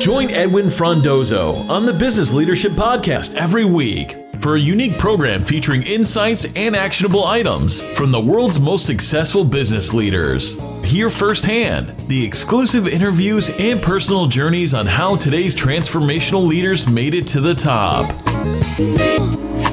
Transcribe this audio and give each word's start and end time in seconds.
Join 0.00 0.30
Edwin 0.30 0.66
Frondozo 0.66 1.68
on 1.68 1.86
the 1.86 1.92
Business 1.92 2.32
Leadership 2.32 2.72
Podcast 2.72 3.34
every 3.34 3.64
week 3.64 4.16
for 4.40 4.54
a 4.54 4.58
unique 4.58 4.98
program 4.98 5.44
featuring 5.44 5.82
insights 5.82 6.46
and 6.56 6.74
actionable 6.74 7.24
items 7.24 7.82
from 7.96 8.10
the 8.10 8.20
world's 8.20 8.58
most 8.58 8.86
successful 8.86 9.44
business 9.44 9.92
leaders. 9.92 10.58
Hear 10.82 11.10
firsthand 11.10 11.98
the 12.08 12.24
exclusive 12.24 12.88
interviews 12.88 13.50
and 13.58 13.82
personal 13.82 14.26
journeys 14.26 14.72
on 14.74 14.86
how 14.86 15.16
today's 15.16 15.54
transformational 15.54 16.46
leaders 16.46 16.88
made 16.88 17.14
it 17.14 17.26
to 17.28 17.40
the 17.40 17.54
top. 17.54 18.10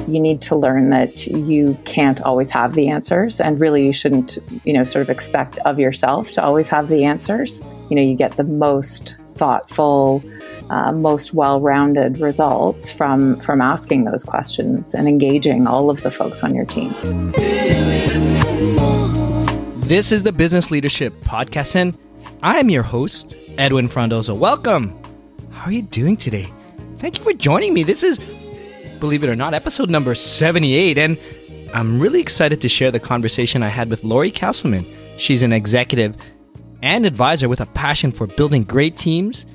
You 0.08 0.20
need 0.20 0.40
to 0.42 0.56
learn 0.56 0.88
that 0.88 1.26
you 1.26 1.78
can't 1.84 2.22
always 2.22 2.48
have 2.50 2.72
the 2.72 2.88
answers, 2.88 3.42
and 3.42 3.60
really 3.60 3.84
you 3.84 3.92
shouldn't, 3.92 4.38
you 4.64 4.72
know, 4.72 4.82
sort 4.82 5.02
of 5.02 5.10
expect 5.10 5.58
of 5.66 5.78
yourself 5.78 6.32
to 6.32 6.42
always 6.42 6.66
have 6.68 6.88
the 6.88 7.04
answers. 7.04 7.60
You 7.90 7.96
know, 7.96 8.00
you 8.00 8.16
get 8.16 8.32
the 8.38 8.44
most 8.44 9.16
thoughtful, 9.28 10.24
uh, 10.70 10.92
most 10.92 11.34
well-rounded 11.34 12.20
results 12.20 12.90
from 12.90 13.38
from 13.40 13.60
asking 13.60 14.04
those 14.04 14.24
questions 14.24 14.94
and 14.94 15.08
engaging 15.08 15.66
all 15.66 15.90
of 15.90 16.02
the 16.02 16.10
folks 16.10 16.42
on 16.42 16.54
your 16.54 16.64
team. 16.64 16.94
This 19.82 20.10
is 20.10 20.22
the 20.22 20.32
Business 20.32 20.70
Leadership 20.70 21.12
Podcast, 21.20 21.76
and 21.76 21.98
I'm 22.42 22.70
your 22.70 22.82
host, 22.82 23.36
Edwin 23.58 23.88
Frondozo. 23.88 24.34
Welcome. 24.34 24.98
How 25.50 25.66
are 25.66 25.72
you 25.72 25.82
doing 25.82 26.16
today? 26.16 26.46
Thank 26.98 27.18
you 27.18 27.24
for 27.24 27.34
joining 27.34 27.74
me. 27.74 27.82
This 27.82 28.02
is, 28.02 28.18
believe 28.98 29.24
it 29.24 29.30
or 29.30 29.36
not, 29.36 29.54
episode 29.54 29.90
number 29.90 30.14
78, 30.14 30.98
and 30.98 31.18
I'm 31.74 32.00
really 32.00 32.20
excited 32.20 32.60
to 32.60 32.68
share 32.68 32.90
the 32.90 33.00
conversation 33.00 33.62
I 33.62 33.68
had 33.68 33.90
with 33.90 34.04
Lori 34.04 34.32
Casselman. 34.32 34.86
She's 35.18 35.42
an 35.42 35.52
executive 35.52 36.16
and 36.82 37.06
advisor 37.06 37.48
with 37.48 37.60
a 37.60 37.66
passion 37.66 38.12
for 38.12 38.26
building 38.26 38.64
great 38.64 38.96
teams, 38.96 39.46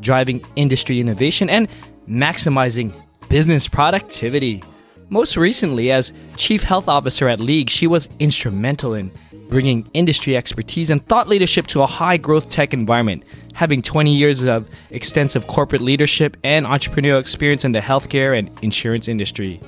driving 0.00 0.44
industry 0.56 1.00
innovation, 1.00 1.48
and 1.48 1.68
maximizing 2.08 2.94
business 3.28 3.68
productivity. 3.68 4.62
Most 5.12 5.36
recently, 5.36 5.92
as 5.92 6.10
Chief 6.38 6.62
Health 6.62 6.88
Officer 6.88 7.28
at 7.28 7.38
League, 7.38 7.68
she 7.68 7.86
was 7.86 8.08
instrumental 8.18 8.94
in 8.94 9.12
bringing 9.50 9.86
industry 9.92 10.38
expertise 10.38 10.88
and 10.88 11.06
thought 11.06 11.28
leadership 11.28 11.66
to 11.66 11.82
a 11.82 11.86
high 11.86 12.16
growth 12.16 12.48
tech 12.48 12.72
environment, 12.72 13.22
having 13.52 13.82
20 13.82 14.10
years 14.10 14.42
of 14.44 14.66
extensive 14.90 15.46
corporate 15.48 15.82
leadership 15.82 16.38
and 16.44 16.64
entrepreneurial 16.64 17.20
experience 17.20 17.66
in 17.66 17.72
the 17.72 17.78
healthcare 17.78 18.38
and 18.38 18.50
insurance 18.62 19.06
industry. 19.06 19.60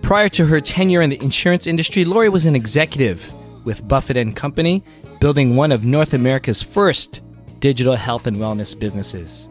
Prior 0.00 0.30
to 0.30 0.46
her 0.46 0.62
tenure 0.62 1.02
in 1.02 1.10
the 1.10 1.22
insurance 1.22 1.66
industry, 1.66 2.06
Lori 2.06 2.30
was 2.30 2.46
an 2.46 2.56
executive 2.56 3.34
with 3.66 3.86
Buffett 3.86 4.16
and 4.16 4.34
Company, 4.34 4.82
building 5.20 5.56
one 5.56 5.72
of 5.72 5.84
North 5.84 6.14
America's 6.14 6.62
first 6.62 7.20
digital 7.58 7.96
health 7.96 8.26
and 8.26 8.38
wellness 8.38 8.78
businesses. 8.78 9.50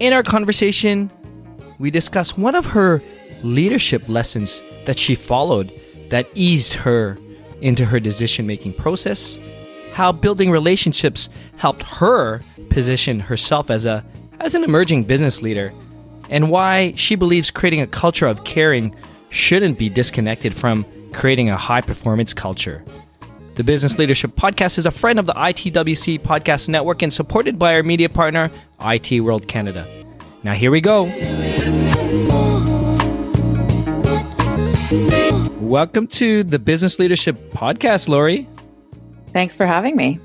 In 0.00 0.14
our 0.14 0.22
conversation, 0.22 1.10
we 1.78 1.90
discuss 1.90 2.38
one 2.38 2.54
of 2.54 2.64
her 2.64 3.02
leadership 3.42 4.08
lessons 4.08 4.62
that 4.88 4.98
she 4.98 5.14
followed 5.14 5.70
that 6.08 6.26
eased 6.32 6.72
her 6.72 7.18
into 7.60 7.84
her 7.84 8.00
decision 8.00 8.46
making 8.46 8.72
process, 8.72 9.38
how 9.92 10.10
building 10.10 10.50
relationships 10.50 11.28
helped 11.58 11.82
her 11.82 12.40
position 12.70 13.20
herself 13.20 13.70
as 13.70 13.84
a 13.84 14.02
as 14.40 14.54
an 14.54 14.64
emerging 14.64 15.04
business 15.04 15.42
leader, 15.42 15.74
and 16.30 16.50
why 16.50 16.90
she 16.92 17.16
believes 17.16 17.50
creating 17.50 17.82
a 17.82 17.86
culture 17.86 18.26
of 18.26 18.44
caring 18.44 18.96
shouldn't 19.28 19.76
be 19.76 19.90
disconnected 19.90 20.54
from 20.54 20.86
creating 21.12 21.50
a 21.50 21.56
high 21.56 21.82
performance 21.82 22.32
culture. 22.32 22.82
The 23.56 23.64
Business 23.64 23.98
Leadership 23.98 24.30
Podcast 24.30 24.78
is 24.78 24.86
a 24.86 24.90
friend 24.90 25.18
of 25.18 25.26
the 25.26 25.34
ITWC 25.34 26.20
Podcast 26.20 26.70
Network 26.70 27.02
and 27.02 27.12
supported 27.12 27.58
by 27.58 27.74
our 27.74 27.82
media 27.82 28.08
partner, 28.08 28.50
IT 28.80 29.20
World 29.20 29.48
Canada. 29.48 29.86
Now, 30.42 30.54
here 30.54 30.70
we 30.70 30.80
go. 30.80 31.04
Welcome 34.90 36.06
to 36.06 36.42
the 36.44 36.58
Business 36.58 36.98
Leadership 36.98 37.36
Podcast, 37.52 38.08
Lori. 38.08 38.48
Thanks 39.26 39.54
for 39.54 39.66
having 39.66 39.96
me. 39.96 40.18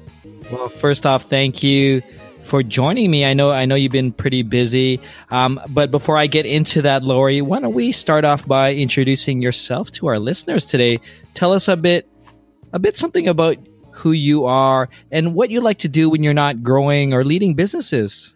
Well, 0.53 0.69
first 0.69 1.05
off, 1.05 1.23
thank 1.23 1.61
you 1.63 2.01
for 2.43 2.63
joining 2.63 3.11
me. 3.11 3.25
I 3.25 3.33
know 3.33 3.51
I 3.51 3.65
know 3.65 3.75
you've 3.75 3.91
been 3.91 4.13
pretty 4.13 4.41
busy, 4.41 5.01
um, 5.31 5.59
but 5.71 5.91
before 5.91 6.17
I 6.17 6.27
get 6.27 6.45
into 6.45 6.81
that, 6.83 7.03
Lori, 7.03 7.41
why 7.41 7.59
don't 7.59 7.73
we 7.73 7.91
start 7.91 8.23
off 8.23 8.47
by 8.47 8.73
introducing 8.73 9.41
yourself 9.41 9.91
to 9.93 10.07
our 10.07 10.17
listeners 10.17 10.63
today? 10.63 11.01
Tell 11.33 11.51
us 11.51 11.67
a 11.67 11.75
bit 11.75 12.07
a 12.71 12.79
bit 12.79 12.95
something 12.95 13.27
about 13.27 13.57
who 13.91 14.13
you 14.13 14.45
are 14.45 14.87
and 15.11 15.35
what 15.35 15.49
you 15.49 15.59
like 15.59 15.79
to 15.79 15.89
do 15.89 16.09
when 16.09 16.23
you're 16.23 16.33
not 16.33 16.63
growing 16.63 17.13
or 17.13 17.25
leading 17.25 17.53
businesses. 17.53 18.33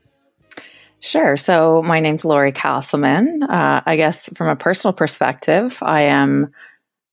Sure. 1.00 1.38
So 1.38 1.84
my 1.84 2.00
name's 2.00 2.26
Lori 2.26 2.52
Casselman. 2.52 3.44
Uh, 3.44 3.82
I 3.86 3.96
guess 3.96 4.30
from 4.36 4.50
a 4.50 4.56
personal 4.56 4.94
perspective, 4.94 5.78
I 5.82 6.02
am 6.02 6.52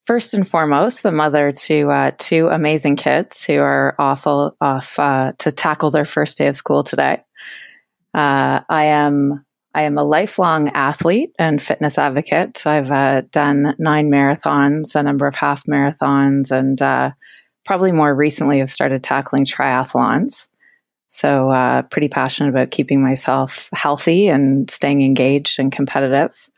first 0.06 0.34
and 0.34 0.49
foremost 0.49 1.03
the 1.03 1.12
mother 1.12 1.53
to 1.53 1.91
uh, 1.91 2.11
two 2.19 2.49
amazing 2.49 2.97
kids 2.97 3.45
who 3.45 3.59
are 3.59 3.95
awful 3.99 4.56
off 4.61 4.99
uh, 4.99 5.33
to 5.39 5.53
tackle 5.53 5.91
their 5.91 6.05
first 6.05 6.39
day 6.39 6.47
of 6.47 6.56
school 6.56 6.83
today. 6.83 7.19
Uh, 8.15 8.61
I 8.69 8.84
am 8.84 9.45
I 9.75 9.83
am 9.83 9.99
a 9.99 10.05
lifelong 10.05 10.69
athlete 10.69 11.33
and 11.39 11.61
fitness 11.61 11.99
advocate. 11.99 12.65
I've 12.65 12.93
uh, 12.93 13.22
done 13.33 13.75
nine 13.78 14.09
marathons, 14.09 14.95
a 14.95 15.03
number 15.03 15.27
of 15.27 15.34
half 15.34 15.65
marathons, 15.65 16.53
and 16.53 16.81
uh, 16.81 17.11
probably 17.66 17.91
more 17.91 18.15
recently 18.15 18.61
have 18.61 18.71
started 18.71 19.03
tackling 19.03 19.45
triathlons. 19.45 20.49
So, 21.09 21.50
uh, 21.50 21.82
pretty 21.82 22.09
passionate 22.09 22.50
about 22.50 22.70
keeping 22.70 23.03
myself 23.03 23.69
healthy 23.72 24.28
and 24.28 24.70
staying 24.70 25.03
engaged 25.03 25.59
and 25.59 25.70
competitive. 25.70 26.48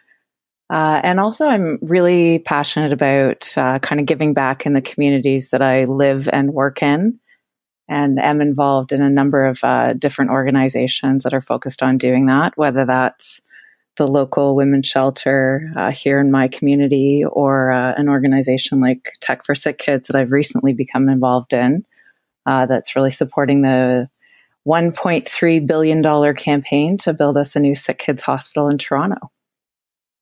Uh, 0.68 1.00
and 1.04 1.20
also, 1.20 1.46
I'm 1.46 1.78
really 1.82 2.40
passionate 2.40 2.92
about 2.92 3.46
uh, 3.56 3.78
kind 3.80 4.00
of 4.00 4.06
giving 4.06 4.34
back 4.34 4.66
in 4.66 4.72
the 4.72 4.80
communities 4.80 5.50
that 5.50 5.62
I 5.62 5.84
live 5.84 6.28
and 6.32 6.52
work 6.52 6.82
in 6.82 7.20
and 7.88 8.18
am 8.18 8.40
involved 8.40 8.92
in 8.92 9.00
a 9.00 9.10
number 9.10 9.44
of 9.44 9.62
uh, 9.62 9.92
different 9.92 10.30
organizations 10.30 11.22
that 11.22 11.34
are 11.34 11.40
focused 11.40 11.82
on 11.82 11.98
doing 11.98 12.26
that, 12.26 12.52
whether 12.56 12.84
that's 12.84 13.42
the 13.96 14.06
local 14.06 14.54
women's 14.54 14.86
shelter 14.86 15.70
uh, 15.76 15.90
here 15.90 16.20
in 16.20 16.30
my 16.30 16.48
community 16.48 17.24
or 17.24 17.70
uh, 17.70 17.94
an 17.96 18.08
organization 18.08 18.80
like 18.80 19.12
Tech 19.20 19.44
for 19.44 19.54
Sick 19.54 19.78
Kids 19.78 20.08
that 20.08 20.16
I've 20.16 20.32
recently 20.32 20.72
become 20.72 21.08
involved 21.08 21.52
in 21.52 21.84
uh, 22.44 22.66
that's 22.66 22.94
really 22.94 23.10
supporting 23.10 23.62
the 23.62 24.08
$1.3 24.66 25.66
billion 25.66 26.34
campaign 26.34 26.96
to 26.98 27.12
build 27.12 27.36
us 27.36 27.54
a 27.56 27.60
new 27.60 27.74
sick 27.74 27.98
kids 27.98 28.22
hospital 28.22 28.68
in 28.68 28.78
Toronto. 28.78 29.30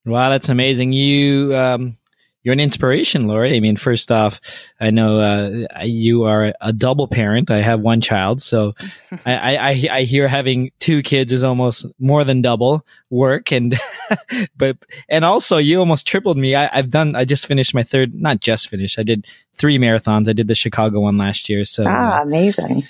Wow, 0.04 0.28
that's 0.28 0.50
amazing. 0.50 0.92
You 0.92 1.56
um, 1.56 1.96
you're 2.44 2.52
an 2.52 2.60
inspiration, 2.60 3.26
Lori. 3.26 3.56
I 3.56 3.60
mean, 3.60 3.76
first 3.76 4.12
off, 4.12 4.38
I 4.78 4.90
know 4.90 5.18
uh, 5.18 5.84
you 5.84 6.24
are 6.24 6.52
a 6.60 6.74
double 6.74 7.08
parent. 7.08 7.50
I 7.50 7.62
have 7.62 7.80
one 7.80 8.02
child, 8.02 8.42
so 8.42 8.74
I, 9.26 9.56
I, 9.56 9.88
I 9.90 10.02
hear 10.02 10.28
having 10.28 10.70
two 10.78 11.02
kids 11.02 11.32
is 11.32 11.42
almost 11.42 11.86
more 11.98 12.22
than 12.22 12.42
double 12.42 12.84
work, 13.08 13.50
and 13.50 13.80
but 14.56 14.76
and 15.08 15.24
also 15.24 15.56
you 15.56 15.78
almost 15.78 16.06
tripled 16.06 16.36
me. 16.36 16.54
I, 16.54 16.68
I've 16.70 16.90
done. 16.90 17.16
I 17.16 17.24
just 17.24 17.46
finished 17.46 17.74
my 17.74 17.82
third, 17.82 18.14
not 18.14 18.40
just 18.40 18.68
finished. 18.68 18.98
I 18.98 19.04
did 19.04 19.26
three 19.56 19.78
marathons. 19.78 20.28
I 20.28 20.34
did 20.34 20.48
the 20.48 20.54
Chicago 20.54 21.00
one 21.00 21.16
last 21.16 21.48
year. 21.48 21.64
So 21.64 21.86
ah, 21.88 22.20
amazing. 22.20 22.86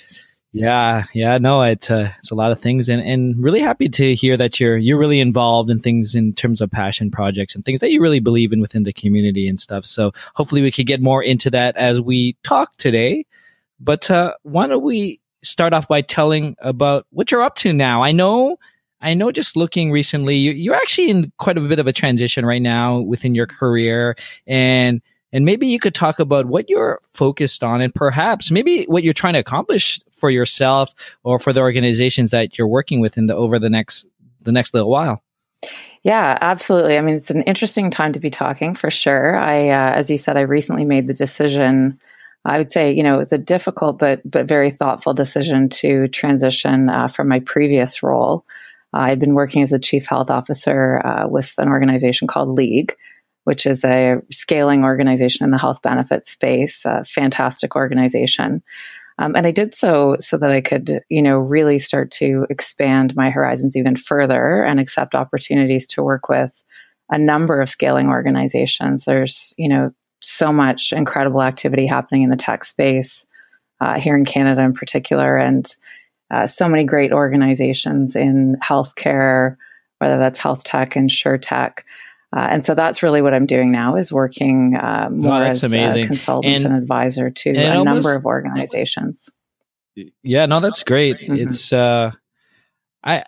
Yeah, 0.57 1.03
yeah, 1.13 1.37
no, 1.37 1.63
it's 1.63 1.91
uh, 1.91 2.13
it's 2.19 2.31
a 2.31 2.35
lot 2.35 2.53
of 2.53 2.59
things, 2.59 2.87
and 2.87 3.01
and 3.01 3.35
really 3.43 3.59
happy 3.59 3.89
to 3.89 4.15
hear 4.15 4.37
that 4.37 4.57
you're 4.57 4.77
you're 4.77 4.97
really 4.97 5.19
involved 5.19 5.69
in 5.69 5.79
things 5.79 6.15
in 6.15 6.31
terms 6.31 6.61
of 6.61 6.71
passion 6.71 7.11
projects 7.11 7.55
and 7.55 7.65
things 7.65 7.81
that 7.81 7.91
you 7.91 8.01
really 8.01 8.21
believe 8.21 8.53
in 8.53 8.61
within 8.61 8.83
the 8.83 8.93
community 8.93 9.49
and 9.49 9.59
stuff. 9.59 9.85
So 9.85 10.13
hopefully 10.33 10.61
we 10.61 10.71
could 10.71 10.87
get 10.87 11.01
more 11.01 11.21
into 11.21 11.49
that 11.49 11.75
as 11.75 11.99
we 11.99 12.37
talk 12.43 12.77
today. 12.77 13.25
But 13.81 14.09
uh, 14.09 14.35
why 14.43 14.67
don't 14.67 14.81
we 14.81 15.19
start 15.43 15.73
off 15.73 15.89
by 15.89 15.99
telling 15.99 16.55
about 16.59 17.05
what 17.09 17.31
you're 17.31 17.41
up 17.41 17.55
to 17.57 17.73
now? 17.73 18.01
I 18.01 18.13
know, 18.13 18.55
I 19.01 19.13
know. 19.13 19.33
Just 19.33 19.57
looking 19.57 19.91
recently, 19.91 20.37
you, 20.37 20.51
you're 20.53 20.75
actually 20.75 21.09
in 21.09 21.33
quite 21.37 21.57
a 21.57 21.61
bit 21.61 21.79
of 21.79 21.87
a 21.87 21.91
transition 21.91 22.45
right 22.45 22.61
now 22.61 22.99
within 23.01 23.35
your 23.35 23.45
career, 23.47 24.15
and 24.47 25.01
and 25.33 25.45
maybe 25.45 25.67
you 25.67 25.79
could 25.79 25.95
talk 25.95 26.19
about 26.19 26.45
what 26.45 26.69
you're 26.69 27.01
focused 27.13 27.63
on 27.63 27.81
and 27.81 27.93
perhaps 27.93 28.51
maybe 28.51 28.85
what 28.85 29.03
you're 29.03 29.13
trying 29.13 29.33
to 29.33 29.39
accomplish 29.39 29.99
for 30.11 30.29
yourself 30.29 30.93
or 31.23 31.39
for 31.39 31.51
the 31.51 31.59
organizations 31.59 32.31
that 32.31 32.57
you're 32.57 32.67
working 32.67 32.99
with 32.99 33.17
in 33.17 33.25
the 33.25 33.35
over 33.35 33.59
the 33.59 33.69
next 33.69 34.07
the 34.41 34.51
next 34.51 34.73
little 34.73 34.89
while. 34.89 35.21
Yeah, 36.03 36.37
absolutely. 36.41 36.97
I 36.97 37.01
mean, 37.01 37.15
it's 37.15 37.31
an 37.31 37.41
interesting 37.43 37.89
time 37.89 38.13
to 38.13 38.19
be 38.19 38.29
talking 38.29 38.75
for 38.75 38.91
sure. 38.91 39.35
I, 39.35 39.69
uh, 39.69 39.93
as 39.93 40.09
you 40.09 40.17
said, 40.17 40.37
I 40.37 40.41
recently 40.41 40.85
made 40.85 41.07
the 41.07 41.15
decision. 41.15 41.99
I 42.45 42.59
would 42.59 42.71
say, 42.71 42.91
you 42.91 43.01
know, 43.01 43.15
it 43.15 43.17
was 43.17 43.33
a 43.33 43.39
difficult 43.39 43.97
but 43.97 44.21
but 44.23 44.47
very 44.47 44.69
thoughtful 44.69 45.13
decision 45.13 45.67
to 45.69 46.07
transition 46.09 46.89
uh, 46.89 47.07
from 47.07 47.27
my 47.27 47.39
previous 47.39 48.03
role. 48.03 48.45
Uh, 48.93 48.99
I'd 48.99 49.19
been 49.19 49.33
working 49.33 49.63
as 49.63 49.73
a 49.73 49.79
chief 49.79 50.05
health 50.05 50.29
officer 50.29 51.05
uh, 51.05 51.27
with 51.27 51.55
an 51.57 51.69
organization 51.69 52.27
called 52.27 52.49
League, 52.49 52.95
which 53.45 53.65
is 53.65 53.83
a 53.85 54.17
scaling 54.31 54.83
organization 54.83 55.43
in 55.43 55.51
the 55.51 55.57
health 55.57 55.81
benefits 55.81 56.29
space, 56.29 56.85
a 56.85 57.03
fantastic 57.05 57.75
organization. 57.75 58.61
Um, 59.17 59.35
and 59.35 59.47
I 59.47 59.51
did 59.51 59.73
so 59.73 60.17
so 60.19 60.37
that 60.37 60.51
I 60.51 60.61
could, 60.61 61.01
you 61.09 61.21
know, 61.21 61.37
really 61.37 61.79
start 61.79 62.11
to 62.11 62.45
expand 62.49 63.15
my 63.15 63.29
horizons 63.29 63.77
even 63.77 63.95
further 63.95 64.63
and 64.63 64.79
accept 64.79 65.15
opportunities 65.15 65.87
to 65.87 66.03
work 66.03 66.27
with 66.27 66.63
a 67.09 67.17
number 67.17 67.61
of 67.61 67.69
scaling 67.69 68.09
organizations. 68.09 69.05
There's, 69.05 69.53
you 69.57 69.69
know, 69.69 69.91
so 70.21 70.51
much 70.51 70.91
incredible 70.91 71.41
activity 71.41 71.85
happening 71.85 72.23
in 72.23 72.29
the 72.29 72.35
tech 72.35 72.65
space 72.65 73.25
uh, 73.79 73.99
here 73.99 74.17
in 74.17 74.25
Canada 74.25 74.61
in 74.61 74.73
particular, 74.73 75.37
and 75.37 75.67
uh, 76.31 76.47
so 76.47 76.67
many 76.67 76.83
great 76.83 77.11
organizations 77.11 78.15
in 78.15 78.57
healthcare, 78.63 79.55
whether 79.99 80.17
that's 80.17 80.39
health 80.39 80.63
tech, 80.63 80.95
insure 80.95 81.37
tech. 81.37 81.85
Uh, 82.35 82.47
and 82.51 82.65
so 82.65 82.75
that's 82.75 83.01
really 83.01 83.21
what 83.21 83.33
I'm 83.33 83.45
doing 83.45 83.71
now 83.71 83.95
is 83.95 84.11
working 84.11 84.75
uh, 84.75 85.07
more 85.09 85.41
as 85.41 85.63
amazing. 85.63 86.03
a 86.03 86.07
consultant 86.07 86.53
and, 86.53 86.65
and 86.65 86.75
advisor 86.75 87.29
to 87.29 87.49
and 87.49 87.57
a 87.57 87.77
almost, 87.77 87.85
number 87.85 88.15
of 88.15 88.25
organizations. 88.25 89.29
Yeah, 90.21 90.45
no, 90.45 90.59
that's 90.59 90.83
great. 90.83 91.17
Mm-hmm. 91.19 91.47
It's 91.47 91.71
uh, 91.71 92.11
I 93.03 93.23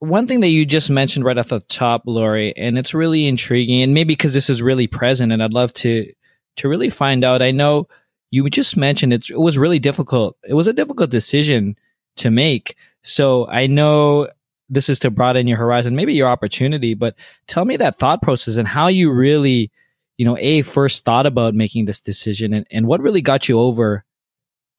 one 0.00 0.26
thing 0.26 0.40
that 0.40 0.48
you 0.48 0.66
just 0.66 0.90
mentioned 0.90 1.24
right 1.24 1.38
off 1.38 1.48
the 1.48 1.60
top, 1.60 2.02
Lori, 2.04 2.54
and 2.56 2.76
it's 2.76 2.92
really 2.92 3.26
intriguing, 3.26 3.80
and 3.80 3.94
maybe 3.94 4.12
because 4.12 4.34
this 4.34 4.50
is 4.50 4.60
really 4.60 4.86
present, 4.86 5.32
and 5.32 5.42
I'd 5.42 5.54
love 5.54 5.72
to 5.74 6.12
to 6.56 6.68
really 6.68 6.90
find 6.90 7.24
out. 7.24 7.40
I 7.40 7.50
know 7.50 7.88
you 8.30 8.48
just 8.50 8.76
mentioned 8.76 9.14
it 9.14 9.30
was 9.30 9.56
really 9.56 9.78
difficult. 9.78 10.36
It 10.46 10.54
was 10.54 10.66
a 10.66 10.74
difficult 10.74 11.08
decision 11.08 11.76
to 12.16 12.30
make. 12.30 12.76
So 13.02 13.46
I 13.48 13.66
know 13.66 14.28
this 14.68 14.88
is 14.88 14.98
to 15.00 15.10
broaden 15.10 15.46
your 15.46 15.58
horizon, 15.58 15.96
maybe 15.96 16.14
your 16.14 16.28
opportunity, 16.28 16.94
but 16.94 17.14
tell 17.46 17.64
me 17.64 17.76
that 17.76 17.96
thought 17.96 18.22
process 18.22 18.56
and 18.56 18.68
how 18.68 18.88
you 18.88 19.12
really, 19.12 19.70
you 20.16 20.24
know, 20.24 20.36
a 20.38 20.62
first 20.62 21.04
thought 21.04 21.26
about 21.26 21.54
making 21.54 21.84
this 21.84 22.00
decision 22.00 22.52
and, 22.54 22.66
and 22.70 22.86
what 22.86 23.00
really 23.00 23.22
got 23.22 23.48
you 23.48 23.58
over 23.58 24.04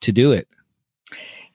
to 0.01 0.11
do 0.11 0.31
it. 0.31 0.47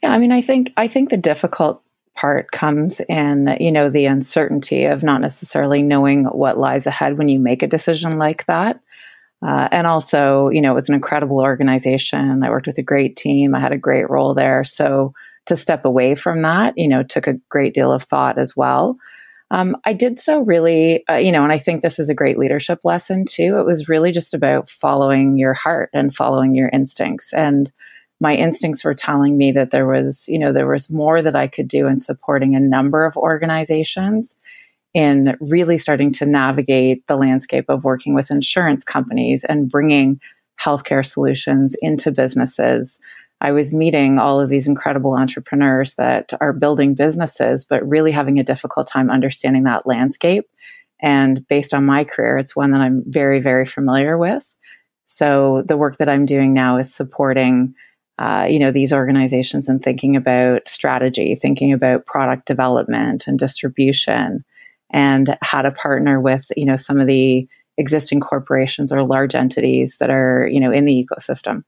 Yeah, 0.03 0.13
I 0.13 0.19
mean, 0.19 0.33
I 0.33 0.41
think 0.41 0.73
I 0.77 0.89
think 0.89 1.11
the 1.11 1.17
difficult 1.17 1.83
part 2.17 2.51
comes 2.51 3.01
in, 3.09 3.57
you 3.61 3.73
know, 3.73 3.89
the 3.89 4.07
uncertainty 4.07 4.85
of 4.85 5.03
not 5.03 5.21
necessarily 5.21 5.83
knowing 5.83 6.25
what 6.25 6.59
lies 6.59 6.87
ahead 6.87 7.19
when 7.19 7.29
you 7.29 7.39
make 7.39 7.63
a 7.63 7.67
decision 7.67 8.19
like 8.19 8.47
that. 8.47 8.81
Uh, 9.47 9.69
and 9.73 9.87
also, 9.87 10.51
you 10.51 10.61
know, 10.61 10.73
it 10.73 10.75
was 10.75 10.89
an 10.89 10.95
incredible 10.95 11.41
organization. 11.41 12.43
I 12.43 12.51
worked 12.51 12.67
with 12.67 12.77
a 12.79 12.83
great 12.83 13.17
team. 13.17 13.55
I 13.55 13.61
had 13.61 13.73
a 13.73 13.79
great 13.79 14.11
role 14.11 14.35
there. 14.35 14.65
So 14.65 15.15
to 15.47 15.57
step 15.57 15.85
away 15.85 16.15
from 16.15 16.41
that, 16.41 16.75
you 16.77 16.89
know, 16.89 17.03
took 17.03 17.27
a 17.27 17.39
great 17.49 17.75
deal 17.75 17.93
of 17.93 18.03
thought 18.03 18.39
as 18.39 18.57
well. 18.57 18.97
Um, 19.51 19.77
I 19.85 19.93
did 19.93 20.21
so 20.21 20.41
really, 20.41 21.05
uh, 21.09 21.17
you 21.17 21.33
know, 21.33 21.43
and 21.43 21.53
I 21.53 21.59
think 21.59 21.83
this 21.83 21.99
is 21.99 22.09
a 22.09 22.15
great 22.15 22.39
leadership 22.39 22.81
lesson 22.85 23.25
too. 23.25 23.59
It 23.59 23.67
was 23.67 23.89
really 23.89 24.13
just 24.13 24.33
about 24.33 24.71
following 24.71 25.39
your 25.39 25.55
heart 25.55 25.91
and 25.93 26.15
following 26.15 26.55
your 26.55 26.69
instincts. 26.69 27.33
And 27.33 27.73
my 28.21 28.37
instincts 28.37 28.85
were 28.85 28.95
telling 28.95 29.37
me 29.37 29.51
that 29.53 29.71
there 29.71 29.87
was, 29.87 30.29
you 30.29 30.39
know, 30.39 30.53
there 30.53 30.69
was 30.69 30.91
more 30.91 31.21
that 31.21 31.35
I 31.35 31.49
could 31.49 31.67
do 31.67 31.89
in 31.89 31.99
supporting 31.99 32.55
a 32.55 32.61
number 32.61 33.05
of 33.05 33.17
organizations 33.17 34.37
in 34.93 35.37
really 35.41 35.79
starting 35.79 36.13
to 36.13 36.27
navigate 36.27 37.07
the 37.07 37.17
landscape 37.17 37.67
of 37.69 37.85
working 37.85 38.15
with 38.15 38.31
insurance 38.31 38.85
companies 38.85 39.45
and 39.45 39.71
bringing 39.71 40.21
healthcare 40.61 41.05
solutions 41.05 41.75
into 41.81 42.11
businesses. 42.13 43.01
I 43.41 43.53
was 43.53 43.73
meeting 43.73 44.19
all 44.19 44.39
of 44.39 44.51
these 44.51 44.67
incredible 44.67 45.15
entrepreneurs 45.15 45.95
that 45.95 46.33
are 46.41 46.53
building 46.53 46.95
businesses, 46.95 47.65
but 47.65 47.89
really 47.89 48.13
having 48.13 48.39
a 48.39 48.45
difficult 48.45 48.87
time 48.87 49.11
understanding 49.11 49.65
that 49.65 49.87
landscape. 49.87 50.45
And 51.01 51.47
based 51.49 51.73
on 51.73 51.87
my 51.87 52.05
career, 52.05 52.37
it's 52.37 52.55
one 52.55 52.73
that 52.73 52.83
I'm 52.83 53.03
very, 53.07 53.41
very 53.41 53.65
familiar 53.65 54.19
with. 54.19 54.47
So 55.07 55.63
the 55.67 55.79
work 55.79 55.97
that 55.97 56.09
I'm 56.09 56.27
doing 56.27 56.53
now 56.53 56.77
is 56.77 56.95
supporting, 56.95 57.75
uh, 58.19 58.47
you 58.49 58.59
know, 58.59 58.71
these 58.71 58.93
organizations 58.93 59.69
and 59.69 59.83
thinking 59.83 60.15
about 60.17 60.69
strategy, 60.69 61.35
thinking 61.35 61.73
about 61.73 62.05
product 62.05 62.47
development 62.47 63.27
and 63.27 63.39
distribution, 63.39 64.45
and 64.91 65.37
how 65.41 65.63
to 65.63 65.71
partner 65.71 66.21
with, 66.21 66.47
you 66.57 66.67
know, 66.67 66.77
some 66.77 67.01
of 67.01 67.07
the 67.07 67.49
existing 67.79 68.21
corporations 68.21 68.93
or 68.93 69.03
large 69.03 69.35
entities 69.35 69.97
that 69.99 70.11
are, 70.11 70.47
you 70.53 70.61
know, 70.61 70.71
in 70.71 70.85
the 70.85 71.07
ecosystem. 71.07 71.65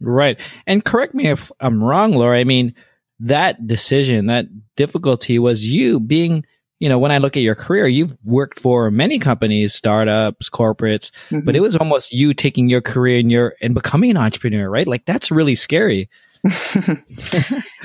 Right. 0.00 0.40
And 0.66 0.84
correct 0.84 1.14
me 1.14 1.26
if 1.26 1.52
I'm 1.60 1.82
wrong, 1.82 2.12
Laura. 2.12 2.38
I 2.38 2.44
mean, 2.44 2.74
that 3.20 3.66
decision, 3.66 4.26
that 4.26 4.46
difficulty 4.76 5.38
was 5.38 5.68
you 5.68 6.00
being, 6.00 6.44
you 6.78 6.88
know, 6.88 6.98
when 6.98 7.12
I 7.12 7.18
look 7.18 7.36
at 7.36 7.42
your 7.42 7.54
career, 7.54 7.86
you've 7.86 8.16
worked 8.24 8.58
for 8.58 8.90
many 8.90 9.18
companies, 9.18 9.74
startups, 9.74 10.48
corporates, 10.48 11.10
mm-hmm. 11.28 11.40
but 11.40 11.54
it 11.54 11.60
was 11.60 11.76
almost 11.76 12.12
you 12.12 12.32
taking 12.32 12.70
your 12.70 12.80
career 12.80 13.18
and 13.20 13.30
your 13.30 13.54
and 13.60 13.74
becoming 13.74 14.10
an 14.10 14.16
entrepreneur, 14.16 14.70
right? 14.70 14.88
Like 14.88 15.04
that's 15.04 15.30
really 15.30 15.54
scary. 15.54 16.08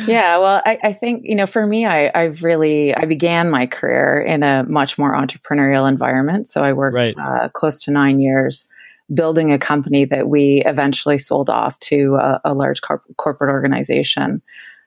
yeah, 0.08 0.38
well, 0.38 0.62
I, 0.66 0.80
I, 0.82 0.94
think 0.94 1.24
you 1.26 1.36
know, 1.36 1.46
for 1.46 1.68
me, 1.68 1.86
I, 1.86 2.10
have 2.18 2.42
really 2.42 2.96
I 2.96 3.04
began 3.04 3.50
my 3.50 3.68
career 3.68 4.22
in 4.22 4.44
a 4.44 4.64
much 4.64 4.98
more 4.98 5.14
entrepreneurial 5.14 5.90
environment. 5.90 6.48
So 6.48 6.64
I 6.64 6.72
worked 6.72 6.96
right. 6.96 7.14
uh, 7.18 7.50
close 7.50 7.84
to 7.84 7.92
nine 7.92 8.22
years 8.22 8.66
building 9.14 9.52
a 9.52 9.60
company 9.60 10.06
that 10.06 10.28
we 10.28 10.64
eventually 10.66 11.18
sold 11.18 11.50
off 11.50 11.80
to 11.80 12.16
a, 12.16 12.42
a 12.46 12.54
large 12.54 12.82
corporate 12.82 13.52
organization, 13.52 14.42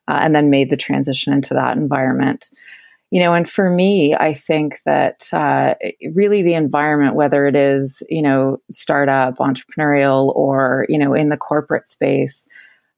uh, 0.09 0.19
and 0.21 0.35
then 0.35 0.51
made 0.51 0.71
the 0.71 0.77
transition 0.77 1.33
into 1.33 1.55
that 1.55 1.77
environment. 1.77 2.51
You 3.11 3.23
know, 3.23 3.33
and 3.33 3.49
for 3.49 3.71
me, 3.71 4.15
I 4.15 4.35
think 4.35 4.77
that 4.85 5.33
uh, 5.33 5.75
really 6.13 6.43
the 6.43 6.55
environment, 6.55 7.15
whether 7.15 7.47
it 7.47 7.57
is 7.57 8.03
you 8.09 8.23
know 8.23 8.61
startup, 8.71 9.39
entrepreneurial, 9.39 10.35
or 10.35 10.87
you 10.89 10.99
know 10.99 11.15
in 11.15 11.29
the 11.29 11.37
corporate 11.37 11.89
space 11.89 12.47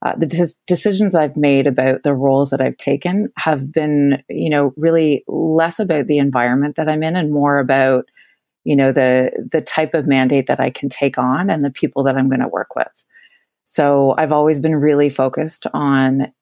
uh, 0.02 0.14
the 0.16 0.26
de- 0.26 0.54
decisions 0.66 1.14
I've 1.14 1.36
made 1.36 1.66
about 1.66 2.02
the 2.02 2.14
roles 2.14 2.50
that 2.50 2.60
I've 2.60 2.78
taken 2.78 3.30
have 3.36 3.70
been, 3.70 4.22
you 4.28 4.48
know, 4.48 4.72
really 4.76 5.24
less 5.28 5.78
about 5.78 6.06
the 6.06 6.18
environment 6.18 6.76
that 6.76 6.88
I'm 6.88 7.02
in 7.02 7.16
and 7.16 7.30
more 7.30 7.58
about, 7.58 8.06
you 8.64 8.76
know, 8.76 8.92
the 8.92 9.32
the 9.50 9.60
type 9.62 9.94
of 9.94 10.06
mandate 10.06 10.48
that 10.48 10.60
I 10.60 10.70
can 10.70 10.88
take 10.88 11.18
on 11.18 11.50
and 11.50 11.62
the 11.62 11.70
people 11.70 12.04
that 12.04 12.16
I'm 12.16 12.28
going 12.28 12.40
to 12.40 12.48
work 12.48 12.76
with. 12.76 12.88
So 13.64 14.14
I've 14.18 14.32
always 14.32 14.60
been 14.60 14.76
really 14.76 15.10
focused 15.10 15.66
on 15.74 16.32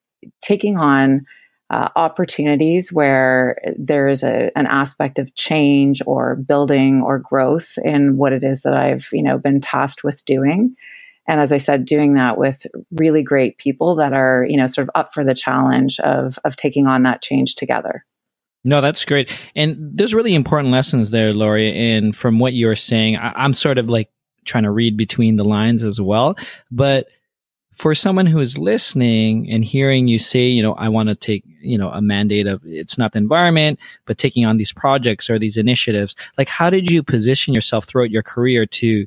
taking 0.43 0.79
on 0.79 1.27
uh, 1.71 1.89
opportunities 1.97 2.93
where 2.93 3.59
there 3.79 4.09
is 4.09 4.25
a, 4.25 4.51
an 4.57 4.67
aspect 4.67 5.19
of 5.19 5.35
change 5.35 6.03
or 6.07 6.37
building 6.37 7.03
or 7.03 7.19
growth 7.19 7.79
in 7.85 8.17
what 8.17 8.33
it 8.33 8.45
is 8.45 8.63
that 8.63 8.75
I've, 8.75 9.09
you 9.13 9.23
know, 9.23 9.39
been 9.39 9.61
tasked 9.61 10.05
with 10.05 10.25
doing 10.27 10.67
and 11.27 11.41
as 11.41 11.55
I 11.55 11.59
said, 11.59 11.87
doing 11.87 12.17
that 12.17 12.39
with 12.39 12.69
really 12.93 13.25
great 13.25 13.59
people 13.59 13.97
that 13.97 14.15
are, 14.15 14.47
you 14.49 14.59
know, 14.59 14.69
sort 14.69 14.89
of 14.89 14.93
up 14.97 15.15
for 15.15 15.25
the 15.25 15.35
challenge 15.35 16.01
of 16.03 16.39
of 16.45 16.57
taking 16.57 16.87
on 16.89 17.05
that 17.05 17.23
change 17.23 17.57
together. 17.57 18.07
No, 18.65 18.81
that's 18.81 19.05
great. 19.05 19.31
And 19.55 19.77
there's 19.79 20.15
really 20.15 20.35
important 20.35 20.73
lessons 20.73 21.11
there, 21.11 21.33
Lori. 21.33 21.73
And 21.73 22.15
from 22.15 22.39
what 22.39 22.55
you're 22.55 22.77
saying, 22.77 23.17
I, 23.17 23.45
am 23.45 23.55
sort 23.55 23.79
of 23.79 23.89
like 23.89 24.11
trying 24.45 24.65
to 24.65 24.71
read 24.71 24.97
between 24.97 25.37
the 25.37 25.45
lines 25.45 25.85
as 25.85 26.01
well. 26.01 26.37
But 26.71 27.09
for 27.73 27.95
someone 27.95 28.27
who 28.27 28.41
is 28.41 28.59
listening 28.59 29.49
and 29.49 29.65
hearing 29.65 30.09
you 30.09 30.19
say, 30.19 30.49
you 30.49 30.63
know, 30.63 30.75
I 30.75 30.89
want 30.89 31.11
to 31.11 31.15
take, 31.15 31.45
you 31.61 31.79
know, 31.79 31.91
a 31.91 32.03
mandate 32.03 32.49
of 32.49 32.61
it's 32.65 32.99
not 32.99 33.13
the 33.13 33.19
environment, 33.19 33.79
but 34.05 34.19
taking 34.19 34.45
on 34.45 34.57
these 34.57 34.73
projects 34.73 35.31
or 35.31 35.39
these 35.39 35.57
initiatives, 35.57 36.17
like 36.37 36.49
how 36.49 36.71
did 36.71 36.91
you 36.91 37.05
position 37.05 37.55
yourself 37.55 37.85
throughout 37.85 38.11
your 38.11 38.25
career 38.25 38.67
to 38.67 39.07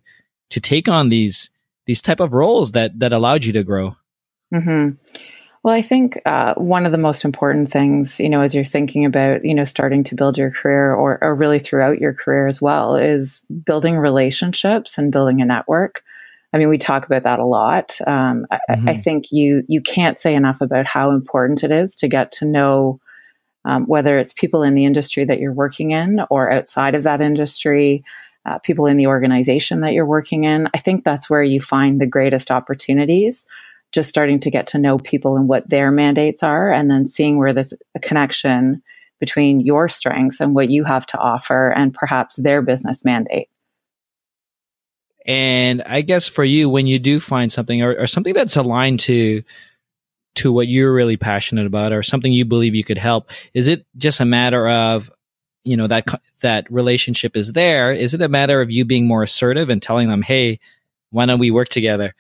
to 0.52 0.60
take 0.62 0.88
on 0.88 1.10
these 1.10 1.50
these 1.86 2.02
type 2.02 2.22
of 2.22 2.34
roles 2.34 2.72
that 2.72 2.98
that 3.00 3.12
allowed 3.12 3.44
you 3.44 3.52
to 3.52 3.64
grow? 3.64 3.98
Mm-hmm. 4.54 4.96
Well, 5.64 5.76
I 5.76 5.84
think 5.84 6.20
uh, 6.26 6.56
one 6.56 6.88
of 6.88 6.92
the 6.92 6.98
most 6.98 7.24
important 7.24 7.72
things, 7.72 8.20
you 8.20 8.30
know, 8.30 8.42
as 8.42 8.56
you're 8.56 8.66
thinking 8.66 9.06
about, 9.06 9.46
you 9.46 9.54
know, 9.54 9.64
starting 9.64 10.04
to 10.06 10.16
build 10.16 10.38
your 10.38 10.50
career 10.50 10.92
or, 10.92 11.24
or 11.24 11.36
really 11.36 11.60
throughout 11.60 12.00
your 12.00 12.14
career 12.14 12.48
as 12.48 12.60
well, 12.60 12.96
is 12.96 13.42
building 13.64 13.98
relationships 13.98 14.98
and 14.98 15.12
building 15.12 15.40
a 15.40 15.46
network. 15.46 16.04
I 16.52 16.58
mean, 16.58 16.68
we 16.68 16.80
talk 16.80 17.06
about 17.06 17.24
that 17.24 17.40
a 17.40 17.46
lot. 17.46 17.98
Um, 18.08 18.48
mm-hmm. 18.52 18.90
I, 18.90 18.94
I, 18.94 18.96
think 18.96 19.32
you 19.32 19.64
you 19.68 19.82
can't 19.82 20.20
say 20.20 20.36
enough 20.36 20.62
about 20.62 20.88
how 20.88 21.12
important 21.12 21.64
it 21.64 21.72
is 21.72 21.96
to 21.98 22.08
get 22.08 22.32
to 22.34 22.46
know 22.46 23.00
um, 23.64 23.86
whether 23.86 24.18
it's 24.18 24.34
people 24.34 24.64
in 24.64 24.74
the 24.74 24.86
industry 24.86 25.24
that 25.26 25.40
you're 25.40 25.54
working 25.54 25.92
in 25.92 26.22
or 26.30 26.52
outside 26.52 26.96
of 26.96 27.04
that 27.04 27.22
industry, 27.22 28.04
uh, 28.46 28.58
people 28.60 28.88
in 28.88 28.98
the 28.98 29.08
organization 29.08 29.82
that 29.82 29.94
you're 29.94 30.06
working 30.06 30.44
in. 30.44 30.68
I 30.74 30.80
think 30.80 31.04
that's 31.04 31.30
where 31.30 31.44
you 31.44 31.62
find 31.62 32.02
the 32.02 32.08
greatest 32.08 32.50
opportunities. 32.50 33.48
Just 33.92 34.10
starting 34.10 34.40
to 34.42 34.52
get 34.52 34.68
to 34.68 34.78
know 34.78 34.98
people 34.98 35.36
and 35.36 35.48
what 35.48 35.70
their 35.70 35.92
mandates 35.92 36.44
are, 36.44 36.72
and 36.72 36.90
then 36.90 37.08
seeing 37.08 37.38
where 37.38 37.54
there's 37.54 37.74
a 37.96 38.00
connection 38.00 38.82
between 39.20 39.62
your 39.62 39.88
strengths 39.88 40.40
and 40.40 40.56
what 40.56 40.70
you 40.70 40.84
have 40.84 41.06
to 41.06 41.18
offer 41.18 41.70
and 41.70 41.94
perhaps 41.94 42.38
their 42.38 42.62
business 42.62 43.06
mandate. 43.06 43.50
And 45.26 45.84
I 45.84 46.02
guess 46.02 46.28
for 46.28 46.44
you, 46.44 46.68
when 46.70 46.88
you 46.88 46.98
do 46.98 47.20
find 47.20 47.52
something 47.52 47.84
or, 47.84 47.94
or, 47.96 48.08
something 48.08 48.34
that's 48.34 48.56
aligned 48.56 49.00
to 49.02 49.44
to 50.34 50.52
what 50.52 50.68
you're 50.68 50.92
really 50.92 51.18
passionate 51.18 51.68
about 51.68 51.92
or 51.92 52.02
something 52.02 52.34
you 52.34 52.46
believe 52.46 52.74
you 52.74 52.84
could 52.84 52.98
help, 52.98 53.30
is 53.54 53.68
it 53.68 53.86
just 53.98 54.20
a 54.20 54.26
matter 54.26 54.68
of 54.68 55.12
you 55.64 55.78
know 55.78 55.88
that 55.88 56.08
that 56.42 56.72
relationship 56.72 57.38
is 57.38 57.54
there 57.54 57.94
is 57.94 58.14
it 58.14 58.22
a 58.22 58.28
matter 58.28 58.62
of 58.62 58.72
you 58.72 58.84
being 58.84 59.06
more 59.06 59.24
assertive 59.24 59.70
and 59.70 59.82
telling 59.82 60.10
them 60.10 60.22
hey 60.22 60.60
why 61.12 61.26
don't 61.26 61.40
we 61.40 61.52
work 61.52 61.70
together 61.70 62.16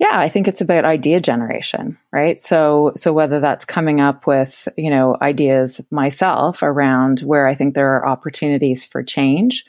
Yeah, 0.00 0.18
I 0.18 0.30
think 0.30 0.48
it's 0.48 0.62
about 0.62 0.86
idea 0.86 1.20
generation, 1.20 1.98
right? 2.10 2.40
So, 2.40 2.92
so 2.96 3.12
whether 3.12 3.38
that's 3.38 3.66
coming 3.66 4.00
up 4.00 4.26
with, 4.26 4.66
you 4.78 4.88
know, 4.88 5.18
ideas 5.20 5.82
myself 5.90 6.62
around 6.62 7.20
where 7.20 7.46
I 7.46 7.54
think 7.54 7.74
there 7.74 7.96
are 7.96 8.08
opportunities 8.08 8.82
for 8.82 9.02
change, 9.02 9.62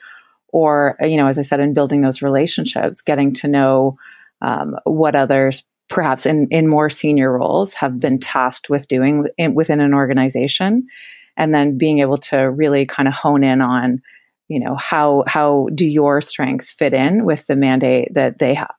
or, 0.54 0.96
you 1.02 1.18
know, 1.18 1.28
as 1.28 1.38
I 1.38 1.42
said, 1.42 1.60
in 1.60 1.74
building 1.74 2.00
those 2.02 2.22
relationships, 2.22 3.02
getting 3.02 3.34
to 3.36 3.50
know 3.50 3.98
um, 4.42 4.78
what 4.86 5.16
others, 5.16 5.64
perhaps 5.90 6.26
in, 6.26 6.48
in 6.48 6.66
more 6.66 6.90
senior 6.90 7.34
roles, 7.38 7.74
have 7.74 8.00
been 8.00 8.18
tasked 8.18 8.70
with 8.70 8.88
doing 8.88 9.28
in, 9.38 9.54
within 9.54 9.82
an 9.82 9.94
organization, 9.94 10.88
and 11.36 11.54
then 11.54 11.78
being 11.78 12.00
able 12.00 12.18
to 12.18 12.38
really 12.50 12.86
kind 12.86 13.10
of 13.10 13.14
hone 13.14 13.44
in 13.44 13.60
on, 13.62 14.00
you 14.48 14.62
know, 14.62 14.76
how 14.76 15.26
how 15.28 15.68
do 15.76 15.86
your 15.86 16.22
strengths 16.22 16.72
fit 16.72 16.94
in 16.94 17.26
with 17.26 17.48
the 17.48 17.56
mandate 17.58 18.14
that 18.14 18.40
they 18.40 18.54
have 18.54 18.76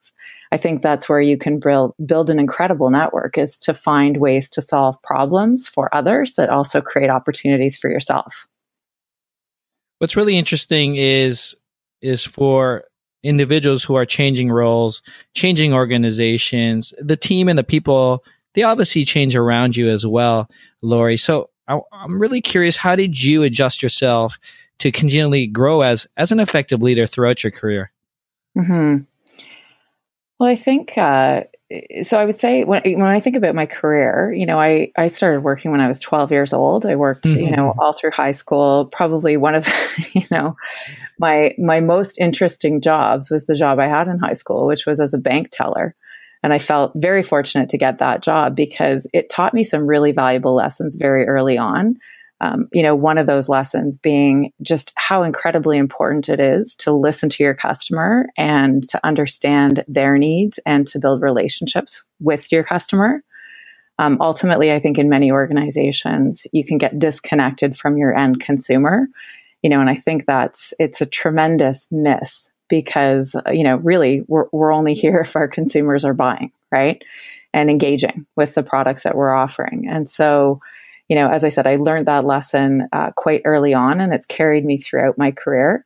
I 0.53 0.57
think 0.57 0.83
that's 0.83 1.09
where 1.09 1.19
you 1.19 1.35
can 1.35 1.59
build, 1.59 1.95
build 2.05 2.29
an 2.29 2.37
incredible 2.37 2.91
network 2.91 3.39
is 3.39 3.57
to 3.57 3.73
find 3.73 4.17
ways 4.17 4.51
to 4.51 4.61
solve 4.61 5.01
problems 5.01 5.67
for 5.67 5.93
others 5.95 6.35
that 6.35 6.51
also 6.51 6.79
create 6.79 7.09
opportunities 7.09 7.75
for 7.75 7.89
yourself. 7.89 8.47
What's 9.97 10.15
really 10.15 10.37
interesting 10.37 10.95
is 10.95 11.55
is 12.03 12.23
for 12.23 12.83
individuals 13.23 13.83
who 13.83 13.95
are 13.95 14.05
changing 14.05 14.51
roles, 14.51 15.01
changing 15.33 15.73
organizations, 15.73 16.93
the 16.99 17.17
team 17.17 17.49
and 17.49 17.57
the 17.57 17.63
people, 17.63 18.23
they 18.53 18.61
obviously 18.61 19.05
change 19.05 19.35
around 19.35 19.75
you 19.75 19.89
as 19.89 20.05
well, 20.05 20.47
Lori. 20.83 21.17
So 21.17 21.49
I, 21.67 21.79
am 21.93 22.21
really 22.21 22.41
curious, 22.41 22.77
how 22.77 22.95
did 22.95 23.23
you 23.23 23.41
adjust 23.41 23.81
yourself 23.81 24.37
to 24.79 24.91
continually 24.91 25.47
grow 25.47 25.81
as 25.81 26.05
as 26.15 26.31
an 26.31 26.39
effective 26.39 26.83
leader 26.83 27.07
throughout 27.07 27.43
your 27.43 27.49
career? 27.49 27.91
Mm-hmm. 28.55 29.05
Well, 30.39 30.49
I 30.49 30.55
think 30.55 30.97
uh, 30.97 31.43
so. 32.01 32.19
I 32.19 32.25
would 32.25 32.37
say 32.37 32.63
when 32.63 32.81
when 32.83 33.05
I 33.05 33.19
think 33.19 33.35
about 33.35 33.55
my 33.55 33.65
career, 33.65 34.33
you 34.35 34.45
know, 34.45 34.59
I 34.59 34.91
I 34.97 35.07
started 35.07 35.43
working 35.43 35.71
when 35.71 35.81
I 35.81 35.87
was 35.87 35.99
12 35.99 36.31
years 36.31 36.53
old. 36.53 36.85
I 36.85 36.95
worked, 36.95 37.25
mm-hmm. 37.25 37.39
you 37.39 37.51
know, 37.51 37.69
mm-hmm. 37.69 37.79
all 37.79 37.93
through 37.93 38.11
high 38.11 38.31
school. 38.31 38.85
Probably 38.85 39.37
one 39.37 39.55
of, 39.55 39.67
you 40.13 40.25
know, 40.31 40.55
my 41.19 41.53
my 41.57 41.79
most 41.79 42.17
interesting 42.19 42.81
jobs 42.81 43.29
was 43.29 43.45
the 43.45 43.55
job 43.55 43.79
I 43.79 43.87
had 43.87 44.07
in 44.07 44.19
high 44.19 44.33
school, 44.33 44.67
which 44.67 44.85
was 44.85 44.99
as 44.99 45.13
a 45.13 45.19
bank 45.19 45.49
teller. 45.51 45.95
And 46.41 46.51
I 46.51 46.59
felt 46.59 46.91
very 46.95 47.23
fortunate 47.23 47.69
to 47.69 47.77
get 47.77 47.99
that 47.99 48.21
job 48.21 48.53
because 48.53 49.07
it 49.13 49.29
taught 49.29 49.53
me 49.53 49.63
some 49.63 49.87
really 49.87 50.11
valuable 50.11 50.53
lessons 50.53 50.97
very 50.97 51.25
early 51.25 51.57
on 51.57 51.97
um, 52.43 52.67
you 52.73 52.83
know, 52.83 52.93
one 52.93 53.17
of 53.17 53.25
those 53.25 53.47
lessons 53.47 53.97
being 53.97 54.51
just 54.61 54.91
how 54.95 55.23
incredibly 55.23 55.77
important 55.77 56.27
it 56.27 56.41
is 56.41 56.75
to 56.75 56.91
listen 56.91 57.29
to 57.29 57.41
your 57.41 57.53
customer 57.53 58.25
and 58.35 58.83
to 58.89 58.99
understand 59.05 59.85
their 59.87 60.17
needs 60.17 60.59
and 60.65 60.85
to 60.87 60.99
build 60.99 61.21
relationships 61.21 62.03
with 62.19 62.51
your 62.51 62.61
customer. 62.61 63.21
Um, 63.97 64.17
ultimately, 64.19 64.73
I 64.73 64.79
think 64.79 64.97
in 64.97 65.07
many 65.07 65.31
organizations, 65.31 66.45
you 66.51 66.65
can 66.65 66.77
get 66.77 66.99
disconnected 66.99 67.77
from 67.77 67.95
your 67.97 68.13
end 68.13 68.41
consumer, 68.41 69.07
you 69.61 69.69
know, 69.69 69.79
and 69.79 69.89
I 69.89 69.95
think 69.95 70.25
that's 70.25 70.73
it's 70.79 70.99
a 70.99 71.05
tremendous 71.05 71.87
miss 71.91 72.51
because 72.67 73.37
you 73.53 73.63
know, 73.63 73.77
really, 73.77 74.25
we're 74.27 74.47
we're 74.51 74.73
only 74.73 74.95
here 74.95 75.19
if 75.21 75.37
our 75.37 75.47
consumers 75.47 76.03
are 76.03 76.13
buying, 76.13 76.51
right, 76.73 77.01
and 77.53 77.69
engaging 77.69 78.25
with 78.35 78.53
the 78.53 78.63
products 78.63 79.03
that 79.03 79.15
we're 79.15 79.33
offering, 79.33 79.87
and 79.87 80.09
so 80.09 80.59
you 81.13 81.19
know, 81.19 81.29
as 81.29 81.43
I 81.43 81.49
said, 81.49 81.67
I 81.67 81.75
learned 81.75 82.07
that 82.07 82.25
lesson 82.25 82.87
uh, 82.91 83.11
quite 83.15 83.43
early 83.45 83.71
on 83.71 84.01
and 84.01 84.15
it's 84.15 84.25
carried 84.25 84.65
me 84.65 84.79
throughout 84.79 85.15
my 85.15 85.29
career. 85.29 85.85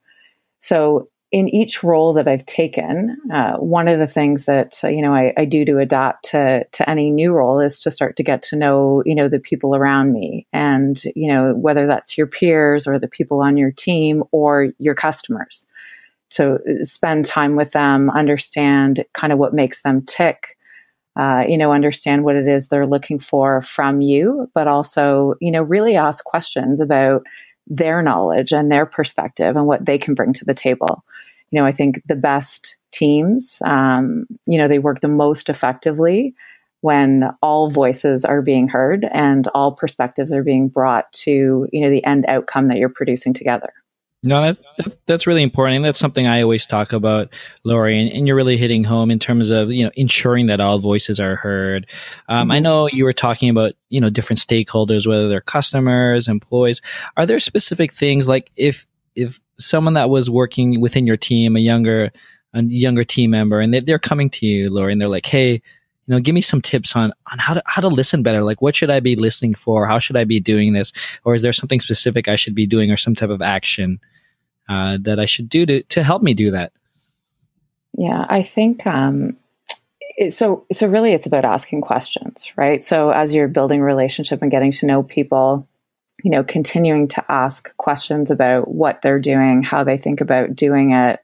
So, 0.59 1.09
in 1.33 1.49
each 1.49 1.83
role 1.83 2.13
that 2.13 2.29
I've 2.29 2.45
taken, 2.45 3.17
uh, 3.29 3.57
one 3.57 3.89
of 3.89 3.99
the 3.99 4.07
things 4.07 4.45
that 4.45 4.79
uh, 4.85 4.87
you 4.87 5.01
know 5.01 5.13
I, 5.13 5.33
I, 5.37 5.43
do 5.43 5.65
to 5.65 5.79
adapt 5.79 6.29
to 6.29 6.63
to 6.63 6.89
any 6.89 7.11
new 7.11 7.33
role 7.33 7.59
is 7.59 7.81
to 7.81 7.91
start 7.91 8.15
to 8.15 8.23
get 8.23 8.41
to 8.43 8.55
know 8.55 9.03
you 9.05 9.13
know 9.13 9.27
the 9.27 9.37
people 9.37 9.75
around 9.75 10.13
me, 10.13 10.47
and 10.53 11.03
you 11.13 11.27
know 11.27 11.53
whether 11.55 11.87
that's 11.87 12.17
your 12.17 12.27
peers 12.27 12.87
or 12.87 12.97
the 12.97 13.09
people 13.09 13.41
on 13.41 13.57
your 13.57 13.71
team 13.71 14.23
or 14.31 14.69
your 14.79 14.95
customers. 14.95 15.67
To 16.31 16.53
uh, 16.53 16.83
spend 16.83 17.25
time 17.25 17.57
with 17.57 17.71
them, 17.71 18.09
understand 18.09 19.03
kind 19.11 19.33
of 19.33 19.39
what 19.39 19.53
makes 19.53 19.81
them 19.81 20.05
tick, 20.05 20.56
uh, 21.17 21.43
you 21.47 21.57
know, 21.57 21.71
understand 21.71 22.23
what 22.23 22.35
it 22.35 22.47
is 22.47 22.69
they're 22.69 22.85
looking 22.85 23.19
for 23.19 23.61
from 23.63 24.01
you, 24.01 24.49
but 24.53 24.67
also, 24.67 25.33
you 25.41 25.51
know, 25.51 25.63
really 25.63 25.95
ask 25.95 26.23
questions 26.23 26.79
about 26.79 27.25
their 27.65 28.01
knowledge 28.01 28.53
and 28.53 28.71
their 28.71 28.85
perspective 28.85 29.55
and 29.55 29.65
what 29.65 29.85
they 29.85 29.97
can 29.97 30.13
bring 30.13 30.31
to 30.31 30.45
the 30.45 30.53
table. 30.53 31.03
You 31.49 31.59
know, 31.59 31.65
I 31.65 31.71
think 31.71 32.01
the 32.05 32.15
best 32.15 32.77
teams, 32.91 33.61
um, 33.65 34.27
you 34.45 34.57
know, 34.57 34.67
they 34.67 34.79
work 34.79 35.01
the 35.01 35.07
most 35.07 35.49
effectively 35.49 36.35
when 36.81 37.23
all 37.41 37.71
voices 37.71 38.23
are 38.23 38.43
being 38.43 38.67
heard 38.67 39.05
and 39.11 39.47
all 39.49 39.71
perspectives 39.71 40.31
are 40.31 40.43
being 40.43 40.67
brought 40.67 41.11
to, 41.11 41.67
you 41.71 41.81
know, 41.81 41.89
the 41.89 42.05
end 42.05 42.25
outcome 42.27 42.67
that 42.67 42.77
you're 42.77 42.89
producing 42.89 43.33
together. 43.33 43.73
No, 44.23 44.41
that's, 44.41 44.59
that, 44.77 44.97
that's 45.05 45.27
really 45.27 45.43
important. 45.43 45.77
And 45.77 45.85
that's 45.85 45.99
something 45.99 46.25
I 46.25 46.41
always 46.41 46.65
talk 46.65 46.91
about, 46.91 47.31
Lori. 47.63 47.99
And, 47.99 48.11
and, 48.11 48.27
you're 48.27 48.35
really 48.35 48.57
hitting 48.57 48.83
home 48.83 49.11
in 49.11 49.19
terms 49.19 49.51
of, 49.51 49.71
you 49.71 49.83
know, 49.83 49.91
ensuring 49.95 50.47
that 50.47 50.59
all 50.59 50.79
voices 50.79 51.19
are 51.19 51.35
heard. 51.35 51.85
Um, 52.27 52.49
I 52.49 52.55
mm-hmm. 52.55 52.63
know 52.63 52.87
you 52.87 53.05
were 53.05 53.13
talking 53.13 53.49
about, 53.49 53.73
you 53.89 54.01
know, 54.01 54.09
different 54.09 54.39
stakeholders, 54.39 55.05
whether 55.05 55.29
they're 55.29 55.39
customers, 55.39 56.27
employees. 56.27 56.81
Are 57.15 57.27
there 57.27 57.39
specific 57.39 57.93
things 57.93 58.27
like 58.27 58.51
if, 58.55 58.87
if 59.15 59.39
someone 59.59 59.93
that 59.93 60.09
was 60.09 60.29
working 60.31 60.81
within 60.81 61.05
your 61.05 61.17
team, 61.17 61.55
a 61.55 61.59
younger, 61.59 62.11
a 62.53 62.63
younger 62.63 63.03
team 63.03 63.31
member, 63.31 63.59
and 63.59 63.71
they, 63.71 63.81
they're 63.81 63.99
coming 63.99 64.31
to 64.31 64.47
you, 64.47 64.71
Lori, 64.71 64.93
and 64.93 64.99
they're 64.99 65.09
like, 65.09 65.27
hey, 65.27 65.61
you 66.07 66.15
know, 66.15 66.21
give 66.21 66.33
me 66.33 66.41
some 66.41 66.61
tips 66.61 66.95
on 66.95 67.11
on 67.31 67.37
how 67.37 67.53
to 67.53 67.61
how 67.65 67.81
to 67.81 67.89
listen 67.89 68.23
better. 68.23 68.43
Like, 68.43 68.61
what 68.61 68.75
should 68.75 68.89
I 68.89 69.01
be 69.01 69.15
listening 69.15 69.53
for? 69.53 69.85
How 69.85 69.99
should 69.99 70.15
I 70.15 70.23
be 70.23 70.39
doing 70.39 70.73
this? 70.73 70.93
Or 71.25 71.35
is 71.35 71.41
there 71.41 71.53
something 71.53 71.81
specific 71.81 72.27
I 72.27 72.37
should 72.37 72.55
be 72.55 72.65
doing, 72.65 72.91
or 72.91 72.97
some 72.97 73.13
type 73.13 73.29
of 73.29 73.41
action 73.41 73.99
uh, 74.69 74.97
that 75.01 75.19
I 75.19 75.25
should 75.25 75.49
do 75.49 75.65
to 75.65 75.83
to 75.83 76.03
help 76.03 76.21
me 76.23 76.33
do 76.33 76.51
that? 76.51 76.71
Yeah, 77.97 78.25
I 78.29 78.41
think 78.41 78.87
um, 78.87 79.35
so. 80.29 80.65
So 80.71 80.87
really, 80.87 81.11
it's 81.13 81.27
about 81.27 81.45
asking 81.45 81.81
questions, 81.81 82.53
right? 82.55 82.83
So 82.83 83.09
as 83.09 83.33
you're 83.33 83.49
building 83.49 83.81
relationship 83.81 84.41
and 84.41 84.49
getting 84.49 84.71
to 84.71 84.85
know 84.85 85.03
people, 85.03 85.67
you 86.23 86.31
know, 86.31 86.43
continuing 86.43 87.09
to 87.09 87.25
ask 87.29 87.75
questions 87.75 88.31
about 88.31 88.69
what 88.69 89.01
they're 89.01 89.19
doing, 89.19 89.61
how 89.61 89.83
they 89.83 89.97
think 89.97 90.21
about 90.21 90.55
doing 90.55 90.91
it 90.91 91.19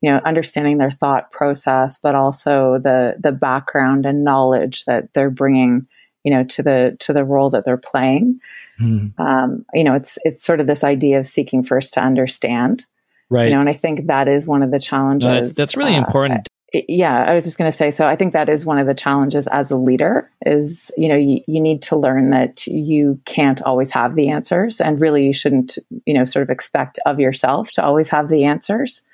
you 0.00 0.10
know 0.10 0.20
understanding 0.24 0.78
their 0.78 0.90
thought 0.90 1.30
process 1.30 1.98
but 1.98 2.14
also 2.14 2.78
the 2.78 3.14
the 3.18 3.32
background 3.32 4.06
and 4.06 4.24
knowledge 4.24 4.84
that 4.84 5.12
they're 5.12 5.30
bringing 5.30 5.86
you 6.24 6.30
know 6.30 6.44
to 6.44 6.62
the 6.62 6.96
to 7.00 7.12
the 7.12 7.24
role 7.24 7.50
that 7.50 7.64
they're 7.64 7.76
playing. 7.76 8.40
Mm. 8.80 9.12
um, 9.20 9.66
you 9.74 9.84
know 9.84 9.94
it's 9.94 10.18
it's 10.24 10.42
sort 10.42 10.60
of 10.60 10.66
this 10.66 10.84
idea 10.84 11.18
of 11.18 11.26
seeking 11.26 11.62
first 11.62 11.94
to 11.94 12.00
understand. 12.00 12.86
Right. 13.32 13.44
you 13.44 13.54
know 13.54 13.60
and 13.60 13.68
i 13.68 13.74
think 13.74 14.08
that 14.08 14.26
is 14.26 14.48
one 14.48 14.60
of 14.60 14.72
the 14.72 14.80
challenges 14.80 15.24
no, 15.24 15.34
that's, 15.34 15.54
that's, 15.54 15.76
really 15.76 15.94
uh, 15.94 15.98
important. 15.98 16.48
Yeah 16.72 17.22
i 17.28 17.32
was 17.32 17.44
just 17.44 17.58
going 17.58 17.70
to 17.70 17.76
say 17.76 17.92
so 17.92 18.08
i 18.08 18.16
think 18.16 18.32
that 18.32 18.48
is 18.48 18.66
one 18.66 18.78
of 18.78 18.88
the 18.88 18.94
challenges 18.94 19.46
as 19.46 19.70
a 19.70 19.76
leader 19.76 20.28
is 20.44 20.90
you 20.96 21.08
know 21.08 21.14
you, 21.14 21.40
you 21.46 21.60
need 21.60 21.80
to 21.82 21.96
learn 21.96 22.30
that 22.30 22.66
you 22.66 23.20
can't 23.26 23.62
always 23.62 23.92
have 23.92 24.16
the 24.16 24.30
answers 24.30 24.80
and 24.80 25.00
really 25.00 25.24
you 25.24 25.32
shouldn't 25.32 25.78
you 26.06 26.12
know 26.12 26.24
sort 26.24 26.42
of 26.42 26.50
expect 26.50 26.98
of 27.06 27.20
yourself 27.20 27.70
to 27.70 27.84
always 27.84 28.08
have 28.08 28.28
the 28.28 28.42
answers 28.42 29.04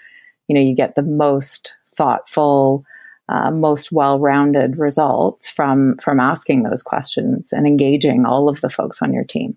you 0.48 0.54
know 0.54 0.60
you 0.60 0.74
get 0.74 0.94
the 0.94 1.02
most 1.02 1.74
thoughtful 1.88 2.84
uh, 3.28 3.50
most 3.50 3.90
well-rounded 3.90 4.78
results 4.78 5.50
from 5.50 5.96
from 5.98 6.20
asking 6.20 6.62
those 6.62 6.82
questions 6.82 7.52
and 7.52 7.66
engaging 7.66 8.24
all 8.24 8.48
of 8.48 8.60
the 8.60 8.68
folks 8.68 9.02
on 9.02 9.12
your 9.12 9.24
team. 9.24 9.56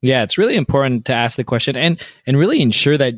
Yeah 0.00 0.22
it's 0.22 0.38
really 0.38 0.56
important 0.56 1.04
to 1.06 1.14
ask 1.14 1.36
the 1.36 1.44
question 1.44 1.76
and 1.76 2.00
and 2.26 2.38
really 2.38 2.60
ensure 2.60 2.98
that 2.98 3.14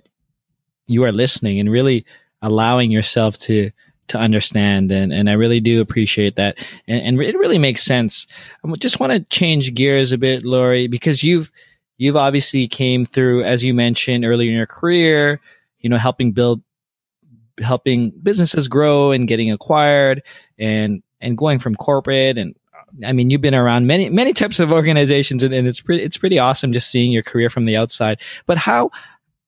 you 0.87 1.05
are 1.05 1.13
listening 1.13 1.61
and 1.61 1.71
really 1.71 2.07
allowing 2.43 2.91
yourself 2.91 3.37
to 3.39 3.71
to 4.09 4.19
understand. 4.19 4.93
And, 4.93 5.13
and 5.13 5.29
I 5.29 5.33
really 5.33 5.61
do 5.61 5.81
appreciate 5.81 6.37
that. 6.37 6.59
And, 6.87 7.03
and 7.03 7.21
it 7.21 7.37
really 7.37 7.59
makes 7.59 7.83
sense. 7.83 8.27
I 8.65 8.73
just 8.79 9.01
want 9.01 9.13
to 9.13 9.21
change 9.37 9.75
gears 9.75 10.13
a 10.13 10.19
bit 10.19 10.45
Lori 10.45 10.87
because 10.87 11.23
you've 11.23 11.51
you've 11.99 12.17
obviously 12.17 12.69
came 12.69 13.05
through 13.05 13.43
as 13.45 13.65
you 13.65 13.75
mentioned 13.75 14.25
earlier 14.25 14.51
in 14.51 14.57
your 14.57 14.67
career 14.67 15.41
you 15.81 15.89
know 15.89 15.97
helping 15.97 16.31
build 16.31 16.61
helping 17.61 18.11
businesses 18.23 18.69
grow 18.69 19.13
and 19.13 19.29
getting 19.29 19.51
acquired 19.51 20.23
and 20.59 21.03
and 21.21 21.37
going 21.37 21.59
from 21.59 21.75
corporate 21.75 22.39
and 22.39 22.55
I 23.05 23.13
mean 23.13 23.31
you've 23.31 23.41
been 23.41 23.55
around 23.55 23.87
many 23.87 24.11
many 24.11 24.33
types 24.33 24.61
of 24.61 24.73
organizations 24.73 25.43
and, 25.43 25.53
and 25.53 25.67
it's 25.67 25.81
pretty 25.81 26.03
it's 26.03 26.17
pretty 26.17 26.39
awesome 26.39 26.73
just 26.73 26.91
seeing 26.91 27.13
your 27.13 27.23
career 27.23 27.51
from 27.51 27.65
the 27.65 27.77
outside. 27.77 28.21
But 28.47 28.59
how 28.59 28.91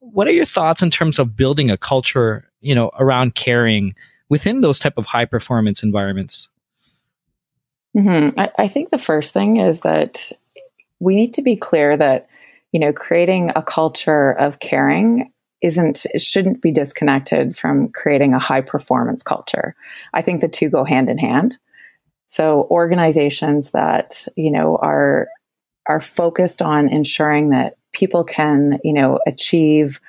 what 0.01 0.27
are 0.27 0.33
your 0.33 0.45
thoughts 0.45 0.83
in 0.83 0.91
terms 0.91 1.19
of 1.19 1.37
building 1.37 1.71
a 1.71 1.77
culture, 1.77 2.51
you 2.61 2.75
know, 2.75 2.91
around 2.99 3.35
caring 3.35 3.95
within 4.29 4.61
those 4.61 4.79
type 4.79 4.95
of 4.97 5.07
high 5.07 5.25
performance 5.25 5.83
environments? 5.83 6.49
Mm-hmm. 7.97 8.39
I, 8.39 8.51
I 8.59 8.69
think 8.69 8.91
the 8.91 8.99
first 8.99 9.33
thing 9.33 9.59
is 9.59 9.81
that 9.81 10.33
we 11.01 11.15
need 11.15 11.35
to 11.35 11.43
be 11.43 11.57
clear 11.57 11.97
that 11.97 12.29
you 12.73 12.81
know 12.81 12.93
creating 12.93 13.53
a 13.55 13.63
culture 13.63 14.33
of 14.33 14.61
caring 14.61 15.33
isn't 15.63 16.07
shouldn't 16.17 16.63
be 16.63 16.73
disconnected 16.73 17.57
from 17.57 17.89
creating 17.89 18.35
a 18.35 18.39
high 18.39 18.61
performance 18.61 19.23
culture. 19.23 19.75
I 20.15 20.23
think 20.23 20.41
the 20.41 20.49
two 20.49 20.69
go 20.71 20.85
hand 20.85 21.09
in 21.09 21.19
hand. 21.19 21.59
So 22.27 22.69
organizations 22.71 23.71
that, 23.73 24.27
you 24.37 24.51
know, 24.51 24.77
are 24.77 25.29
are 25.89 26.01
focused 26.01 26.61
on 26.61 26.89
ensuring 26.89 27.51
that 27.51 27.79
people 27.93 28.23
can, 28.23 28.79
you 28.85 28.93
know, 28.93 29.19
achieve 29.27 30.01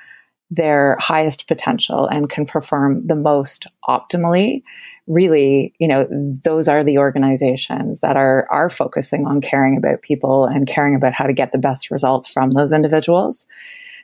their 0.50 0.96
highest 1.00 1.46
potential 1.48 2.06
and 2.06 2.28
can 2.28 2.44
perform 2.44 3.06
the 3.06 3.14
most 3.14 3.66
optimally 3.88 4.62
really 5.06 5.74
you 5.78 5.88
know 5.88 6.06
those 6.44 6.68
are 6.68 6.84
the 6.84 6.98
organizations 6.98 8.00
that 8.00 8.16
are 8.16 8.46
are 8.50 8.70
focusing 8.70 9.26
on 9.26 9.40
caring 9.40 9.76
about 9.76 10.02
people 10.02 10.44
and 10.44 10.68
caring 10.68 10.94
about 10.94 11.12
how 11.12 11.26
to 11.26 11.32
get 11.32 11.52
the 11.52 11.58
best 11.58 11.90
results 11.90 12.28
from 12.28 12.50
those 12.50 12.72
individuals 12.72 13.46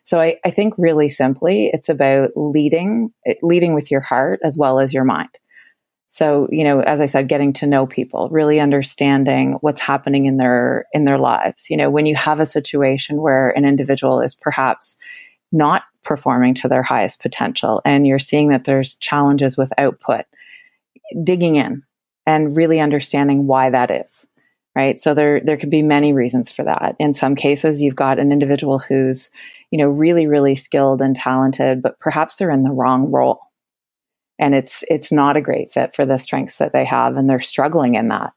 so 0.06 0.20
I, 0.20 0.38
I 0.44 0.52
think 0.52 0.72
really 0.78 1.08
simply 1.08 1.68
it's 1.72 1.88
about 1.88 2.30
leading 2.36 3.12
leading 3.42 3.74
with 3.74 3.90
your 3.90 4.00
heart 4.00 4.38
as 4.44 4.56
well 4.56 4.78
as 4.78 4.94
your 4.94 5.04
mind. 5.04 5.38
So 6.06 6.46
you 6.50 6.62
know 6.62 6.80
as 6.80 7.00
i 7.00 7.06
said 7.06 7.28
getting 7.28 7.52
to 7.54 7.66
know 7.66 7.86
people 7.86 8.28
really 8.30 8.60
understanding 8.60 9.58
what's 9.60 9.80
happening 9.80 10.26
in 10.26 10.36
their 10.36 10.86
in 10.92 11.04
their 11.04 11.18
lives. 11.18 11.68
You 11.68 11.76
know 11.76 11.90
when 11.90 12.06
you 12.06 12.14
have 12.14 12.40
a 12.40 12.46
situation 12.46 13.20
where 13.20 13.50
an 13.50 13.64
individual 13.64 14.20
is 14.20 14.34
perhaps 14.34 14.96
not 15.50 15.82
performing 16.04 16.54
to 16.54 16.68
their 16.68 16.84
highest 16.84 17.20
potential 17.20 17.82
and 17.84 18.06
you're 18.06 18.18
seeing 18.20 18.48
that 18.50 18.64
there's 18.64 18.94
challenges 18.96 19.56
with 19.56 19.72
output 19.76 20.24
digging 21.24 21.56
in 21.56 21.82
and 22.26 22.56
really 22.56 22.78
understanding 22.78 23.46
why 23.48 23.70
that 23.70 23.90
is 23.90 24.28
right? 24.76 25.00
So 25.00 25.14
there 25.14 25.40
there 25.40 25.56
could 25.56 25.70
be 25.70 25.82
many 25.82 26.12
reasons 26.12 26.50
for 26.50 26.62
that. 26.64 26.94
In 26.98 27.14
some 27.14 27.34
cases 27.34 27.82
you've 27.82 27.96
got 27.96 28.18
an 28.18 28.30
individual 28.30 28.78
who's 28.78 29.30
you 29.70 29.78
know 29.78 29.88
really 29.88 30.26
really 30.26 30.54
skilled 30.54 31.00
and 31.00 31.16
talented 31.16 31.82
but 31.82 31.98
perhaps 31.98 32.36
they're 32.36 32.50
in 32.50 32.62
the 32.62 32.70
wrong 32.70 33.10
role. 33.10 33.40
And 34.38 34.54
it's 34.54 34.84
it's 34.88 35.10
not 35.10 35.36
a 35.36 35.40
great 35.40 35.72
fit 35.72 35.96
for 35.96 36.04
the 36.04 36.18
strengths 36.18 36.58
that 36.58 36.72
they 36.72 36.84
have 36.84 37.16
and 37.16 37.28
they're 37.28 37.40
struggling 37.40 37.94
in 37.94 38.08
that. 38.08 38.34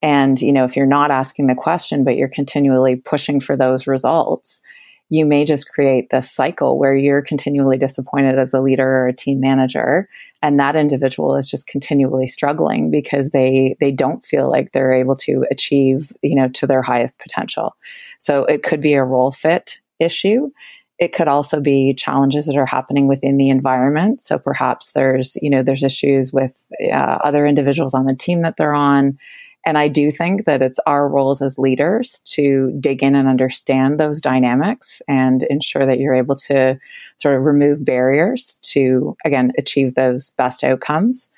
And 0.00 0.40
you 0.40 0.52
know 0.52 0.64
if 0.64 0.76
you're 0.76 0.86
not 0.86 1.10
asking 1.10 1.48
the 1.48 1.54
question 1.56 2.04
but 2.04 2.16
you're 2.16 2.28
continually 2.28 2.96
pushing 2.96 3.40
for 3.40 3.56
those 3.56 3.86
results 3.86 4.62
you 5.08 5.26
may 5.26 5.44
just 5.44 5.68
create 5.68 6.08
this 6.08 6.32
cycle 6.32 6.78
where 6.78 6.96
you're 6.96 7.20
continually 7.20 7.76
disappointed 7.76 8.38
as 8.38 8.54
a 8.54 8.62
leader 8.62 8.88
or 8.88 9.08
a 9.08 9.12
team 9.12 9.40
manager 9.40 10.08
and 10.42 10.58
that 10.58 10.76
individual 10.76 11.36
is 11.36 11.48
just 11.48 11.66
continually 11.66 12.26
struggling 12.26 12.90
because 12.90 13.30
they 13.30 13.76
they 13.80 13.92
don't 13.92 14.24
feel 14.24 14.50
like 14.50 14.72
they're 14.72 14.92
able 14.92 15.16
to 15.16 15.44
achieve 15.50 16.12
you 16.22 16.34
know 16.34 16.48
to 16.48 16.66
their 16.66 16.82
highest 16.82 17.18
potential. 17.18 17.76
So 18.18 18.44
it 18.44 18.62
could 18.62 18.80
be 18.80 18.94
a 18.94 19.04
role 19.04 19.30
fit 19.30 19.80
issue. 19.98 20.50
It 20.98 21.12
could 21.12 21.28
also 21.28 21.60
be 21.60 21.94
challenges 21.94 22.46
that 22.46 22.56
are 22.56 22.66
happening 22.66 23.08
within 23.08 23.36
the 23.36 23.48
environment. 23.48 24.20
So 24.20 24.38
perhaps 24.38 24.92
there's 24.92 25.36
you 25.40 25.50
know 25.50 25.62
there's 25.62 25.84
issues 25.84 26.32
with 26.32 26.64
uh, 26.92 27.18
other 27.24 27.46
individuals 27.46 27.94
on 27.94 28.06
the 28.06 28.14
team 28.14 28.42
that 28.42 28.56
they're 28.56 28.74
on 28.74 29.18
and 29.64 29.78
I 29.78 29.88
do 29.88 30.10
think 30.10 30.44
that 30.46 30.60
it's 30.60 30.80
our 30.86 31.08
roles 31.08 31.40
as 31.40 31.58
leaders 31.58 32.20
to 32.26 32.76
dig 32.80 33.02
in 33.02 33.14
and 33.14 33.28
understand 33.28 33.98
those 34.00 34.20
dynamics 34.20 35.00
and 35.06 35.44
ensure 35.44 35.86
that 35.86 35.98
you're 35.98 36.14
able 36.14 36.36
to 36.36 36.78
sort 37.18 37.36
of 37.36 37.44
remove 37.44 37.84
barriers 37.84 38.58
to, 38.62 39.16
again, 39.24 39.52
achieve 39.56 39.94
those 39.94 40.32
best 40.32 40.64
outcomes. 40.64 41.30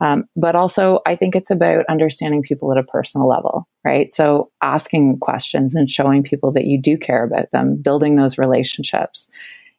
Um, 0.00 0.24
but 0.36 0.54
also, 0.54 1.00
I 1.06 1.16
think 1.16 1.34
it's 1.34 1.50
about 1.50 1.84
understanding 1.90 2.42
people 2.42 2.70
at 2.72 2.78
a 2.78 2.84
personal 2.84 3.28
level, 3.28 3.68
right? 3.84 4.12
So 4.12 4.50
asking 4.62 5.18
questions 5.18 5.74
and 5.74 5.90
showing 5.90 6.22
people 6.22 6.52
that 6.52 6.66
you 6.66 6.80
do 6.80 6.96
care 6.96 7.24
about 7.24 7.50
them, 7.50 7.76
building 7.76 8.16
those 8.16 8.38
relationships. 8.38 9.28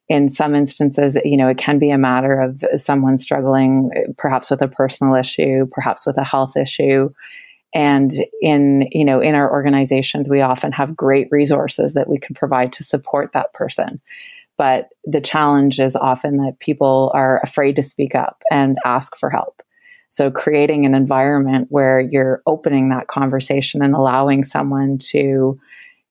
In 0.09 0.27
some 0.27 0.55
instances, 0.55 1.17
you 1.23 1.37
know, 1.37 1.47
it 1.47 1.57
can 1.57 1.79
be 1.79 1.89
a 1.89 1.97
matter 1.97 2.39
of 2.39 2.63
someone 2.79 3.17
struggling 3.17 3.91
perhaps 4.17 4.51
with 4.51 4.61
a 4.61 4.67
personal 4.67 5.15
issue, 5.15 5.67
perhaps 5.71 6.05
with 6.05 6.17
a 6.17 6.23
health 6.23 6.57
issue 6.57 7.09
and 7.73 8.11
in, 8.41 8.87
you 8.91 9.05
know, 9.05 9.19
in 9.19 9.35
our 9.35 9.51
organizations, 9.51 10.29
we 10.29 10.41
often 10.41 10.71
have 10.71 10.95
great 10.95 11.27
resources 11.31 11.93
that 11.93 12.09
we 12.09 12.17
can 12.17 12.35
provide 12.35 12.73
to 12.73 12.83
support 12.83 13.31
that 13.33 13.53
person. 13.53 14.01
But 14.57 14.89
the 15.05 15.21
challenge 15.21 15.79
is 15.79 15.95
often 15.95 16.37
that 16.37 16.59
people 16.59 17.11
are 17.13 17.39
afraid 17.43 17.75
to 17.77 17.83
speak 17.83 18.15
up 18.15 18.43
and 18.51 18.77
ask 18.85 19.15
for 19.15 19.29
help. 19.29 19.61
So 20.09 20.31
creating 20.31 20.85
an 20.85 20.95
environment 20.95 21.67
where 21.69 21.99
you're 21.99 22.41
opening 22.47 22.89
that 22.89 23.07
conversation 23.07 23.83
and 23.83 23.93
allowing 23.93 24.43
someone 24.43 24.97
to, 25.11 25.59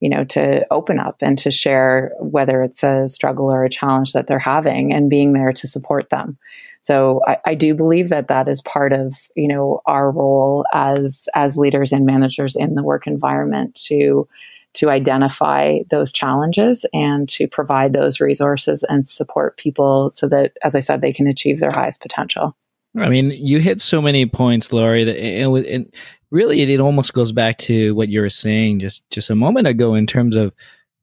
you 0.01 0.09
know, 0.09 0.25
to 0.25 0.67
open 0.71 0.99
up 0.99 1.17
and 1.21 1.37
to 1.39 1.51
share 1.51 2.13
whether 2.21 2.63
it's 2.63 2.83
a 2.83 3.09
struggle 3.09 3.53
or 3.53 3.65
a 3.65 3.71
challenge 3.71 4.13
that 4.13 4.27
they're 4.27 4.39
having 4.39 4.93
and 4.93 5.11
being 5.11 5.33
there 5.33 5.53
to 5.53 5.67
support 5.67 6.11
them. 6.11 6.39
So 6.81 7.21
I, 7.27 7.39
I, 7.45 7.55
do 7.55 7.75
believe 7.75 8.09
that 8.09 8.29
that 8.29 8.49
is 8.49 8.63
part 8.63 8.93
of 8.93 9.17
you 9.35 9.49
know 9.49 9.81
our 9.87 10.11
role 10.11 10.65
as 10.73 11.29
as 11.35 11.59
leaders 11.59 11.93
and 11.93 12.07
managers 12.07 12.55
in 12.55 12.77
the 12.77 12.85
work 12.85 13.07
environment 13.07 13.75
to 13.87 14.29
to 14.75 14.91
identify 14.91 15.79
those 15.91 16.13
challenges 16.13 16.87
and 16.93 17.29
to 17.31 17.49
provide 17.49 17.93
those 17.93 18.21
resources 18.21 18.85
and 18.89 19.09
support 19.09 19.57
people 19.57 20.11
so 20.11 20.29
that, 20.29 20.53
as 20.63 20.75
I 20.75 20.81
said, 20.81 21.01
they 21.01 21.13
can 21.13 21.27
achieve 21.27 21.59
their 21.59 21.73
highest 21.73 22.01
potential. 22.01 22.57
I 22.97 23.09
mean, 23.09 23.31
you 23.31 23.59
hit 23.59 23.81
so 23.81 24.01
many 24.01 24.25
points, 24.27 24.73
Lori. 24.73 25.05
That 25.05 25.17
it, 25.17 25.47
it, 25.67 25.95
really 26.31 26.61
it, 26.61 26.71
it 26.71 26.81
almost 26.81 27.13
goes 27.13 27.33
back 27.33 27.59
to 27.59 27.95
what 27.95 28.09
you 28.09 28.21
were 28.21 28.29
saying 28.29 28.81
just 28.81 29.03
just 29.11 29.31
a 29.31 29.35
moment 29.35 29.67
ago 29.67 29.95
in 29.95 30.07
terms 30.07 30.37
of 30.37 30.53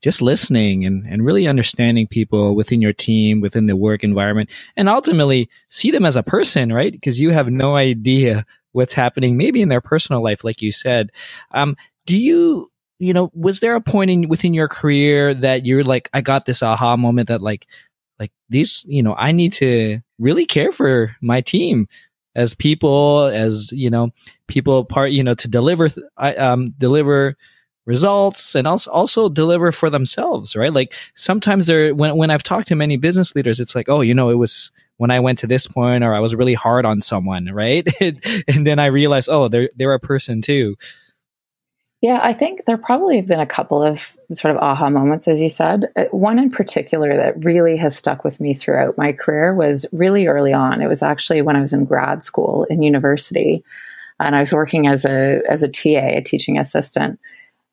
just 0.01 0.21
listening 0.21 0.85
and, 0.85 1.03
and 1.07 1.25
really 1.25 1.47
understanding 1.47 2.05
people 2.05 2.55
within 2.55 2.79
your 2.79 2.93
team, 2.93 3.41
within 3.41 3.65
the 3.65 3.75
work 3.75 4.03
environment, 4.03 4.51
and 4.75 4.88
ultimately 4.88 5.49
see 5.69 5.89
them 5.89 6.05
as 6.05 6.15
a 6.15 6.21
person, 6.21 6.71
right? 6.71 6.91
Because 6.91 7.19
you 7.19 7.31
have 7.31 7.49
no 7.49 7.75
idea 7.75 8.45
what's 8.73 8.93
happening, 8.93 9.35
maybe 9.35 9.63
in 9.63 9.69
their 9.69 9.81
personal 9.81 10.21
life, 10.21 10.43
like 10.43 10.61
you 10.61 10.71
said. 10.71 11.11
Um, 11.51 11.75
do 12.05 12.15
you, 12.17 12.69
you 12.99 13.13
know, 13.13 13.31
was 13.33 13.61
there 13.61 13.75
a 13.75 13.81
point 13.81 14.11
in 14.11 14.29
within 14.29 14.53
your 14.53 14.67
career 14.67 15.33
that 15.33 15.65
you're 15.65 15.83
like, 15.83 16.07
I 16.13 16.21
got 16.21 16.45
this 16.45 16.61
aha 16.61 16.95
moment 16.97 17.29
that 17.29 17.41
like, 17.41 17.65
like 18.19 18.31
these, 18.47 18.85
you 18.88 19.01
know, 19.01 19.15
I 19.17 19.31
need 19.31 19.53
to 19.53 20.01
really 20.19 20.45
care 20.45 20.71
for 20.71 21.15
my 21.21 21.41
team 21.41 21.88
as 22.36 22.54
people, 22.54 23.26
as 23.26 23.71
you 23.71 23.89
know, 23.89 24.12
people 24.48 24.86
part, 24.86 25.12
you 25.12 25.24
know, 25.24 25.36
to 25.36 25.48
deliver, 25.48 25.89
um, 26.17 26.74
deliver 26.78 27.36
results 27.86 28.56
and 28.56 28.67
also 28.67 28.89
also 28.89 29.30
deliver 29.30 29.71
for 29.71 29.89
themselves 29.89 30.56
right? 30.56 30.74
Like 30.74 30.93
sometimes 31.13 31.67
they're 31.67 31.93
when, 31.93 32.17
when 32.17 32.32
i've 32.32 32.41
talked 32.41 32.67
to 32.69 32.76
many 32.76 32.98
business 32.98 33.36
leaders 33.36 33.60
it's 33.60 33.76
like 33.76 33.88
oh 33.89 34.02
you 34.02 34.15
know 34.15 34.30
it 34.30 34.39
was 34.39 34.71
when 34.98 35.12
i 35.12 35.19
went 35.19 35.38
to 35.39 35.48
this 35.48 35.67
point 35.67 36.04
or 36.04 36.15
i 36.15 36.19
was 36.19 36.36
really 36.36 36.56
hard 36.56 36.86
on 36.86 37.02
someone 37.02 37.45
right? 37.54 37.88
And 38.02 38.65
then 38.65 38.80
i 38.80 38.88
realized 38.88 39.30
oh 39.30 39.50
they're 39.50 39.69
they're 39.76 39.93
a 39.93 40.00
person 40.00 40.41
too 40.41 40.76
yeah 42.01 42.19
i 42.23 42.34
think 42.34 42.65
there 42.65 42.77
probably 42.77 43.17
have 43.17 43.27
been 43.27 43.39
a 43.39 43.45
couple 43.45 43.81
of 43.84 44.15
sort 44.31 44.55
of 44.55 44.62
aha 44.62 44.89
moments 44.89 45.27
as 45.27 45.41
you 45.41 45.49
said. 45.49 45.86
Uh, 45.95 46.05
one 46.12 46.39
in 46.39 46.49
particular 46.49 47.15
that 47.15 47.43
really 47.43 47.77
has 47.77 47.95
stuck 47.95 48.23
with 48.23 48.39
me 48.39 48.53
throughout 48.53 48.97
my 48.97 49.12
career 49.12 49.53
was 49.53 49.86
really 49.91 50.25
early 50.25 50.51
on. 50.51 50.81
It 50.81 50.88
was 50.88 51.03
actually 51.03 51.41
when 51.41 51.55
i 51.55 51.62
was 51.62 51.73
in 51.73 51.86
grad 51.86 52.23
school 52.23 52.65
in 52.69 52.81
university 52.81 53.63
and 54.19 54.36
i 54.36 54.39
was 54.39 54.53
working 54.53 54.88
as 54.88 55.05
a 55.05 55.41
as 55.49 55.63
a 55.63 55.67
ta 55.67 56.17
a 56.17 56.21
teaching 56.21 56.58
assistant 56.58 57.19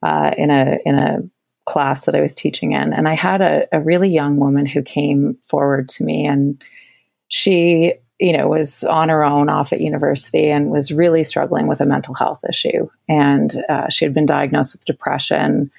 uh, 0.03 0.33
in 0.37 0.51
a 0.51 0.79
in 0.85 0.97
a 0.97 1.23
class 1.65 2.07
that 2.07 2.15
I 2.15 2.21
was 2.21 2.35
teaching 2.35 2.73
in, 2.73 2.93
and 2.93 3.09
I 3.09 3.15
had 3.15 3.41
a, 3.41 3.67
a 3.73 3.81
really 3.81 4.09
young 4.09 4.39
woman 4.39 4.67
who 4.67 4.83
came 4.83 5.39
forward 5.49 5.89
to 5.91 6.05
me, 6.05 6.27
and 6.27 6.63
she 7.29 7.95
you 8.23 8.33
know 8.33 8.49
was 8.49 8.85
on 8.85 9.09
her 9.09 9.25
own 9.25 9.49
off 9.49 9.73
at 9.73 9.81
university 9.81 10.49
and 10.49 10.71
was 10.71 10.93
really 10.93 11.25
struggling 11.25 11.67
with 11.67 11.81
a 11.81 11.87
mental 11.87 12.15
health 12.15 12.41
issue, 12.49 12.89
and 13.09 13.65
uh, 13.69 13.89
she 13.89 14.05
had 14.05 14.15
been 14.15 14.27
diagnosed 14.27 14.75
with 14.75 14.85
depression, 14.85 15.71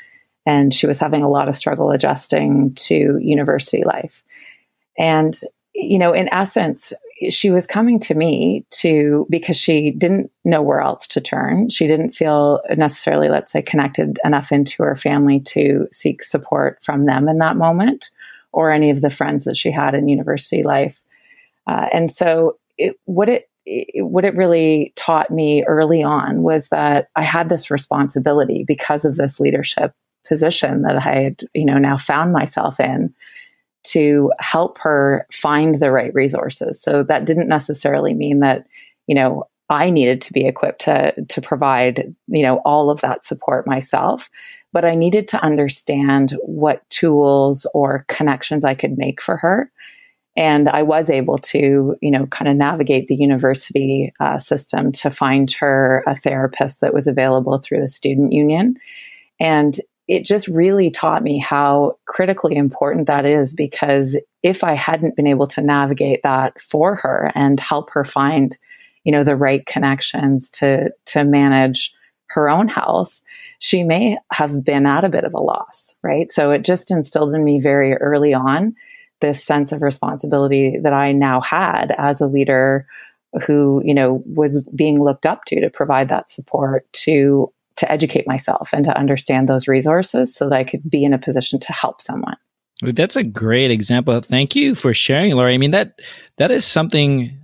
and 0.45 0.73
she 0.73 0.85
was 0.85 0.99
having 0.99 1.23
a 1.23 1.29
lot 1.29 1.47
of 1.47 1.55
struggle 1.55 1.91
adjusting 1.91 2.73
to 2.75 3.17
university 3.21 3.83
life, 3.85 4.23
and 4.97 5.39
you 5.73 5.97
know 5.97 6.11
in 6.11 6.31
essence 6.33 6.91
she 7.29 7.49
was 7.49 7.65
coming 7.65 7.99
to 7.99 8.15
me 8.15 8.65
to 8.69 9.25
because 9.29 9.57
she 9.57 9.91
didn't 9.91 10.29
know 10.43 10.61
where 10.61 10.81
else 10.81 11.07
to 11.07 11.21
turn. 11.21 11.69
She 11.69 11.87
didn't 11.87 12.11
feel 12.11 12.61
necessarily, 12.75 13.29
let's 13.29 13.51
say, 13.51 13.61
connected 13.61 14.19
enough 14.25 14.51
into 14.51 14.83
her 14.83 14.95
family 14.95 15.39
to 15.41 15.87
seek 15.91 16.23
support 16.23 16.83
from 16.83 17.05
them 17.05 17.29
in 17.29 17.37
that 17.37 17.55
moment 17.55 18.09
or 18.51 18.71
any 18.71 18.89
of 18.89 19.01
the 19.01 19.09
friends 19.09 19.45
that 19.45 19.55
she 19.55 19.71
had 19.71 19.95
in 19.95 20.09
university 20.09 20.63
life. 20.63 21.01
Uh, 21.67 21.87
and 21.91 22.11
so, 22.11 22.57
it, 22.77 22.95
what 23.05 23.29
it 23.29 23.49
what 23.97 24.25
it 24.25 24.35
really 24.35 24.91
taught 24.95 25.31
me 25.31 25.63
early 25.63 26.03
on 26.03 26.41
was 26.41 26.69
that 26.69 27.07
I 27.15 27.23
had 27.23 27.49
this 27.49 27.71
responsibility 27.71 28.65
because 28.67 29.05
of 29.05 29.15
this 29.15 29.39
leadership 29.39 29.93
position 30.27 30.81
that 30.81 30.97
I 30.97 31.21
had, 31.21 31.43
you 31.53 31.65
know, 31.65 31.77
now 31.77 31.97
found 31.97 32.33
myself 32.33 32.79
in 32.79 33.13
to 33.85 34.31
help 34.39 34.77
her 34.79 35.27
find 35.31 35.79
the 35.79 35.91
right 35.91 36.13
resources. 36.13 36.81
So 36.81 37.03
that 37.03 37.25
didn't 37.25 37.47
necessarily 37.47 38.13
mean 38.13 38.39
that, 38.39 38.65
you 39.07 39.15
know, 39.15 39.45
I 39.69 39.89
needed 39.89 40.21
to 40.21 40.33
be 40.33 40.45
equipped 40.45 40.81
to 40.81 41.13
to 41.25 41.41
provide, 41.41 42.13
you 42.27 42.43
know, 42.43 42.57
all 42.65 42.89
of 42.89 43.01
that 43.01 43.23
support 43.23 43.65
myself, 43.65 44.29
but 44.73 44.83
I 44.83 44.95
needed 44.95 45.27
to 45.29 45.43
understand 45.43 46.37
what 46.43 46.87
tools 46.89 47.65
or 47.73 48.05
connections 48.09 48.65
I 48.65 48.75
could 48.75 48.97
make 48.97 49.21
for 49.21 49.37
her 49.37 49.71
And 50.35 50.67
I 50.67 50.81
was 50.81 51.09
able 51.09 51.37
to, 51.37 51.95
you 52.01 52.11
know, 52.11 52.25
kind 52.27 52.49
of 52.49 52.55
navigate 52.55 53.07
the 53.07 53.15
university 53.15 54.13
uh, 54.19 54.39
system 54.39 54.91
to 54.93 55.11
find 55.11 55.51
her 55.53 56.03
a 56.07 56.15
therapist 56.15 56.81
that 56.81 56.93
was 56.93 57.07
available 57.07 57.59
through 57.59 57.81
the 57.81 57.87
student 57.87 58.33
union. 58.33 58.77
And 59.39 59.79
it 60.07 60.25
just 60.25 60.47
really 60.47 60.91
taught 60.91 61.23
me 61.23 61.37
how 61.37 61.97
critically 62.05 62.55
important 62.55 63.07
that 63.07 63.25
is 63.25 63.53
because 63.53 64.17
if 64.41 64.63
I 64.63 64.73
hadn't 64.73 65.15
been 65.15 65.27
able 65.27 65.47
to 65.47 65.61
navigate 65.61 66.23
that 66.23 66.59
for 66.59 66.95
her 66.95 67.31
and 67.35 67.59
help 67.59 67.91
her 67.91 68.03
find, 68.03 68.57
you 69.03 69.11
know, 69.11 69.23
the 69.23 69.35
right 69.35 69.65
connections 69.65 70.49
to 70.51 70.91
to 71.05 71.23
manage 71.23 71.93
her 72.27 72.49
own 72.49 72.67
health, 72.67 73.21
she 73.59 73.83
may 73.83 74.17
have 74.31 74.63
been 74.63 74.85
at 74.85 75.05
a 75.05 75.09
bit 75.09 75.23
of 75.23 75.33
a 75.33 75.39
loss, 75.39 75.95
right? 76.01 76.31
So 76.31 76.51
it 76.51 76.63
just 76.63 76.89
instilled 76.89 77.33
in 77.33 77.43
me 77.43 77.59
very 77.59 77.93
early 77.93 78.33
on 78.33 78.75
this 79.23 79.43
sense 79.43 79.71
of 79.71 79.81
responsibility 79.81 80.77
that 80.83 80.93
I 80.93 81.13
now 81.13 81.39
had 81.39 81.95
as 81.97 82.19
a 82.19 82.27
leader 82.27 82.85
who, 83.47 83.81
you 83.85 83.93
know, 83.93 84.21
was 84.25 84.63
being 84.75 85.01
looked 85.01 85.25
up 85.25 85.45
to 85.45 85.61
to 85.61 85.69
provide 85.69 86.09
that 86.09 86.29
support 86.29 86.91
to 86.93 87.51
to 87.77 87.91
educate 87.91 88.27
myself 88.27 88.69
and 88.73 88.83
to 88.85 88.95
understand 88.95 89.47
those 89.47 89.67
resources 89.67 90.35
so 90.35 90.49
that 90.49 90.55
I 90.55 90.63
could 90.65 90.87
be 90.87 91.05
in 91.05 91.13
a 91.13 91.17
position 91.17 91.59
to 91.61 91.71
help 91.71 92.01
someone. 92.01 92.35
That's 92.81 93.15
a 93.15 93.23
great 93.23 93.71
example. 93.71 94.19
Thank 94.19 94.55
you 94.55 94.75
for 94.75 94.93
sharing, 94.93 95.31
Lori. 95.31 95.53
I 95.53 95.57
mean 95.57 95.71
that 95.71 96.01
that 96.37 96.51
is 96.51 96.65
something 96.65 97.35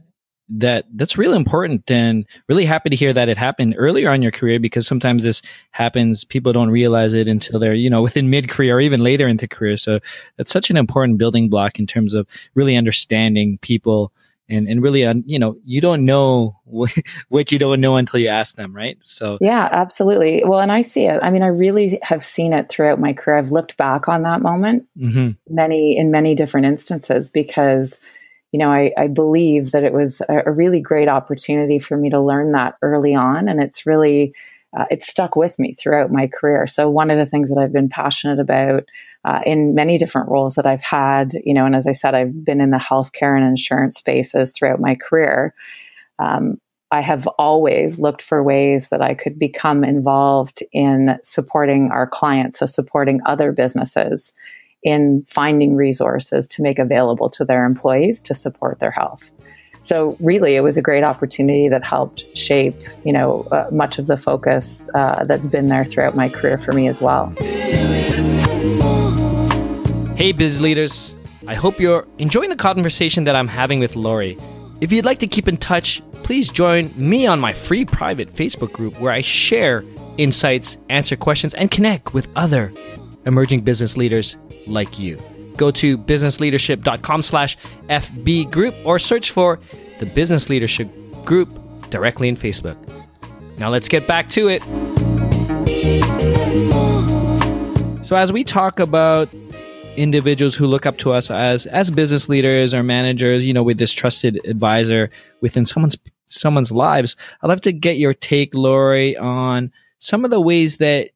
that 0.49 0.85
that's 0.95 1.17
really 1.17 1.35
important 1.35 1.89
and 1.91 2.25
really 2.47 2.65
happy 2.65 2.89
to 2.89 2.95
hear 2.95 3.13
that 3.13 3.29
it 3.29 3.37
happened 3.37 3.75
earlier 3.77 4.09
on 4.09 4.21
your 4.21 4.31
career 4.31 4.59
because 4.59 4.87
sometimes 4.87 5.23
this 5.23 5.41
happens 5.71 6.23
people 6.23 6.51
don't 6.51 6.71
realize 6.71 7.13
it 7.13 7.27
until 7.27 7.59
they're 7.59 7.75
you 7.75 7.89
know 7.89 8.01
within 8.01 8.29
mid 8.29 8.49
career 8.49 8.77
or 8.77 8.81
even 8.81 9.01
later 9.01 9.27
into 9.27 9.47
career. 9.47 9.77
So 9.77 9.99
that's 10.37 10.51
such 10.51 10.69
an 10.69 10.77
important 10.77 11.17
building 11.17 11.49
block 11.49 11.79
in 11.79 11.85
terms 11.85 12.13
of 12.13 12.27
really 12.55 12.75
understanding 12.75 13.59
people 13.61 14.11
and 14.49 14.67
and 14.67 14.81
really 14.81 15.05
uh, 15.05 15.13
you 15.25 15.37
know 15.37 15.55
you 15.63 15.81
don't 15.81 16.03
know 16.03 16.59
what 17.29 17.51
you 17.51 17.59
don't 17.59 17.79
know 17.79 17.97
until 17.97 18.19
you 18.19 18.27
ask 18.27 18.55
them 18.55 18.75
right? 18.75 18.97
So 19.01 19.37
yeah 19.41 19.69
absolutely. 19.71 20.43
Well 20.43 20.59
and 20.59 20.71
i 20.71 20.81
see 20.81 21.05
it. 21.05 21.19
I 21.21 21.29
mean 21.29 21.43
i 21.43 21.47
really 21.47 21.99
have 22.01 22.23
seen 22.23 22.53
it 22.53 22.69
throughout 22.69 22.99
my 22.99 23.13
career. 23.13 23.37
I've 23.37 23.51
looked 23.51 23.77
back 23.77 24.07
on 24.07 24.23
that 24.23 24.41
moment 24.41 24.87
mm-hmm. 24.97 25.31
many 25.53 25.95
in 25.95 26.09
many 26.09 26.33
different 26.33 26.65
instances 26.65 27.29
because 27.29 27.99
you 28.51 28.59
know 28.59 28.71
i, 28.71 28.91
I 28.97 29.07
believe 29.07 29.71
that 29.71 29.83
it 29.83 29.93
was 29.93 30.21
a, 30.29 30.43
a, 30.47 30.51
really 30.51 30.81
great 30.81 31.07
opportunity 31.07 31.79
for 31.79 31.97
me 31.97 32.09
to 32.09 32.19
learn 32.19 32.51
that 32.53 32.75
early 32.81 33.15
on 33.15 33.47
and 33.47 33.61
it's 33.61 33.85
really 33.85 34.33
uh, 34.77 34.85
it's 34.91 35.07
stuck 35.07 35.35
with 35.35 35.57
me 35.57 35.73
throughout 35.73 36.11
my 36.11 36.27
career 36.27 36.67
so 36.67 36.89
one 36.89 37.11
of 37.11 37.17
the 37.17 37.25
things 37.25 37.49
that 37.49 37.59
i've 37.59 37.73
been 37.73 37.89
passionate 37.89 38.39
about 38.39 38.83
uh, 39.25 39.41
in 39.45 39.75
many 39.75 39.97
different 39.97 40.29
roles 40.29 40.55
that 40.55 40.65
I've 40.65 40.83
had, 40.83 41.33
you 41.43 41.53
know, 41.53 41.65
and 41.65 41.75
as 41.75 41.87
I 41.87 41.91
said, 41.91 42.15
I've 42.15 42.45
been 42.45 42.61
in 42.61 42.71
the 42.71 42.77
healthcare 42.77 43.35
and 43.35 43.45
insurance 43.45 43.97
spaces 43.97 44.53
throughout 44.53 44.79
my 44.79 44.95
career. 44.95 45.53
Um, 46.19 46.59
I 46.91 47.01
have 47.01 47.27
always 47.37 47.99
looked 47.99 48.21
for 48.21 48.41
ways 48.41 48.89
that 48.89 49.01
I 49.01 49.13
could 49.13 49.37
become 49.37 49.83
involved 49.83 50.63
in 50.71 51.17
supporting 51.21 51.91
our 51.91 52.07
clients, 52.07 52.59
so 52.59 52.65
supporting 52.65 53.19
other 53.25 53.51
businesses 53.51 54.33
in 54.83 55.25
finding 55.27 55.75
resources 55.75 56.47
to 56.47 56.61
make 56.61 56.79
available 56.79 57.29
to 57.31 57.45
their 57.45 57.65
employees 57.65 58.21
to 58.21 58.33
support 58.33 58.79
their 58.79 58.91
health. 58.91 59.31
So 59.81 60.17
really, 60.19 60.55
it 60.55 60.61
was 60.61 60.77
a 60.77 60.81
great 60.81 61.03
opportunity 61.03 61.69
that 61.69 61.85
helped 61.85 62.25
shape, 62.37 62.75
you 63.05 63.13
know, 63.13 63.43
uh, 63.51 63.69
much 63.71 63.97
of 63.97 64.07
the 64.07 64.17
focus 64.17 64.89
uh, 64.93 65.23
that's 65.23 65.47
been 65.47 65.67
there 65.67 65.85
throughout 65.85 66.15
my 66.15 66.27
career 66.27 66.57
for 66.57 66.73
me 66.73 66.87
as 66.87 67.01
well. 67.01 67.27
Hey, 70.15 70.33
biz 70.33 70.59
leaders. 70.59 71.15
I 71.47 71.55
hope 71.55 71.79
you're 71.79 72.05
enjoying 72.17 72.49
the 72.49 72.57
conversation 72.57 73.23
that 73.23 73.35
I'm 73.35 73.47
having 73.47 73.79
with 73.79 73.95
Lori. 73.95 74.37
If 74.81 74.91
you'd 74.91 75.05
like 75.05 75.19
to 75.19 75.27
keep 75.27 75.47
in 75.47 75.57
touch, 75.57 76.01
please 76.23 76.51
join 76.51 76.91
me 76.95 77.25
on 77.25 77.39
my 77.39 77.53
free 77.53 77.85
private 77.85 78.33
Facebook 78.35 78.73
group 78.73 78.99
where 78.99 79.11
I 79.11 79.21
share 79.21 79.83
insights, 80.17 80.77
answer 80.89 81.15
questions, 81.15 81.53
and 81.53 81.71
connect 81.71 82.13
with 82.13 82.27
other 82.35 82.73
emerging 83.25 83.61
business 83.61 83.97
leaders 83.97 84.37
like 84.67 84.99
you. 84.99 85.21
Go 85.57 85.71
to 85.71 85.97
businessleadership.com 85.97 87.21
slash 87.21 87.57
FB 87.89 88.51
group 88.51 88.75
or 88.85 88.99
search 88.99 89.31
for 89.31 89.59
the 89.99 90.05
Business 90.05 90.49
Leadership 90.49 90.89
Group 91.25 91.49
directly 91.89 92.29
in 92.29 92.35
Facebook. 92.35 92.77
Now 93.57 93.69
let's 93.69 93.87
get 93.87 94.07
back 94.07 94.29
to 94.29 94.47
it. 94.47 94.63
So, 98.05 98.15
as 98.15 98.31
we 98.31 98.43
talk 98.43 98.79
about 98.79 99.29
individuals 99.97 100.55
who 100.55 100.65
look 100.65 100.85
up 100.85 100.97
to 100.97 101.11
us 101.11 101.29
as 101.29 101.65
as 101.67 101.91
business 101.91 102.29
leaders 102.29 102.73
or 102.73 102.83
managers, 102.83 103.45
you 103.45 103.53
know, 103.53 103.63
with 103.63 103.77
this 103.77 103.91
trusted 103.91 104.39
advisor 104.45 105.09
within 105.41 105.65
someone's 105.65 105.97
someone's 106.25 106.71
lives. 106.71 107.15
I'd 107.41 107.47
love 107.47 107.61
to 107.61 107.71
get 107.71 107.97
your 107.97 108.13
take, 108.13 108.53
Lori, 108.53 109.17
on 109.17 109.71
some 109.99 110.23
of 110.23 110.31
the 110.31 110.39
ways 110.39 110.77
that 110.77 111.09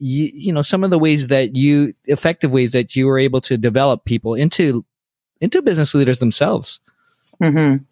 you 0.00 0.30
you 0.34 0.52
know 0.52 0.62
some 0.62 0.82
of 0.82 0.90
the 0.90 0.98
ways 0.98 1.28
that 1.28 1.56
you 1.56 1.92
effective 2.06 2.50
ways 2.50 2.72
that 2.72 2.96
you 2.96 3.06
were 3.06 3.18
able 3.18 3.40
to 3.42 3.56
develop 3.56 4.04
people 4.04 4.34
into 4.34 4.84
into 5.40 5.62
business 5.62 5.94
leaders 5.94 6.18
themselves. 6.18 6.80
Mm-hmm. 7.40 7.84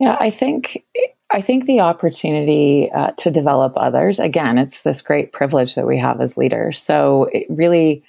Yeah, 0.00 0.16
I 0.20 0.30
think 0.30 0.84
I 1.30 1.40
think 1.40 1.66
the 1.66 1.80
opportunity 1.80 2.90
uh, 2.92 3.12
to 3.18 3.30
develop 3.30 3.72
others 3.76 4.18
again, 4.18 4.58
it's 4.58 4.82
this 4.82 5.02
great 5.02 5.32
privilege 5.32 5.74
that 5.76 5.86
we 5.86 5.98
have 5.98 6.20
as 6.20 6.36
leaders. 6.36 6.78
So 6.78 7.30
really 7.48 8.04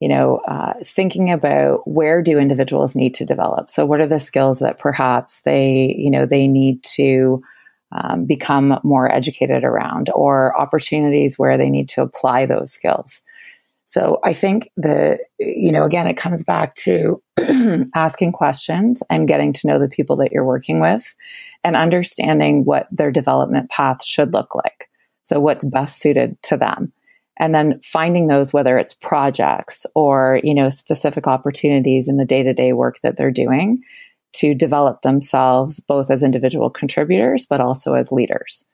you 0.00 0.08
know, 0.08 0.38
uh, 0.46 0.74
thinking 0.84 1.32
about 1.32 1.88
where 1.88 2.20
do 2.20 2.38
individuals 2.38 2.94
need 2.94 3.14
to 3.14 3.24
develop. 3.24 3.70
So, 3.70 3.86
what 3.86 4.00
are 4.00 4.06
the 4.06 4.20
skills 4.20 4.58
that 4.58 4.78
perhaps 4.78 5.40
they, 5.42 5.94
you 5.98 6.10
know, 6.10 6.26
they 6.26 6.48
need 6.48 6.82
to 6.96 7.42
um, 7.92 8.24
become 8.24 8.78
more 8.82 9.12
educated 9.12 9.64
around, 9.64 10.10
or 10.14 10.58
opportunities 10.58 11.38
where 11.38 11.56
they 11.56 11.70
need 11.70 11.88
to 11.90 12.02
apply 12.02 12.46
those 12.46 12.72
skills. 12.72 13.22
So, 13.84 14.18
I 14.24 14.32
think 14.32 14.70
the, 14.76 15.18
you 15.38 15.70
know, 15.70 15.84
again, 15.84 16.06
it 16.06 16.16
comes 16.16 16.42
back 16.42 16.74
to 16.76 17.22
asking 17.94 18.32
questions 18.32 19.02
and 19.08 19.28
getting 19.28 19.52
to 19.52 19.66
know 19.66 19.78
the 19.78 19.88
people 19.88 20.16
that 20.16 20.32
you're 20.32 20.44
working 20.44 20.80
with, 20.80 21.14
and 21.62 21.76
understanding 21.76 22.64
what 22.64 22.88
their 22.90 23.12
development 23.12 23.70
path 23.70 24.04
should 24.04 24.32
look 24.32 24.54
like. 24.54 24.90
So, 25.22 25.38
what's 25.38 25.64
best 25.64 26.00
suited 26.00 26.40
to 26.44 26.56
them 26.56 26.92
and 27.38 27.54
then 27.54 27.80
finding 27.82 28.26
those 28.26 28.52
whether 28.52 28.78
it's 28.78 28.94
projects 28.94 29.86
or 29.94 30.40
you 30.42 30.54
know 30.54 30.68
specific 30.68 31.26
opportunities 31.26 32.08
in 32.08 32.16
the 32.16 32.24
day-to-day 32.24 32.72
work 32.72 32.98
that 33.02 33.16
they're 33.16 33.30
doing 33.30 33.82
to 34.36 34.54
develop 34.54 35.02
themselves 35.02 35.80
both 35.80 36.10
as 36.10 36.22
individual 36.22 36.70
contributors 36.70 37.46
but 37.46 37.60
also 37.60 37.94
as 37.94 38.12
leaders 38.12 38.64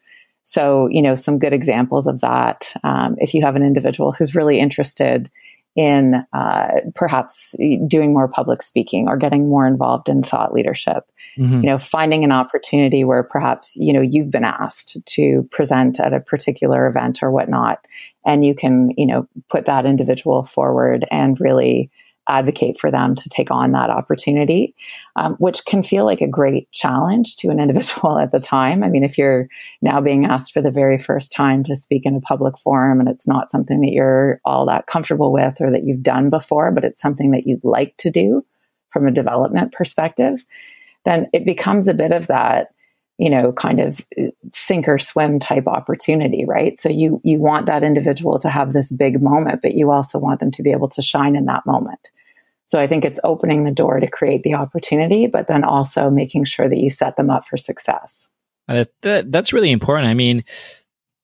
so 0.44 0.88
you 0.88 1.01
know 1.01 1.14
some 1.14 1.38
good 1.38 1.53
examples 1.53 2.07
of 2.07 2.20
that 2.20 2.72
um, 2.85 3.16
if 3.18 3.33
you 3.35 3.42
have 3.42 3.57
an 3.57 3.62
individual 3.62 4.12
who's 4.12 4.35
really 4.35 4.59
interested 4.59 5.31
in 5.75 6.27
uh, 6.35 6.68
perhaps 6.94 7.57
doing 7.87 8.12
more 8.12 8.29
public 8.29 8.61
speaking 8.61 9.09
or 9.09 9.16
getting 9.16 9.48
more 9.48 9.66
involved 9.66 10.09
in 10.09 10.22
thought 10.22 10.53
leadership 10.53 11.05
mm-hmm. 11.38 11.62
you 11.62 11.70
know 11.70 11.79
finding 11.79 12.25
an 12.25 12.33
opportunity 12.33 13.05
where 13.05 13.22
perhaps 13.22 13.77
you 13.77 13.92
know 13.92 14.03
you've 14.03 14.31
been 14.31 14.44
asked 14.44 14.98
to 15.07 15.48
present 15.51 15.98
at 15.98 16.12
a 16.12 16.20
particular 16.20 16.87
event 16.87 17.22
or 17.22 17.31
whatnot 17.31 17.87
and 18.27 18.44
you 18.44 18.55
can 18.55 18.90
you 18.96 19.07
know 19.07 19.27
put 19.48 19.64
that 19.64 19.87
individual 19.87 20.42
forward 20.42 21.07
and 21.11 21.40
really 21.40 21.90
advocate 22.28 22.78
for 22.78 22.90
them 22.90 23.14
to 23.14 23.28
take 23.28 23.50
on 23.50 23.72
that 23.72 23.90
opportunity, 23.90 24.74
um, 25.16 25.35
which 25.35 25.64
can 25.64 25.82
feel 25.82 26.04
like 26.04 26.20
a 26.20 26.28
great 26.28 26.70
challenge 26.72 27.37
to 27.37 27.48
an 27.48 27.61
individual 27.61 28.18
at 28.18 28.32
the 28.32 28.40
time. 28.40 28.82
I 28.82 28.88
mean, 28.88 29.04
if 29.04 29.18
you're 29.18 29.48
now 29.80 30.00
being 30.00 30.24
asked 30.24 30.52
for 30.52 30.62
the 30.62 30.70
very 30.70 30.98
first 30.98 31.32
time 31.32 31.64
to 31.64 31.76
speak 31.76 32.06
in 32.06 32.16
a 32.16 32.20
public 32.20 32.58
forum 32.58 33.00
and 33.00 33.08
it's 33.08 33.26
not 33.26 33.50
something 33.50 33.80
that 33.80 33.92
you're 33.92 34.40
all 34.44 34.66
that 34.66 34.87
comfortable 34.87 35.32
with 35.32 35.61
or 35.61 35.70
that 35.70 35.85
you've 35.85 36.02
done 36.02 36.30
before, 36.30 36.70
but 36.70 36.85
it's 36.85 37.00
something 37.00 37.30
that 37.32 37.46
you'd 37.46 37.64
like 37.64 37.96
to 37.98 38.11
do 38.11 38.44
from 38.90 39.08
a 39.08 39.12
development 39.12 39.72
perspective, 39.72 40.44
then 41.04 41.28
it 41.32 41.44
becomes 41.44 41.88
a 41.88 41.94
bit 41.94 42.12
of 42.12 42.26
that 42.28 42.68
you 43.18 43.31
know 43.31 43.53
kind 43.53 43.81
of 43.81 44.05
sink 44.51 44.88
or 44.88 44.98
swim 44.98 45.38
type 45.38 45.66
opportunity 45.66 46.44
right? 46.44 46.77
So 46.77 46.88
you 46.88 47.20
you 47.25 47.38
want 47.38 47.66
that 47.66 47.83
individual 47.83 48.38
to 48.40 48.48
have 48.48 48.72
this 48.72 48.90
big 48.90 49.22
moment 49.22 49.61
but 49.62 49.75
you 49.75 49.90
also 49.90 50.18
want 50.18 50.40
them 50.40 50.51
to 50.53 50.62
be 50.62 50.72
able 50.72 50.88
to 50.90 51.03
shine 51.03 51.37
in 51.37 51.46
that 51.46 51.66
moment. 51.66 52.11
So 52.66 52.81
i 52.81 52.87
think 52.87 53.05
it's 53.05 53.20
opening 53.22 53.64
the 53.64 53.70
door 53.70 54.01
to 54.01 54.09
create 54.09 54.42
the 54.42 54.55
opportunity 54.55 55.27
but 55.27 55.46
then 55.46 55.64
also 55.64 56.11
making 56.11 56.44
sure 56.44 56.68
that 56.68 56.79
you 56.79 56.90
set 56.90 57.16
them 57.16 57.31
up 57.31 57.46
for 57.46 57.57
success. 57.57 58.31
Uh, 58.68 58.85
that, 59.03 59.33
that's 59.33 59.53
really 59.53 59.72
important. 59.72 60.09
I 60.09 60.14
mean 60.14 60.44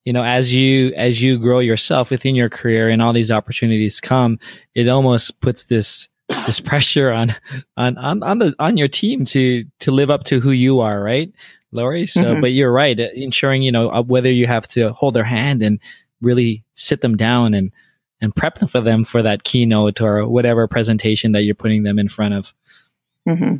you 0.09 0.13
know 0.15 0.25
as 0.25 0.55
you 0.55 0.95
as 0.97 1.23
you 1.23 1.39
grow 1.39 1.59
yourself 1.59 2.11
within 2.11 2.35
your 2.35 2.49
career 2.49 2.89
and 2.89 3.03
all 3.03 3.13
these 3.13 3.31
opportunities 3.31 4.01
come 4.01 4.39
it 4.75 4.89
almost 4.89 5.39
puts 5.43 5.65
this 5.65 6.09
this 6.47 6.61
pressure 6.71 7.13
on 7.13 7.35
on 7.77 7.99
on 7.99 8.23
on 8.23 8.39
the 8.39 8.55
on 8.59 8.79
your 8.79 8.89
team 8.89 9.27
to 9.27 9.65
to 9.81 9.91
live 9.91 10.09
up 10.09 10.25
to 10.25 10.41
who 10.41 10.51
you 10.51 10.81
are 10.81 11.03
right 11.03 11.31
Lori. 11.73 12.07
So, 12.07 12.23
mm-hmm. 12.23 12.41
but 12.41 12.53
you're 12.53 12.73
right, 12.73 12.99
uh, 12.99 13.09
ensuring 13.15 13.63
you 13.63 13.73
know 13.73 13.91
uh, 13.91 14.03
whether 14.03 14.31
you 14.31 14.47
have 14.47 14.67
to 14.69 14.93
hold 14.93 15.15
their 15.15 15.25
hand 15.25 15.63
and 15.63 15.79
really 16.21 16.65
sit 16.75 17.01
them 17.01 17.17
down 17.17 17.55
and 17.55 17.73
and 18.21 18.35
prep 18.35 18.57
them 18.57 18.69
for 18.69 18.81
them 18.81 19.05
for 19.05 19.23
that 19.23 19.45
keynote 19.45 20.01
or 20.01 20.27
whatever 20.29 20.67
presentation 20.67 21.33
that 21.33 21.45
you're 21.45 21.55
putting 21.55 21.85
them 21.85 21.99
in 21.99 22.09
front 22.09 22.35
of. 22.35 22.53
Mm-hmm. 23.29 23.57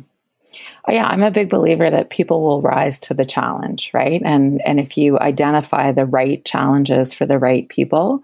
Oh, 0.87 0.91
yeah, 0.91 1.05
I'm 1.05 1.23
a 1.23 1.31
big 1.31 1.49
believer 1.49 1.89
that 1.89 2.09
people 2.09 2.41
will 2.41 2.61
rise 2.61 2.99
to 3.01 3.13
the 3.13 3.25
challenge, 3.25 3.91
right? 3.93 4.21
And 4.23 4.61
and 4.65 4.79
if 4.79 4.97
you 4.97 5.19
identify 5.19 5.91
the 5.91 6.05
right 6.05 6.43
challenges 6.43 7.13
for 7.13 7.25
the 7.25 7.39
right 7.39 7.69
people 7.69 8.23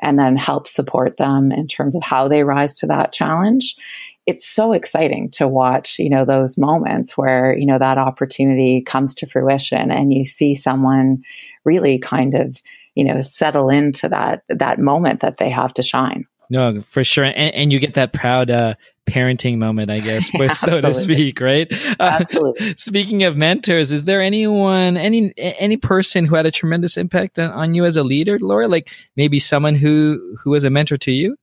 and 0.00 0.18
then 0.18 0.36
help 0.36 0.68
support 0.68 1.16
them 1.16 1.52
in 1.52 1.66
terms 1.66 1.94
of 1.94 2.02
how 2.02 2.28
they 2.28 2.44
rise 2.44 2.74
to 2.76 2.86
that 2.86 3.12
challenge, 3.12 3.76
it's 4.26 4.46
so 4.46 4.72
exciting 4.72 5.30
to 5.30 5.46
watch, 5.46 5.98
you 5.98 6.10
know, 6.10 6.24
those 6.24 6.58
moments 6.58 7.16
where, 7.16 7.56
you 7.56 7.64
know, 7.64 7.78
that 7.78 7.96
opportunity 7.96 8.82
comes 8.82 9.14
to 9.14 9.26
fruition 9.26 9.90
and 9.90 10.12
you 10.12 10.24
see 10.24 10.54
someone 10.54 11.22
really 11.64 11.98
kind 11.98 12.34
of, 12.34 12.60
you 12.94 13.04
know, 13.04 13.20
settle 13.20 13.70
into 13.70 14.08
that 14.08 14.42
that 14.48 14.80
moment 14.80 15.20
that 15.20 15.36
they 15.36 15.48
have 15.48 15.72
to 15.74 15.82
shine. 15.82 16.26
No, 16.48 16.80
for 16.80 17.02
sure, 17.02 17.24
and, 17.24 17.36
and 17.36 17.72
you 17.72 17.80
get 17.80 17.94
that 17.94 18.12
proud 18.12 18.50
uh, 18.50 18.74
parenting 19.06 19.58
moment, 19.58 19.90
I 19.90 19.98
guess, 19.98 20.30
so 20.60 20.80
to 20.80 20.92
speak, 20.92 21.40
right? 21.40 21.66
Uh, 21.98 22.18
Absolutely. 22.20 22.74
speaking 22.78 23.24
of 23.24 23.36
mentors, 23.36 23.90
is 23.90 24.04
there 24.04 24.22
anyone, 24.22 24.96
any 24.96 25.32
any 25.36 25.76
person 25.76 26.24
who 26.24 26.36
had 26.36 26.46
a 26.46 26.50
tremendous 26.50 26.96
impact 26.96 27.38
on, 27.38 27.50
on 27.50 27.74
you 27.74 27.84
as 27.84 27.96
a 27.96 28.04
leader, 28.04 28.38
Laura? 28.40 28.68
Like 28.68 28.90
maybe 29.16 29.38
someone 29.38 29.74
who 29.74 30.36
who 30.42 30.50
was 30.50 30.64
a 30.64 30.70
mentor 30.70 30.96
to 30.98 31.12
you? 31.12 31.36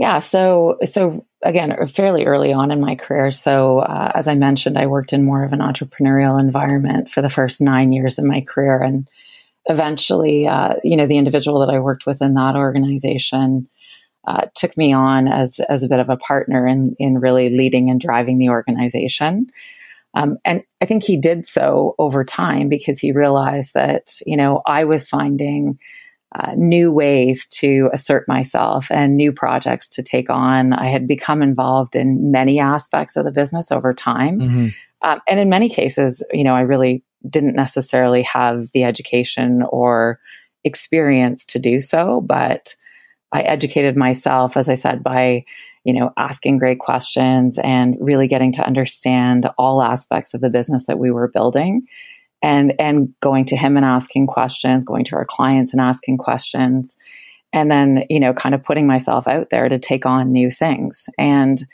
Yeah. 0.00 0.20
So 0.20 0.78
so 0.82 1.26
again, 1.42 1.86
fairly 1.86 2.24
early 2.24 2.54
on 2.54 2.70
in 2.70 2.80
my 2.80 2.94
career. 2.94 3.30
So 3.30 3.80
uh, 3.80 4.10
as 4.14 4.28
I 4.28 4.34
mentioned, 4.34 4.78
I 4.78 4.86
worked 4.86 5.12
in 5.12 5.26
more 5.26 5.44
of 5.44 5.52
an 5.52 5.58
entrepreneurial 5.58 6.40
environment 6.40 7.10
for 7.10 7.20
the 7.20 7.28
first 7.28 7.60
nine 7.60 7.92
years 7.92 8.18
of 8.18 8.24
my 8.24 8.40
career, 8.40 8.80
and 8.80 9.06
eventually, 9.66 10.48
uh, 10.48 10.76
you 10.82 10.96
know, 10.96 11.06
the 11.06 11.18
individual 11.18 11.60
that 11.60 11.68
I 11.68 11.80
worked 11.80 12.06
with 12.06 12.22
in 12.22 12.32
that 12.32 12.56
organization 12.56 13.68
uh, 14.26 14.46
took 14.54 14.74
me 14.78 14.94
on 14.94 15.28
as 15.28 15.60
as 15.68 15.82
a 15.82 15.88
bit 15.88 16.00
of 16.00 16.08
a 16.08 16.16
partner 16.16 16.66
in 16.66 16.96
in 16.98 17.18
really 17.18 17.50
leading 17.50 17.90
and 17.90 18.00
driving 18.00 18.38
the 18.38 18.48
organization. 18.48 19.48
Um, 20.14 20.38
and 20.46 20.62
I 20.80 20.86
think 20.86 21.04
he 21.04 21.18
did 21.18 21.44
so 21.44 21.94
over 21.98 22.24
time 22.24 22.70
because 22.70 22.98
he 22.98 23.12
realized 23.12 23.74
that 23.74 24.18
you 24.24 24.38
know 24.38 24.62
I 24.64 24.84
was 24.84 25.10
finding 25.10 25.78
uh, 26.34 26.52
new 26.56 26.92
ways 26.92 27.46
to 27.46 27.90
assert 27.92 28.28
myself 28.28 28.90
and 28.90 29.16
new 29.16 29.32
projects 29.32 29.88
to 29.88 30.02
take 30.02 30.30
on. 30.30 30.72
I 30.72 30.86
had 30.86 31.08
become 31.08 31.42
involved 31.42 31.96
in 31.96 32.30
many 32.30 32.60
aspects 32.60 33.16
of 33.16 33.24
the 33.24 33.32
business 33.32 33.72
over 33.72 33.92
time. 33.92 34.38
Mm-hmm. 34.38 34.68
Um, 35.02 35.20
and 35.28 35.40
in 35.40 35.48
many 35.48 35.68
cases, 35.68 36.24
you 36.32 36.44
know, 36.44 36.54
I 36.54 36.60
really 36.60 37.02
didn't 37.28 37.56
necessarily 37.56 38.22
have 38.22 38.70
the 38.72 38.84
education 38.84 39.62
or 39.70 40.20
experience 40.62 41.44
to 41.46 41.58
do 41.58 41.80
so, 41.80 42.20
but 42.20 42.76
I 43.32 43.42
educated 43.42 43.96
myself, 43.96 44.56
as 44.56 44.68
I 44.68 44.74
said, 44.74 45.02
by 45.02 45.44
you 45.84 45.98
know 45.98 46.12
asking 46.16 46.58
great 46.58 46.78
questions 46.78 47.58
and 47.64 47.96
really 48.00 48.28
getting 48.28 48.52
to 48.52 48.66
understand 48.66 49.48
all 49.56 49.82
aspects 49.82 50.34
of 50.34 50.42
the 50.42 50.50
business 50.50 50.86
that 50.86 50.98
we 50.98 51.10
were 51.10 51.28
building 51.28 51.86
and 52.42 52.74
and 52.78 53.12
going 53.20 53.44
to 53.46 53.56
him 53.56 53.76
and 53.76 53.84
asking 53.84 54.26
questions 54.26 54.84
going 54.84 55.04
to 55.04 55.16
our 55.16 55.26
clients 55.26 55.72
and 55.72 55.80
asking 55.80 56.16
questions 56.18 56.96
and 57.52 57.70
then 57.70 58.04
you 58.08 58.20
know 58.20 58.32
kind 58.32 58.54
of 58.54 58.62
putting 58.62 58.86
myself 58.86 59.28
out 59.28 59.50
there 59.50 59.68
to 59.68 59.78
take 59.78 60.06
on 60.06 60.32
new 60.32 60.50
things. 60.50 61.08
And 61.18 61.64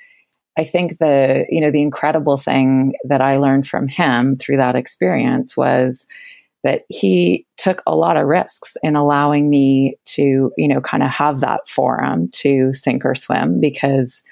i 0.58 0.64
think 0.64 0.98
the 0.98 1.44
you 1.50 1.60
know 1.60 1.70
the 1.70 1.82
incredible 1.82 2.38
thing 2.38 2.94
that 3.04 3.20
i 3.20 3.36
learned 3.36 3.66
from 3.66 3.88
him 3.88 4.36
through 4.36 4.56
that 4.56 4.74
experience 4.74 5.54
was 5.54 6.06
that 6.66 6.84
he 6.88 7.46
took 7.56 7.80
a 7.86 7.94
lot 7.94 8.16
of 8.16 8.26
risks 8.26 8.76
in 8.82 8.96
allowing 8.96 9.48
me 9.48 9.96
to, 10.04 10.52
you 10.56 10.66
know, 10.66 10.80
kind 10.80 11.04
of 11.04 11.10
have 11.10 11.38
that 11.38 11.68
forum 11.68 12.28
to 12.32 12.72
sink 12.72 13.04
or 13.04 13.14
swim 13.14 13.60
because, 13.60 14.24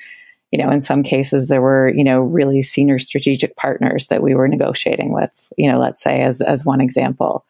you 0.55 0.63
know, 0.63 0.71
in 0.71 0.81
some 0.81 1.03
cases 1.03 1.49
there 1.49 1.61
were, 1.61 1.89
you 1.89 2.05
know, 2.05 2.21
really 2.21 2.63
senior 2.63 2.97
strategic 2.97 3.57
partners 3.57 4.07
that 4.07 4.23
we 4.23 4.37
were 4.37 4.47
negotiating 4.47 5.13
with, 5.13 5.53
you 5.59 5.69
know, 5.69 5.81
let's 5.81 6.01
say 6.01 6.23
as, 6.23 6.41
as 6.41 6.65
one 6.65 6.81
example. 6.81 7.45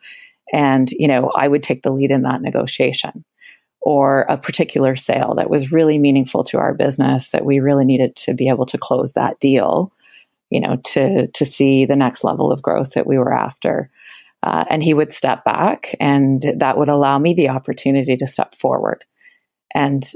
And, 0.55 0.91
you 0.93 1.07
know, 1.07 1.31
I 1.37 1.49
would 1.49 1.63
take 1.63 1.83
the 1.83 1.91
lead 1.91 2.11
in 2.11 2.23
that 2.23 2.41
negotiation 2.41 3.23
or 3.83 4.23
a 4.23 4.39
particular 4.39 4.97
sale 4.97 5.35
that 5.35 5.51
was 5.51 5.71
really 5.71 5.99
meaningful 5.99 6.45
to 6.45 6.57
our 6.57 6.73
business 6.73 7.29
that 7.33 7.45
we 7.45 7.61
really 7.61 7.85
needed 7.85 8.17
to 8.17 8.33
be 8.33 8.49
able 8.49 8.65
to 8.65 8.79
close 8.79 9.13
that 9.13 9.39
deal, 9.39 9.93
you 10.49 10.61
know, 10.61 10.77
to, 10.85 11.27
to 11.27 11.45
see 11.45 11.85
the 11.85 11.97
next 11.97 12.25
level 12.25 12.51
of 12.51 12.63
growth 12.63 12.93
that 12.93 13.07
we 13.07 13.19
were 13.19 13.35
after. 13.35 13.91
Uh, 14.43 14.65
and 14.71 14.83
he 14.83 14.95
would 14.95 15.13
step 15.13 15.45
back, 15.45 15.95
and 16.01 16.55
that 16.57 16.79
would 16.79 16.89
allow 16.89 17.19
me 17.19 17.35
the 17.35 17.51
opportunity 17.51 18.17
to 18.17 18.27
step 18.27 18.55
forward. 18.55 19.05
And 19.75 20.11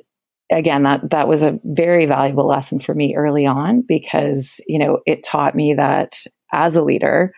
again, 0.51 0.83
that 0.85 1.11
that 1.11 1.29
was 1.29 1.43
a 1.43 1.59
very 1.65 2.07
valuable 2.07 2.47
lesson 2.47 2.81
for 2.81 2.95
me 2.95 3.15
early 3.15 3.47
on 3.47 3.83
because 3.83 4.61
you 4.67 4.79
know 4.79 5.01
it 5.07 5.25
taught 5.25 5.55
me 5.55 5.75
that 5.75 6.25
as 6.53 6.77
a 6.77 6.83
leader, 6.83 7.33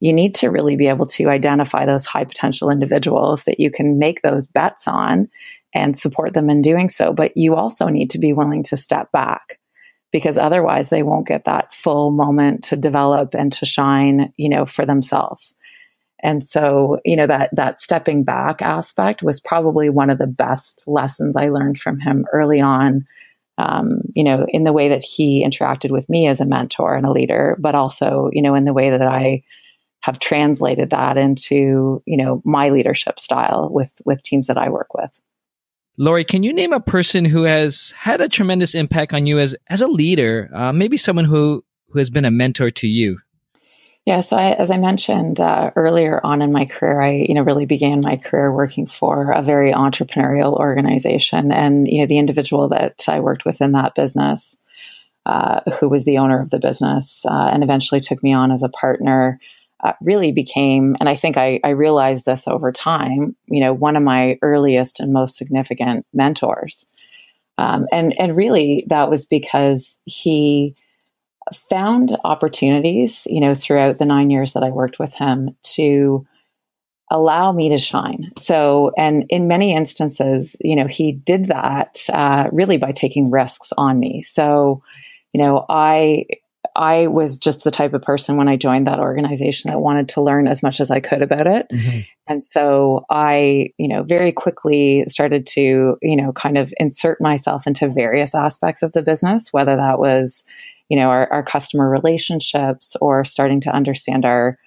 you 0.00 0.12
need 0.12 0.34
to 0.36 0.50
really 0.50 0.76
be 0.76 0.86
able 0.86 1.06
to 1.06 1.28
identify 1.28 1.86
those 1.86 2.06
high 2.06 2.24
potential 2.24 2.70
individuals 2.70 3.44
that 3.44 3.60
you 3.60 3.70
can 3.70 3.98
make 3.98 4.22
those 4.22 4.48
bets 4.48 4.88
on 4.88 5.28
and 5.74 5.98
support 5.98 6.32
them 6.32 6.48
in 6.48 6.62
doing 6.62 6.88
so. 6.88 7.12
But 7.12 7.36
you 7.36 7.54
also 7.54 7.88
need 7.88 8.10
to 8.10 8.18
be 8.18 8.32
willing 8.32 8.62
to 8.64 8.76
step 8.76 9.12
back 9.12 9.58
because 10.12 10.38
otherwise 10.38 10.88
they 10.88 11.02
won't 11.02 11.26
get 11.26 11.44
that 11.44 11.74
full 11.74 12.10
moment 12.10 12.64
to 12.64 12.76
develop 12.76 13.34
and 13.34 13.52
to 13.52 13.66
shine, 13.66 14.32
you 14.36 14.48
know, 14.48 14.64
for 14.64 14.86
themselves. 14.86 15.54
And 16.26 16.44
so, 16.44 16.98
you 17.04 17.14
know, 17.14 17.28
that 17.28 17.50
that 17.52 17.80
stepping 17.80 18.24
back 18.24 18.60
aspect 18.60 19.22
was 19.22 19.38
probably 19.38 19.88
one 19.88 20.10
of 20.10 20.18
the 20.18 20.26
best 20.26 20.82
lessons 20.88 21.36
I 21.36 21.50
learned 21.50 21.78
from 21.78 22.00
him 22.00 22.26
early 22.32 22.60
on. 22.60 23.06
Um, 23.58 24.00
you 24.14 24.24
know, 24.24 24.44
in 24.48 24.64
the 24.64 24.72
way 24.72 24.88
that 24.88 25.04
he 25.04 25.46
interacted 25.46 25.92
with 25.92 26.08
me 26.08 26.26
as 26.26 26.40
a 26.40 26.44
mentor 26.44 26.96
and 26.96 27.06
a 27.06 27.12
leader, 27.12 27.56
but 27.60 27.76
also, 27.76 28.28
you 28.32 28.42
know, 28.42 28.56
in 28.56 28.64
the 28.64 28.72
way 28.72 28.90
that 28.90 29.00
I 29.00 29.44
have 30.02 30.18
translated 30.18 30.90
that 30.90 31.16
into, 31.16 32.02
you 32.06 32.16
know, 32.16 32.42
my 32.44 32.70
leadership 32.70 33.20
style 33.20 33.68
with 33.70 33.94
with 34.04 34.20
teams 34.24 34.48
that 34.48 34.58
I 34.58 34.68
work 34.68 34.94
with. 34.94 35.20
Lori, 35.96 36.24
can 36.24 36.42
you 36.42 36.52
name 36.52 36.72
a 36.72 36.80
person 36.80 37.24
who 37.24 37.44
has 37.44 37.94
had 37.96 38.20
a 38.20 38.28
tremendous 38.28 38.74
impact 38.74 39.14
on 39.14 39.28
you 39.28 39.38
as 39.38 39.54
as 39.68 39.80
a 39.80 39.86
leader? 39.86 40.50
Uh, 40.52 40.72
maybe 40.72 40.96
someone 40.96 41.24
who 41.24 41.64
who 41.90 42.00
has 42.00 42.10
been 42.10 42.24
a 42.24 42.32
mentor 42.32 42.70
to 42.70 42.88
you. 42.88 43.20
Yeah, 44.06 44.20
so 44.20 44.36
I, 44.36 44.52
as 44.52 44.70
I 44.70 44.76
mentioned 44.78 45.40
uh, 45.40 45.72
earlier 45.74 46.20
on 46.24 46.40
in 46.40 46.52
my 46.52 46.64
career, 46.64 47.00
I 47.00 47.26
you 47.28 47.34
know 47.34 47.42
really 47.42 47.66
began 47.66 48.00
my 48.04 48.16
career 48.16 48.52
working 48.52 48.86
for 48.86 49.32
a 49.32 49.42
very 49.42 49.72
entrepreneurial 49.72 50.54
organization, 50.56 51.50
and 51.50 51.88
you 51.88 52.00
know 52.00 52.06
the 52.06 52.18
individual 52.18 52.68
that 52.68 53.04
I 53.08 53.18
worked 53.20 53.44
with 53.44 53.60
in 53.60 53.72
that 53.72 53.96
business, 53.96 54.56
uh, 55.26 55.60
who 55.80 55.88
was 55.88 56.04
the 56.04 56.18
owner 56.18 56.40
of 56.40 56.50
the 56.50 56.60
business, 56.60 57.24
uh, 57.26 57.50
and 57.52 57.64
eventually 57.64 58.00
took 58.00 58.22
me 58.22 58.32
on 58.32 58.52
as 58.52 58.62
a 58.62 58.68
partner, 58.70 59.40
uh, 59.84 59.92
really 60.02 60.32
became, 60.32 60.96
and 61.00 61.08
I 61.08 61.16
think 61.16 61.36
I, 61.36 61.60
I 61.64 61.70
realized 61.70 62.26
this 62.26 62.48
over 62.48 62.72
time, 62.72 63.36
you 63.48 63.60
know, 63.60 63.72
one 63.74 63.96
of 63.96 64.04
my 64.04 64.38
earliest 64.42 65.00
and 65.00 65.12
most 65.12 65.36
significant 65.36 66.06
mentors, 66.14 66.86
um, 67.58 67.86
and 67.92 68.14
and 68.20 68.36
really 68.36 68.84
that 68.88 69.10
was 69.10 69.26
because 69.26 69.98
he 70.04 70.74
found 71.70 72.16
opportunities, 72.24 73.26
you 73.26 73.40
know, 73.40 73.54
throughout 73.54 73.98
the 73.98 74.06
nine 74.06 74.30
years 74.30 74.52
that 74.52 74.62
I 74.62 74.70
worked 74.70 74.98
with 74.98 75.14
him 75.14 75.56
to 75.74 76.26
allow 77.10 77.52
me 77.52 77.68
to 77.68 77.78
shine. 77.78 78.32
So, 78.36 78.90
and 78.98 79.24
in 79.28 79.46
many 79.46 79.74
instances, 79.74 80.56
you 80.60 80.74
know, 80.74 80.86
he 80.86 81.12
did 81.12 81.46
that 81.46 81.98
uh, 82.12 82.48
really 82.52 82.78
by 82.78 82.92
taking 82.92 83.30
risks 83.30 83.72
on 83.78 84.00
me. 84.00 84.22
So, 84.22 84.82
you 85.32 85.44
know, 85.44 85.64
I 85.68 86.24
I 86.76 87.06
was 87.06 87.38
just 87.38 87.64
the 87.64 87.70
type 87.70 87.94
of 87.94 88.02
person 88.02 88.36
when 88.36 88.48
I 88.48 88.56
joined 88.56 88.86
that 88.86 89.00
organization 89.00 89.70
that 89.70 89.80
wanted 89.80 90.10
to 90.10 90.20
learn 90.20 90.46
as 90.46 90.62
much 90.62 90.78
as 90.78 90.90
I 90.90 91.00
could 91.00 91.22
about 91.22 91.46
it. 91.46 91.66
Mm-hmm. 91.72 92.00
And 92.28 92.44
so 92.44 93.06
I, 93.10 93.70
you 93.78 93.88
know, 93.88 94.02
very 94.02 94.30
quickly 94.30 95.04
started 95.08 95.46
to, 95.48 95.96
you 96.02 96.16
know, 96.16 96.32
kind 96.32 96.58
of 96.58 96.74
insert 96.78 97.20
myself 97.20 97.66
into 97.66 97.88
various 97.88 98.34
aspects 98.34 98.82
of 98.82 98.92
the 98.92 99.02
business, 99.02 99.52
whether 99.52 99.74
that 99.74 99.98
was, 99.98 100.44
you 100.90 100.98
know, 100.98 101.08
our, 101.08 101.32
our 101.32 101.42
customer 101.42 101.88
relationships 101.88 102.94
or 103.00 103.24
starting 103.24 103.60
to 103.62 103.74
understand 103.74 104.26
our, 104.26 104.58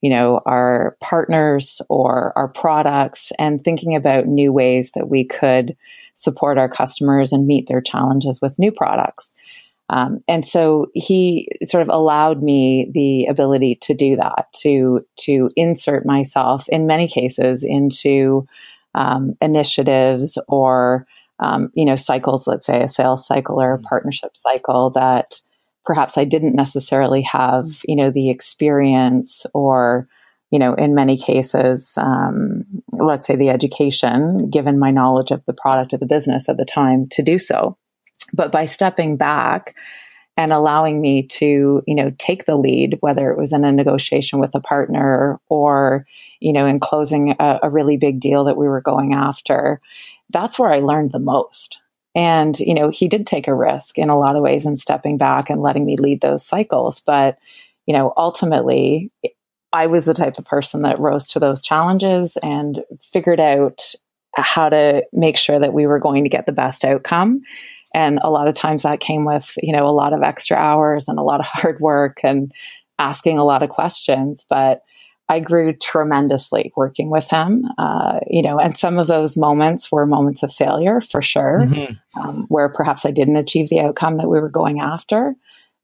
you 0.00 0.08
know, 0.08 0.40
our 0.46 0.96
partners 1.02 1.82
or 1.90 2.32
our 2.36 2.48
products 2.48 3.30
and 3.38 3.62
thinking 3.62 3.94
about 3.94 4.26
new 4.26 4.52
ways 4.52 4.92
that 4.94 5.08
we 5.08 5.24
could 5.24 5.76
support 6.14 6.56
our 6.56 6.68
customers 6.68 7.32
and 7.32 7.46
meet 7.46 7.68
their 7.68 7.82
challenges 7.82 8.40
with 8.40 8.58
new 8.58 8.72
products. 8.72 9.34
Um, 9.90 10.20
and 10.28 10.46
so 10.46 10.88
he 10.94 11.48
sort 11.64 11.82
of 11.82 11.88
allowed 11.88 12.42
me 12.42 12.90
the 12.92 13.26
ability 13.26 13.78
to 13.82 13.94
do 13.94 14.16
that, 14.16 14.46
to 14.60 15.06
to 15.20 15.48
insert 15.56 16.04
myself 16.04 16.68
in 16.68 16.86
many 16.86 17.08
cases 17.08 17.64
into 17.64 18.46
um, 18.94 19.34
initiatives 19.40 20.38
or 20.48 21.06
um, 21.40 21.70
you 21.74 21.84
know 21.84 21.96
cycles, 21.96 22.46
let's 22.46 22.66
say 22.66 22.82
a 22.82 22.88
sales 22.88 23.26
cycle 23.26 23.60
or 23.60 23.74
a 23.74 23.78
partnership 23.78 24.36
cycle 24.36 24.90
that 24.90 25.40
perhaps 25.88 26.18
I 26.18 26.24
didn't 26.24 26.54
necessarily 26.54 27.22
have, 27.22 27.80
you 27.86 27.96
know, 27.96 28.10
the 28.10 28.28
experience 28.28 29.46
or, 29.54 30.06
you 30.50 30.58
know, 30.58 30.74
in 30.74 30.94
many 30.94 31.16
cases, 31.16 31.96
um, 31.96 32.66
let's 32.92 33.26
say 33.26 33.36
the 33.36 33.48
education, 33.48 34.50
given 34.50 34.78
my 34.78 34.90
knowledge 34.90 35.30
of 35.30 35.42
the 35.46 35.54
product 35.54 35.94
of 35.94 36.00
the 36.00 36.06
business 36.06 36.46
at 36.46 36.58
the 36.58 36.66
time 36.66 37.08
to 37.12 37.22
do 37.22 37.38
so. 37.38 37.78
But 38.32 38.52
by 38.52 38.66
stepping 38.66 39.16
back 39.16 39.74
and 40.36 40.52
allowing 40.52 41.00
me 41.00 41.24
to, 41.24 41.82
you 41.86 41.94
know, 41.94 42.12
take 42.18 42.46
the 42.46 42.56
lead, 42.56 42.96
whether 43.00 43.30
it 43.30 43.36
was 43.36 43.52
in 43.52 43.64
a 43.64 43.72
negotiation 43.72 44.38
with 44.38 44.54
a 44.54 44.60
partner 44.60 45.40
or, 45.48 46.06
you 46.38 46.52
know, 46.52 46.64
in 46.64 46.78
closing 46.78 47.34
a, 47.40 47.58
a 47.64 47.70
really 47.70 47.96
big 47.96 48.20
deal 48.20 48.44
that 48.44 48.56
we 48.56 48.68
were 48.68 48.80
going 48.80 49.14
after. 49.14 49.80
That's 50.30 50.56
where 50.56 50.72
I 50.72 50.78
learned 50.78 51.10
the 51.10 51.18
most. 51.18 51.80
And, 52.14 52.58
you 52.60 52.72
know, 52.72 52.90
he 52.90 53.08
did 53.08 53.26
take 53.26 53.48
a 53.48 53.54
risk 53.54 53.98
in 53.98 54.10
a 54.10 54.18
lot 54.18 54.36
of 54.36 54.42
ways 54.42 54.64
in 54.64 54.76
stepping 54.76 55.18
back 55.18 55.50
and 55.50 55.60
letting 55.60 55.84
me 55.84 55.96
lead 55.96 56.20
those 56.20 56.46
cycles. 56.46 57.00
But, 57.00 57.38
you 57.86 57.92
know, 57.94 58.12
ultimately, 58.16 59.10
I 59.72 59.86
was 59.86 60.04
the 60.04 60.14
type 60.14 60.38
of 60.38 60.44
person 60.44 60.82
that 60.82 60.98
rose 60.98 61.28
to 61.28 61.40
those 61.40 61.60
challenges 61.60 62.36
and 62.42 62.84
figured 63.02 63.40
out 63.40 63.82
how 64.36 64.68
to 64.68 65.04
make 65.12 65.36
sure 65.36 65.58
that 65.58 65.72
we 65.72 65.86
were 65.86 65.98
going 65.98 66.22
to 66.24 66.30
get 66.30 66.46
the 66.46 66.52
best 66.52 66.84
outcome 66.84 67.42
and 67.98 68.20
a 68.22 68.30
lot 68.30 68.46
of 68.46 68.54
times 68.54 68.84
that 68.84 69.00
came 69.00 69.24
with, 69.24 69.54
you 69.60 69.72
know, 69.72 69.88
a 69.88 69.90
lot 69.90 70.12
of 70.12 70.22
extra 70.22 70.56
hours 70.56 71.08
and 71.08 71.18
a 71.18 71.22
lot 71.22 71.40
of 71.40 71.46
hard 71.52 71.80
work 71.80 72.20
and 72.22 72.52
asking 73.00 73.38
a 73.38 73.44
lot 73.44 73.64
of 73.64 73.70
questions. 73.70 74.46
But 74.48 74.82
I 75.28 75.40
grew 75.40 75.74
tremendously 75.74 76.72
working 76.76 77.10
with 77.10 77.28
him, 77.28 77.64
uh, 77.76 78.20
you 78.28 78.40
know, 78.40 78.58
and 78.58 78.76
some 78.76 78.98
of 78.98 79.08
those 79.08 79.36
moments 79.36 79.90
were 79.90 80.06
moments 80.06 80.44
of 80.44 80.52
failure 80.52 81.00
for 81.00 81.20
sure, 81.20 81.62
mm-hmm. 81.64 82.20
um, 82.20 82.46
where 82.48 82.68
perhaps 82.68 83.04
I 83.04 83.10
didn't 83.10 83.36
achieve 83.36 83.68
the 83.68 83.80
outcome 83.80 84.16
that 84.18 84.28
we 84.28 84.40
were 84.40 84.48
going 84.48 84.80
after. 84.80 85.34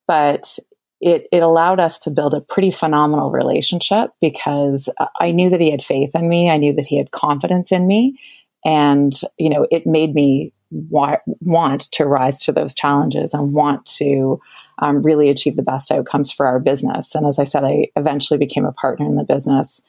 But 0.07 0.59
it, 1.01 1.27
it 1.33 1.43
allowed 1.43 1.81
us 1.81 1.99
to 2.01 2.11
build 2.11 2.33
a 2.33 2.41
pretty 2.41 2.71
phenomenal 2.71 3.33
relationship 3.33 4.11
because 4.21 4.89
I 5.21 5.33
knew 5.33 5.51
that 5.51 5.61
he 5.61 5.73
had 5.73 5.83
faith 5.83 6.15
in 6.15 6.29
me. 6.29 6.49
I 6.49 6.59
knew 6.59 6.73
that 6.75 6.87
he 6.87 6.97
had 6.97 7.11
confidence 7.11 7.73
in 7.73 7.89
me. 7.89 8.19
And, 8.65 9.13
you 9.37 9.51
know, 9.51 9.67
it 9.71 9.85
made 9.85 10.15
me 10.15 10.53
wa- 10.91 11.19
want 11.41 11.83
to 11.93 12.05
rise 12.05 12.41
to 12.41 12.53
those 12.53 12.75
challenges 12.75 13.33
and 13.33 13.53
want 13.53 13.87
to 13.87 14.41
um, 14.81 15.03
really 15.03 15.31
achieve 15.31 15.57
the 15.57 15.63
best 15.63 15.91
outcomes 15.91 16.33
for 16.33 16.47
our 16.47 16.59
business. 16.59 17.15
And 17.15 17.27
as 17.27 17.39
I 17.39 17.45
said, 17.45 17.65
I 17.65 17.89
eventually 17.97 18.39
became 18.39 18.65
a 18.65 18.73
partner 18.73 19.07
in 19.07 19.13
the 19.13 19.25
business. 19.25 19.83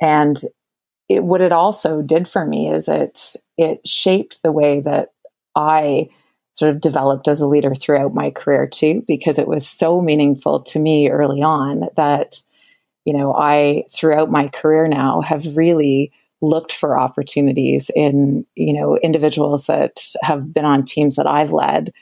And 0.00 0.38
it, 1.08 1.24
what 1.24 1.40
it 1.40 1.52
also 1.52 2.02
did 2.02 2.28
for 2.28 2.44
me 2.44 2.70
is 2.70 2.88
it 2.88 3.36
it 3.56 3.86
shaped 3.86 4.42
the 4.42 4.52
way 4.52 4.80
that 4.80 5.12
I 5.54 6.08
sort 6.52 6.70
of 6.70 6.80
developed 6.80 7.28
as 7.28 7.40
a 7.40 7.46
leader 7.46 7.74
throughout 7.74 8.14
my 8.14 8.30
career 8.30 8.66
too, 8.66 9.04
because 9.06 9.38
it 9.38 9.46
was 9.46 9.66
so 9.66 10.00
meaningful 10.00 10.60
to 10.62 10.78
me 10.78 11.08
early 11.08 11.42
on 11.42 11.88
that 11.96 12.42
you 13.04 13.12
know 13.12 13.32
I 13.34 13.84
throughout 13.92 14.30
my 14.30 14.48
career 14.48 14.88
now 14.88 15.20
have 15.20 15.56
really 15.56 16.12
looked 16.42 16.72
for 16.72 16.98
opportunities 16.98 17.90
in 17.94 18.44
you 18.54 18.72
know 18.72 18.98
individuals 18.98 19.66
that 19.66 19.98
have 20.22 20.52
been 20.52 20.64
on 20.64 20.84
teams 20.84 21.16
that 21.16 21.26
I've 21.26 21.52
led 21.52 21.92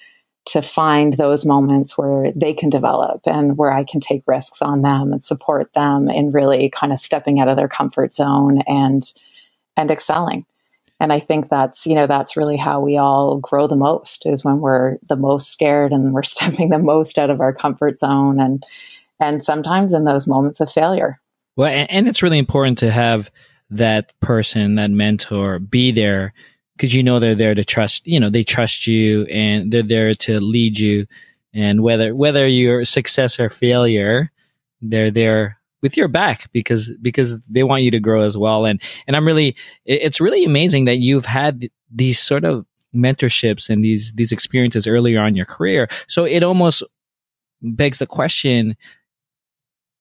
to 0.46 0.60
find 0.60 1.14
those 1.14 1.44
moments 1.44 1.96
where 1.96 2.30
they 2.36 2.52
can 2.52 2.68
develop 2.68 3.22
and 3.26 3.56
where 3.56 3.72
I 3.72 3.84
can 3.84 4.00
take 4.00 4.22
risks 4.26 4.60
on 4.60 4.82
them 4.82 5.12
and 5.12 5.22
support 5.22 5.72
them 5.74 6.10
in 6.10 6.32
really 6.32 6.68
kind 6.68 6.92
of 6.92 6.98
stepping 6.98 7.40
out 7.40 7.48
of 7.48 7.56
their 7.56 7.68
comfort 7.68 8.12
zone 8.12 8.62
and 8.66 9.02
and 9.76 9.90
excelling. 9.90 10.44
And 11.00 11.12
I 11.12 11.18
think 11.18 11.48
that's, 11.48 11.86
you 11.86 11.94
know, 11.94 12.06
that's 12.06 12.36
really 12.36 12.56
how 12.56 12.80
we 12.80 12.96
all 12.96 13.38
grow 13.40 13.66
the 13.66 13.76
most 13.76 14.26
is 14.26 14.44
when 14.44 14.60
we're 14.60 14.96
the 15.08 15.16
most 15.16 15.50
scared 15.50 15.92
and 15.92 16.12
we're 16.12 16.22
stepping 16.24 16.68
the 16.68 16.78
most 16.78 17.18
out 17.18 17.30
of 17.30 17.40
our 17.40 17.52
comfort 17.52 17.98
zone 17.98 18.40
and 18.40 18.64
and 19.20 19.42
sometimes 19.42 19.92
in 19.92 20.04
those 20.04 20.26
moments 20.26 20.60
of 20.60 20.70
failure. 20.70 21.20
Well, 21.56 21.86
and, 21.88 22.08
it's 22.08 22.22
really 22.22 22.38
important 22.38 22.78
to 22.78 22.90
have 22.90 23.30
that 23.76 24.12
person, 24.20 24.76
that 24.76 24.90
mentor, 24.90 25.58
be 25.58 25.92
there 25.92 26.32
because 26.76 26.94
you 26.94 27.02
know 27.02 27.18
they're 27.18 27.34
there 27.34 27.54
to 27.54 27.64
trust. 27.64 28.06
You 28.06 28.18
know 28.20 28.30
they 28.30 28.44
trust 28.44 28.86
you 28.86 29.24
and 29.24 29.70
they're 29.70 29.82
there 29.82 30.14
to 30.14 30.40
lead 30.40 30.78
you. 30.78 31.06
And 31.52 31.82
whether 31.82 32.14
whether 32.14 32.46
you're 32.46 32.84
success 32.84 33.38
or 33.38 33.48
failure, 33.48 34.30
they're 34.80 35.10
there 35.10 35.58
with 35.82 35.96
your 35.96 36.08
back 36.08 36.50
because 36.52 36.90
because 37.02 37.40
they 37.42 37.62
want 37.62 37.82
you 37.82 37.90
to 37.90 38.00
grow 38.00 38.22
as 38.22 38.36
well. 38.36 38.64
And 38.64 38.82
and 39.06 39.16
I'm 39.16 39.26
really 39.26 39.56
it's 39.84 40.20
really 40.20 40.44
amazing 40.44 40.86
that 40.86 40.98
you've 40.98 41.26
had 41.26 41.68
these 41.94 42.18
sort 42.18 42.44
of 42.44 42.66
mentorships 42.94 43.68
and 43.68 43.84
these 43.84 44.12
these 44.12 44.32
experiences 44.32 44.86
earlier 44.86 45.20
on 45.20 45.36
your 45.36 45.46
career. 45.46 45.88
So 46.08 46.24
it 46.24 46.42
almost 46.42 46.82
begs 47.62 47.98
the 47.98 48.06
question 48.06 48.76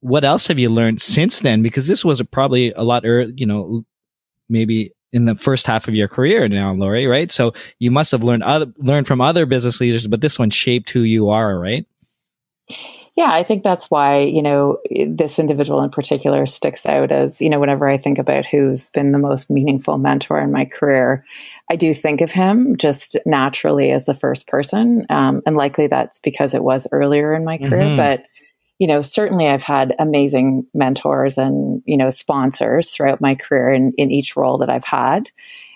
what 0.03 0.25
else 0.25 0.47
have 0.47 0.59
you 0.59 0.69
learned 0.69 1.01
since 1.01 1.39
then? 1.39 1.61
Because 1.61 1.87
this 1.87 2.03
was 2.03 2.19
a, 2.19 2.25
probably 2.25 2.73
a 2.73 2.83
lot 2.83 3.03
early, 3.05 3.33
you 3.37 3.45
know, 3.45 3.85
maybe 4.49 4.93
in 5.13 5.25
the 5.25 5.35
first 5.35 5.65
half 5.65 5.87
of 5.87 5.95
your 5.95 6.07
career 6.07 6.47
now, 6.49 6.73
Lori, 6.73 7.07
right? 7.07 7.31
So 7.31 7.53
you 7.79 7.89
must 7.89 8.11
have 8.11 8.23
learned 8.23 8.43
other, 8.43 8.65
learned 8.77 9.07
from 9.07 9.21
other 9.21 9.45
business 9.45 9.79
leaders, 9.79 10.05
but 10.07 10.21
this 10.21 10.37
one 10.37 10.49
shaped 10.49 10.89
who 10.89 11.01
you 11.01 11.29
are, 11.29 11.57
right? 11.57 11.85
Yeah, 13.15 13.29
I 13.29 13.43
think 13.43 13.63
that's 13.63 13.91
why, 13.91 14.21
you 14.21 14.41
know, 14.41 14.79
this 15.07 15.37
individual 15.37 15.83
in 15.83 15.91
particular 15.91 16.47
sticks 16.47 16.85
out 16.85 17.11
as, 17.11 17.41
you 17.41 17.49
know, 17.49 17.59
whenever 17.59 17.87
I 17.87 17.97
think 17.97 18.17
about 18.17 18.47
who's 18.47 18.89
been 18.89 19.11
the 19.11 19.19
most 19.19 19.51
meaningful 19.51 19.99
mentor 19.99 20.39
in 20.39 20.51
my 20.51 20.65
career, 20.65 21.23
I 21.69 21.75
do 21.75 21.93
think 21.93 22.21
of 22.21 22.31
him 22.31 22.75
just 22.75 23.15
naturally 23.25 23.91
as 23.91 24.07
the 24.07 24.15
first 24.15 24.47
person. 24.47 25.05
Um, 25.09 25.43
and 25.45 25.55
likely 25.55 25.87
that's 25.87 26.17
because 26.19 26.55
it 26.55 26.63
was 26.63 26.87
earlier 26.91 27.35
in 27.35 27.45
my 27.45 27.59
career. 27.59 27.83
Mm-hmm. 27.83 27.95
But 27.95 28.25
you 28.83 28.87
know, 28.87 29.01
certainly 29.01 29.47
I've 29.47 29.63
had 29.63 29.95
amazing 29.97 30.67
mentors 30.73 31.37
and, 31.37 31.81
you 31.85 31.95
know, 31.95 32.09
sponsors 32.09 32.89
throughout 32.89 33.21
my 33.21 33.33
career 33.33 33.71
in, 33.71 33.93
in 33.97 34.11
each 34.11 34.35
role 34.35 34.57
that 34.57 34.69
I've 34.69 34.83
had. 34.83 35.31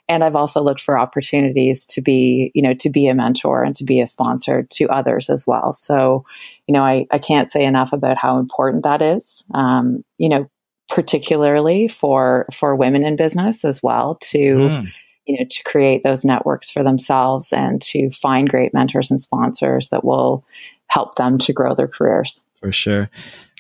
And 0.09 0.25
I've 0.25 0.35
also 0.35 0.61
looked 0.61 0.81
for 0.81 0.99
opportunities 0.99 1.85
to 1.85 2.01
be, 2.01 2.51
you 2.53 2.61
know, 2.61 2.73
to 2.73 2.89
be 2.89 3.07
a 3.07 3.15
mentor 3.15 3.63
and 3.63 3.73
to 3.77 3.85
be 3.85 4.01
a 4.01 4.07
sponsor 4.07 4.67
to 4.71 4.89
others 4.89 5.29
as 5.29 5.47
well. 5.47 5.73
So, 5.73 6.25
you 6.67 6.73
know, 6.73 6.83
I, 6.83 7.07
I 7.09 7.17
can't 7.17 7.49
say 7.49 7.63
enough 7.63 7.93
about 7.93 8.17
how 8.17 8.39
important 8.39 8.83
that 8.83 9.01
is. 9.01 9.45
Um, 9.53 10.03
you 10.17 10.27
know, 10.27 10.49
particularly 10.89 11.87
for 11.87 12.45
for 12.51 12.75
women 12.75 13.05
in 13.05 13.15
business 13.15 13.63
as 13.63 13.81
well 13.81 14.15
to 14.15 14.37
mm. 14.37 14.87
you 15.27 15.39
know 15.39 15.45
to 15.49 15.63
create 15.63 16.03
those 16.03 16.25
networks 16.25 16.69
for 16.69 16.83
themselves 16.83 17.53
and 17.53 17.81
to 17.81 18.09
find 18.11 18.49
great 18.49 18.73
mentors 18.73 19.11
and 19.11 19.21
sponsors 19.21 19.87
that 19.89 20.03
will 20.03 20.43
help 20.87 21.15
them 21.15 21.37
to 21.37 21.53
grow 21.53 21.73
their 21.73 21.87
careers 21.87 22.43
for 22.59 22.71
sure. 22.71 23.09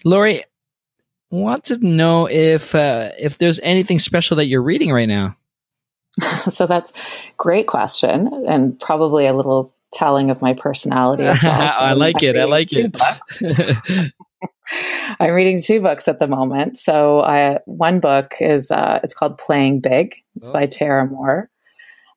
Lori, 0.05 0.43
want 1.29 1.65
to 1.65 1.77
know 1.85 2.27
if 2.27 2.73
uh, 2.75 3.11
if 3.17 3.37
there's 3.37 3.59
anything 3.61 3.99
special 3.99 4.37
that 4.37 4.47
you're 4.47 4.61
reading 4.61 4.91
right 4.91 5.07
now. 5.07 5.35
so 6.49 6.65
that's 6.65 6.93
great 7.37 7.67
question, 7.67 8.45
and 8.47 8.79
probably 8.79 9.27
a 9.27 9.33
little 9.33 9.73
telling 9.93 10.29
of 10.29 10.41
my 10.41 10.53
personality 10.53 11.23
as 11.23 11.41
well. 11.43 11.67
So 11.77 11.83
I 11.83 11.93
like 11.93 12.23
it. 12.23 12.35
I 12.37 12.43
like 12.45 12.69
it. 12.71 12.95
I'm 15.19 15.33
reading 15.33 15.61
two 15.61 15.79
books 15.79 16.07
at 16.07 16.19
the 16.19 16.27
moment. 16.27 16.77
So 16.77 17.21
I, 17.21 17.59
one 17.65 17.99
book 17.99 18.33
is 18.41 18.69
uh, 18.69 18.99
it's 19.03 19.15
called 19.15 19.37
Playing 19.37 19.79
Big. 19.79 20.15
It's 20.35 20.49
oh. 20.49 20.53
by 20.53 20.65
Tara 20.65 21.07
Mohr. 21.07 21.47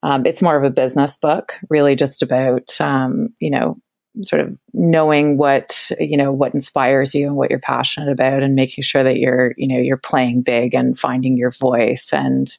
Um, 0.02 0.26
it's 0.26 0.42
more 0.42 0.56
of 0.56 0.64
a 0.64 0.70
business 0.70 1.16
book, 1.16 1.54
really 1.68 1.94
just 1.94 2.22
about 2.22 2.80
um, 2.80 3.28
you 3.38 3.50
know 3.50 3.78
sort 4.24 4.42
of 4.42 4.56
knowing 4.72 5.36
what 5.36 5.90
you 5.98 6.16
know 6.16 6.32
what 6.32 6.54
inspires 6.54 7.14
you 7.14 7.26
and 7.26 7.36
what 7.36 7.50
you're 7.50 7.58
passionate 7.58 8.10
about 8.10 8.42
and 8.42 8.54
making 8.54 8.82
sure 8.82 9.02
that 9.02 9.16
you're 9.16 9.54
you 9.56 9.66
know 9.66 9.78
you're 9.78 9.96
playing 9.96 10.42
big 10.42 10.74
and 10.74 10.98
finding 10.98 11.36
your 11.36 11.50
voice 11.50 12.12
and 12.12 12.56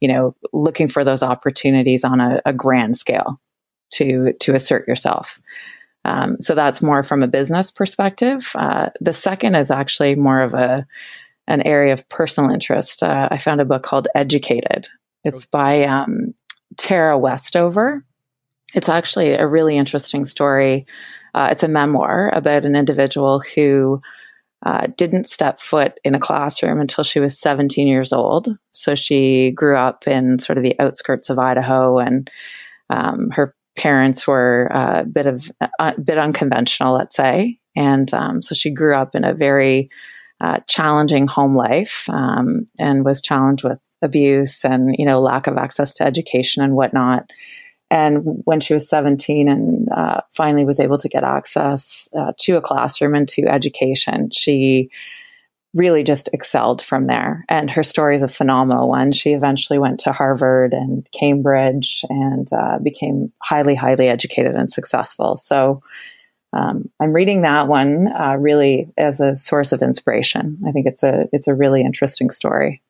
you 0.00 0.08
know 0.08 0.34
looking 0.52 0.88
for 0.88 1.04
those 1.04 1.22
opportunities 1.22 2.04
on 2.04 2.20
a, 2.20 2.40
a 2.44 2.52
grand 2.52 2.96
scale 2.96 3.38
to 3.90 4.32
to 4.40 4.54
assert 4.54 4.86
yourself. 4.88 5.40
Um, 6.04 6.40
so 6.40 6.54
that's 6.54 6.82
more 6.82 7.04
from 7.04 7.22
a 7.22 7.28
business 7.28 7.70
perspective. 7.70 8.50
Uh, 8.56 8.90
the 9.00 9.12
second 9.12 9.54
is 9.54 9.70
actually 9.70 10.14
more 10.16 10.40
of 10.40 10.54
a 10.54 10.86
an 11.48 11.62
area 11.62 11.92
of 11.92 12.08
personal 12.08 12.50
interest. 12.50 13.02
Uh, 13.02 13.28
i 13.30 13.38
found 13.38 13.60
a 13.60 13.64
book 13.64 13.82
called 13.82 14.08
educated. 14.14 14.88
It's 15.24 15.44
by 15.44 15.84
um, 15.84 16.34
tara 16.76 17.18
westover 17.18 18.04
it's 18.74 18.88
actually 18.88 19.32
a 19.32 19.46
really 19.46 19.76
interesting 19.76 20.24
story. 20.24 20.86
Uh, 21.34 21.48
it's 21.50 21.62
a 21.62 21.68
memoir 21.68 22.30
about 22.34 22.64
an 22.64 22.76
individual 22.76 23.40
who 23.54 24.00
uh, 24.64 24.86
didn't 24.96 25.28
step 25.28 25.58
foot 25.58 25.98
in 26.04 26.14
a 26.14 26.20
classroom 26.20 26.80
until 26.80 27.02
she 27.02 27.18
was 27.18 27.38
17 27.38 27.88
years 27.88 28.12
old. 28.12 28.48
So 28.72 28.94
she 28.94 29.50
grew 29.50 29.76
up 29.76 30.06
in 30.06 30.38
sort 30.38 30.56
of 30.56 30.62
the 30.62 30.78
outskirts 30.78 31.30
of 31.30 31.38
Idaho, 31.38 31.98
and 31.98 32.30
um, 32.88 33.30
her 33.30 33.54
parents 33.76 34.26
were 34.26 34.70
uh, 34.72 35.00
a 35.00 35.04
bit 35.04 35.26
of 35.26 35.50
a 35.60 35.68
uh, 35.80 35.92
bit 35.96 36.18
unconventional, 36.18 36.94
let's 36.94 37.16
say. 37.16 37.58
And 37.74 38.12
um, 38.14 38.42
so 38.42 38.54
she 38.54 38.70
grew 38.70 38.94
up 38.94 39.14
in 39.14 39.24
a 39.24 39.34
very 39.34 39.88
uh, 40.40 40.58
challenging 40.68 41.26
home 41.26 41.56
life 41.56 42.06
um, 42.10 42.66
and 42.78 43.04
was 43.04 43.20
challenged 43.20 43.64
with 43.64 43.78
abuse 44.02 44.64
and 44.64 44.94
you 44.98 45.06
know 45.06 45.20
lack 45.20 45.46
of 45.46 45.56
access 45.56 45.94
to 45.94 46.04
education 46.04 46.62
and 46.62 46.74
whatnot. 46.74 47.30
And 47.92 48.40
when 48.46 48.60
she 48.60 48.72
was 48.72 48.88
17 48.88 49.48
and 49.48 49.86
uh, 49.92 50.22
finally 50.32 50.64
was 50.64 50.80
able 50.80 50.96
to 50.96 51.10
get 51.10 51.24
access 51.24 52.08
uh, 52.16 52.32
to 52.38 52.56
a 52.56 52.62
classroom 52.62 53.14
and 53.14 53.28
to 53.28 53.42
education, 53.42 54.30
she 54.30 54.88
really 55.74 56.02
just 56.02 56.30
excelled 56.32 56.80
from 56.80 57.04
there. 57.04 57.44
And 57.50 57.70
her 57.70 57.82
story 57.82 58.16
is 58.16 58.22
a 58.22 58.28
phenomenal 58.28 58.88
one. 58.88 59.12
She 59.12 59.32
eventually 59.32 59.78
went 59.78 60.00
to 60.00 60.12
Harvard 60.12 60.72
and 60.72 61.06
Cambridge 61.12 62.02
and 62.08 62.50
uh, 62.50 62.78
became 62.82 63.30
highly, 63.42 63.74
highly 63.74 64.08
educated 64.08 64.54
and 64.54 64.72
successful. 64.72 65.36
So, 65.36 65.82
um, 66.54 66.90
I'm 66.98 67.12
reading 67.12 67.42
that 67.42 67.68
one 67.68 68.08
uh, 68.08 68.36
really 68.38 68.90
as 68.96 69.20
a 69.20 69.36
source 69.36 69.72
of 69.72 69.82
inspiration. 69.82 70.58
I 70.66 70.70
think 70.70 70.86
it's 70.86 71.02
a 71.02 71.26
it's 71.32 71.48
a 71.48 71.54
really 71.54 71.80
interesting 71.80 72.28
story. 72.28 72.82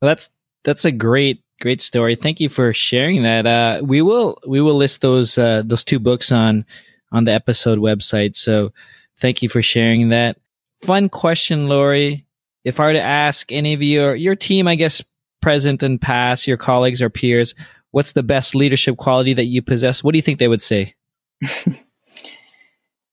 Well, 0.00 0.08
that's 0.08 0.30
that's 0.64 0.84
a 0.84 0.92
great 0.92 1.42
great 1.60 1.82
story. 1.82 2.14
Thank 2.14 2.40
you 2.40 2.48
for 2.48 2.72
sharing 2.72 3.22
that. 3.22 3.46
Uh, 3.46 3.80
we 3.82 4.02
will 4.02 4.38
we 4.46 4.60
will 4.60 4.74
list 4.74 5.00
those 5.00 5.38
uh, 5.38 5.62
those 5.64 5.84
two 5.84 5.98
books 5.98 6.30
on 6.32 6.64
on 7.12 7.24
the 7.24 7.32
episode 7.32 7.78
website. 7.78 8.36
So 8.36 8.72
thank 9.18 9.42
you 9.42 9.48
for 9.48 9.62
sharing 9.62 10.10
that. 10.10 10.38
Fun 10.82 11.08
question, 11.08 11.68
Lori. 11.68 12.24
If 12.64 12.80
I 12.80 12.86
were 12.86 12.92
to 12.92 13.00
ask 13.00 13.50
any 13.50 13.74
of 13.74 13.82
your 13.82 14.14
your 14.14 14.36
team, 14.36 14.68
I 14.68 14.74
guess 14.74 15.02
present 15.40 15.82
and 15.82 16.00
past, 16.00 16.46
your 16.46 16.56
colleagues 16.56 17.02
or 17.02 17.10
peers, 17.10 17.54
what's 17.90 18.12
the 18.12 18.22
best 18.22 18.54
leadership 18.54 18.96
quality 18.96 19.34
that 19.34 19.46
you 19.46 19.62
possess? 19.62 20.02
What 20.02 20.12
do 20.12 20.18
you 20.18 20.22
think 20.22 20.38
they 20.38 20.48
would 20.48 20.62
say? 20.62 20.94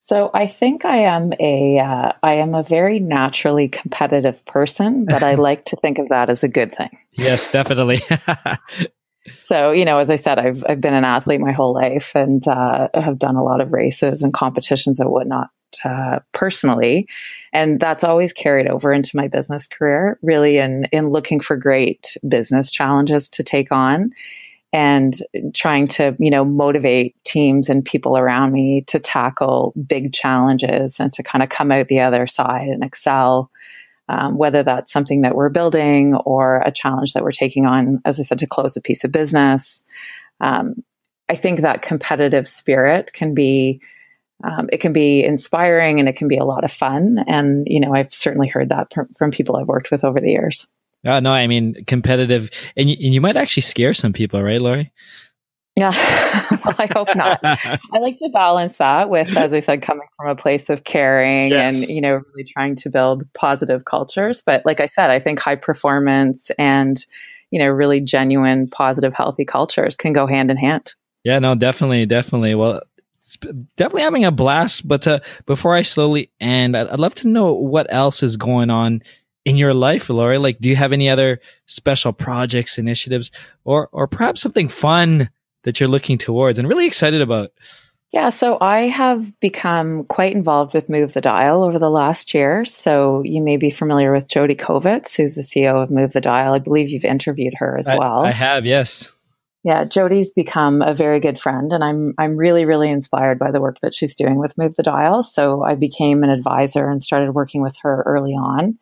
so 0.06 0.30
I 0.36 0.45
think 0.45 0.86
I 0.86 0.97
am 0.97 1.34
a 1.39 1.80
uh, 1.80 2.12
I 2.22 2.36
am 2.36 2.53
a 2.53 2.62
very 2.62 2.99
naturally 2.99 3.68
competitive 3.68 4.45
person, 4.45 5.03
but 5.03 5.24
I 5.24 5.34
like 5.49 5.66
to 5.66 5.76
think 5.76 5.97
of 5.97 6.10
that 6.10 6.30
as 6.30 6.43
a 6.43 6.47
good 6.47 6.72
thing. 6.72 6.95
Yes, 7.14 7.47
definitely. 7.47 8.03
so 9.41 9.72
you 9.72 9.84
know, 9.84 9.97
as 9.97 10.12
I 10.12 10.16
said, 10.16 10.38
I've 10.38 10.64
I've 10.70 10.80
been 10.80 10.93
an 10.93 11.06
athlete 11.06 11.39
my 11.39 11.53
whole 11.53 11.74
life 11.74 12.12
and 12.14 12.47
uh, 12.47 12.88
have 12.93 13.18
done 13.18 13.36
a 13.36 13.41
lot 13.41 13.62
of 13.62 13.74
races 13.74 14.22
and 14.22 14.32
competitions 14.32 14.99
and 14.99 15.10
whatnot 15.10 15.49
uh, 15.84 16.20
personally, 16.34 17.08
and 17.51 17.80
that's 17.80 18.03
always 18.03 18.32
carried 18.32 18.68
over 18.68 18.93
into 18.93 19.18
my 19.18 19.28
business 19.28 19.66
career. 19.66 20.20
Really, 20.22 20.58
in 20.58 20.86
in 20.91 21.10
looking 21.10 21.39
for 21.39 21.58
great 21.58 22.16
business 22.30 22.70
challenges 22.70 23.28
to 23.30 23.41
take 23.41 23.72
on 23.72 24.12
and 24.76 25.15
trying 25.53 25.88
to 25.88 26.17
you 26.19 26.30
know 26.30 26.43
motivate 26.43 27.15
teams 27.23 27.69
and 27.69 27.86
people 27.86 28.17
around 28.17 28.51
me 28.51 28.84
to 28.88 28.99
tackle 28.99 29.73
big 29.88 30.11
challenges 30.11 30.99
and 30.99 31.13
to 31.13 31.23
kind 31.23 31.41
of 31.41 31.47
come 31.47 31.71
out 31.71 31.88
the 31.88 32.01
other 32.01 32.28
side 32.28 32.67
and 32.67 32.84
excel 32.84 33.49
um, 34.09 34.38
whether 34.38 34.63
that's 34.63 34.91
something 34.91 35.21
that 35.21 35.34
we're 35.34 35.49
building 35.49 36.13
or 36.26 36.57
a 36.65 36.71
challenge 36.71 37.13
that 37.13 37.23
we're 37.23 37.32
taking 37.32 37.65
on 37.65 38.01
as 38.03 38.19
i 38.19 38.23
said 38.23 38.38
to 38.38 38.45
close 38.45 38.76
a 38.76 38.82
piece 38.82 39.05
of 39.05 39.13
business. 39.13 39.86
Um, 40.41 40.84
i 41.30 41.38
think 41.38 41.61
that 41.61 41.82
competitive 41.82 42.45
spirit 42.45 43.13
can 43.13 43.34
be 43.34 43.80
um, 44.43 44.67
it 44.73 44.82
can 44.82 44.91
be 44.91 45.23
inspiring 45.23 46.01
and 46.01 46.09
it 46.09 46.17
can 46.17 46.28
be 46.28 46.36
a 46.36 46.43
lot 46.43 46.65
of 46.65 46.71
fun. 46.71 47.23
And 47.30 47.65
you 47.65 47.80
know 47.80 47.95
i've 47.95 48.13
certainly 48.13 48.49
heard 48.49 48.67
that 48.69 48.91
from 49.17 49.32
people 49.32 49.55
i've 49.55 49.69
worked 49.69 49.89
with 49.89 50.03
over 50.03 50.19
the 50.19 50.32
years 50.32 50.67
uh, 51.06 51.20
no, 51.20 51.32
I 51.32 51.47
mean 51.47 51.84
competitive, 51.86 52.49
and 52.76 52.89
you, 52.89 52.97
and 52.99 53.14
you 53.14 53.22
might 53.22 53.38
actually 53.38 53.62
scare 53.62 53.93
some 53.93 54.14
people, 54.14 54.41
right, 54.41 54.60
Lori? 54.60 54.91
Yeah, 55.78 55.91
well, 56.66 56.76
I 56.78 56.88
hope 56.93 57.16
not. 57.16 57.39
I 57.43 57.99
like 57.99 58.18
to 58.18 58.30
balance 58.30 58.78
that 58.78 59.10
with, 59.10 59.36
as 59.36 59.53
I 59.53 59.60
said, 59.60 59.82
coming 59.82 60.08
from 60.16 60.30
a 60.30 60.36
place 60.36 60.70
of 60.70 60.86
caring 60.86 61.49
yes. 61.49 61.76
and 61.76 61.89
you 61.89 62.01
know 62.01 62.22
really 62.34 62.45
trying 62.45 62.76
to 62.78 62.89
build 62.89 63.24
positive 63.34 63.86
cultures. 63.86 64.41
But 64.45 64.66
like 64.66 64.80
I 64.80 64.86
said, 64.86 65.10
I 65.10 65.20
think 65.20 65.39
high 65.39 65.56
performance 65.56 66.49
and 66.58 67.06
you 67.51 67.60
know 67.60 67.68
really 67.68 67.99
genuine, 67.99 68.70
positive, 68.70 69.14
healthy 69.14 69.43
cultures 69.43 69.97
can 69.97 70.14
go 70.14 70.26
hand 70.26 70.49
in 70.49 70.58
hand. 70.58 70.93
Yeah, 71.26 71.39
no, 71.39 71.56
definitely, 71.56 72.06
definitely. 72.06 72.56
Well, 72.56 72.82
definitely 73.76 74.03
having 74.03 74.26
a 74.26 74.32
blast. 74.32 74.88
But 74.88 75.08
uh, 75.08 75.20
before 75.45 75.76
I 75.76 75.82
slowly 75.82 76.32
end, 76.39 76.78
I'd, 76.78 76.88
I'd 76.88 76.99
love 76.99 77.16
to 77.16 77.28
know 77.28 77.53
what 77.53 77.88
else 77.89 78.24
is 78.24 78.38
going 78.38 78.70
on 78.70 79.01
in 79.45 79.55
your 79.55 79.73
life, 79.73 80.09
Lori? 80.09 80.37
Like, 80.37 80.59
do 80.59 80.67
you 80.67 80.75
have 80.75 80.91
any 80.91 81.07
other 81.07 81.39
special 81.67 82.11
projects, 82.11 82.77
initiatives, 82.77 83.31
or 83.63 83.89
or 83.91 84.07
perhaps 84.07 84.41
something 84.41 84.67
fun 84.67 85.29
that 85.63 85.79
you're 85.79 85.89
looking 85.89 86.17
towards 86.17 86.59
and 86.59 86.67
really 86.67 86.87
excited 86.87 87.21
about? 87.21 87.51
Yeah, 88.11 88.29
so 88.29 88.57
I 88.61 88.81
have 88.81 89.37
become 89.41 90.05
quite 90.05 90.33
involved 90.33 90.73
with 90.73 90.87
Move 90.89 91.13
the 91.13 91.21
Dial 91.21 91.63
over 91.63 91.77
the 91.77 91.89
last 91.89 92.33
year. 92.33 92.63
So 92.63 93.21
you 93.25 93.41
may 93.41 93.57
be 93.57 93.69
familiar 93.69 94.13
with 94.13 94.29
Jodi 94.29 94.55
Kovitz, 94.55 95.17
who's 95.17 95.35
the 95.35 95.41
CEO 95.41 95.83
of 95.83 95.91
Move 95.91 96.13
the 96.13 96.21
Dial. 96.21 96.53
I 96.53 96.59
believe 96.59 96.89
you've 96.89 97.03
interviewed 97.03 97.55
her 97.57 97.77
as 97.77 97.87
I, 97.87 97.97
well. 97.97 98.25
I 98.25 98.31
have, 98.31 98.65
yes. 98.65 99.11
Yeah, 99.65 99.83
Jodi's 99.83 100.31
become 100.31 100.81
a 100.81 100.93
very 100.93 101.19
good 101.19 101.39
friend, 101.39 101.73
and 101.73 101.83
I'm 101.83 102.13
I'm 102.19 102.37
really 102.37 102.65
really 102.65 102.89
inspired 102.89 103.39
by 103.39 103.49
the 103.49 103.59
work 103.59 103.79
that 103.81 103.95
she's 103.95 104.13
doing 104.13 104.37
with 104.37 104.57
Move 104.59 104.75
the 104.75 104.83
Dial. 104.83 105.23
So 105.23 105.63
I 105.63 105.73
became 105.73 106.23
an 106.23 106.29
advisor 106.29 106.87
and 106.87 107.01
started 107.01 107.31
working 107.31 107.63
with 107.63 107.75
her 107.81 108.03
early 108.05 108.33
on. 108.33 108.77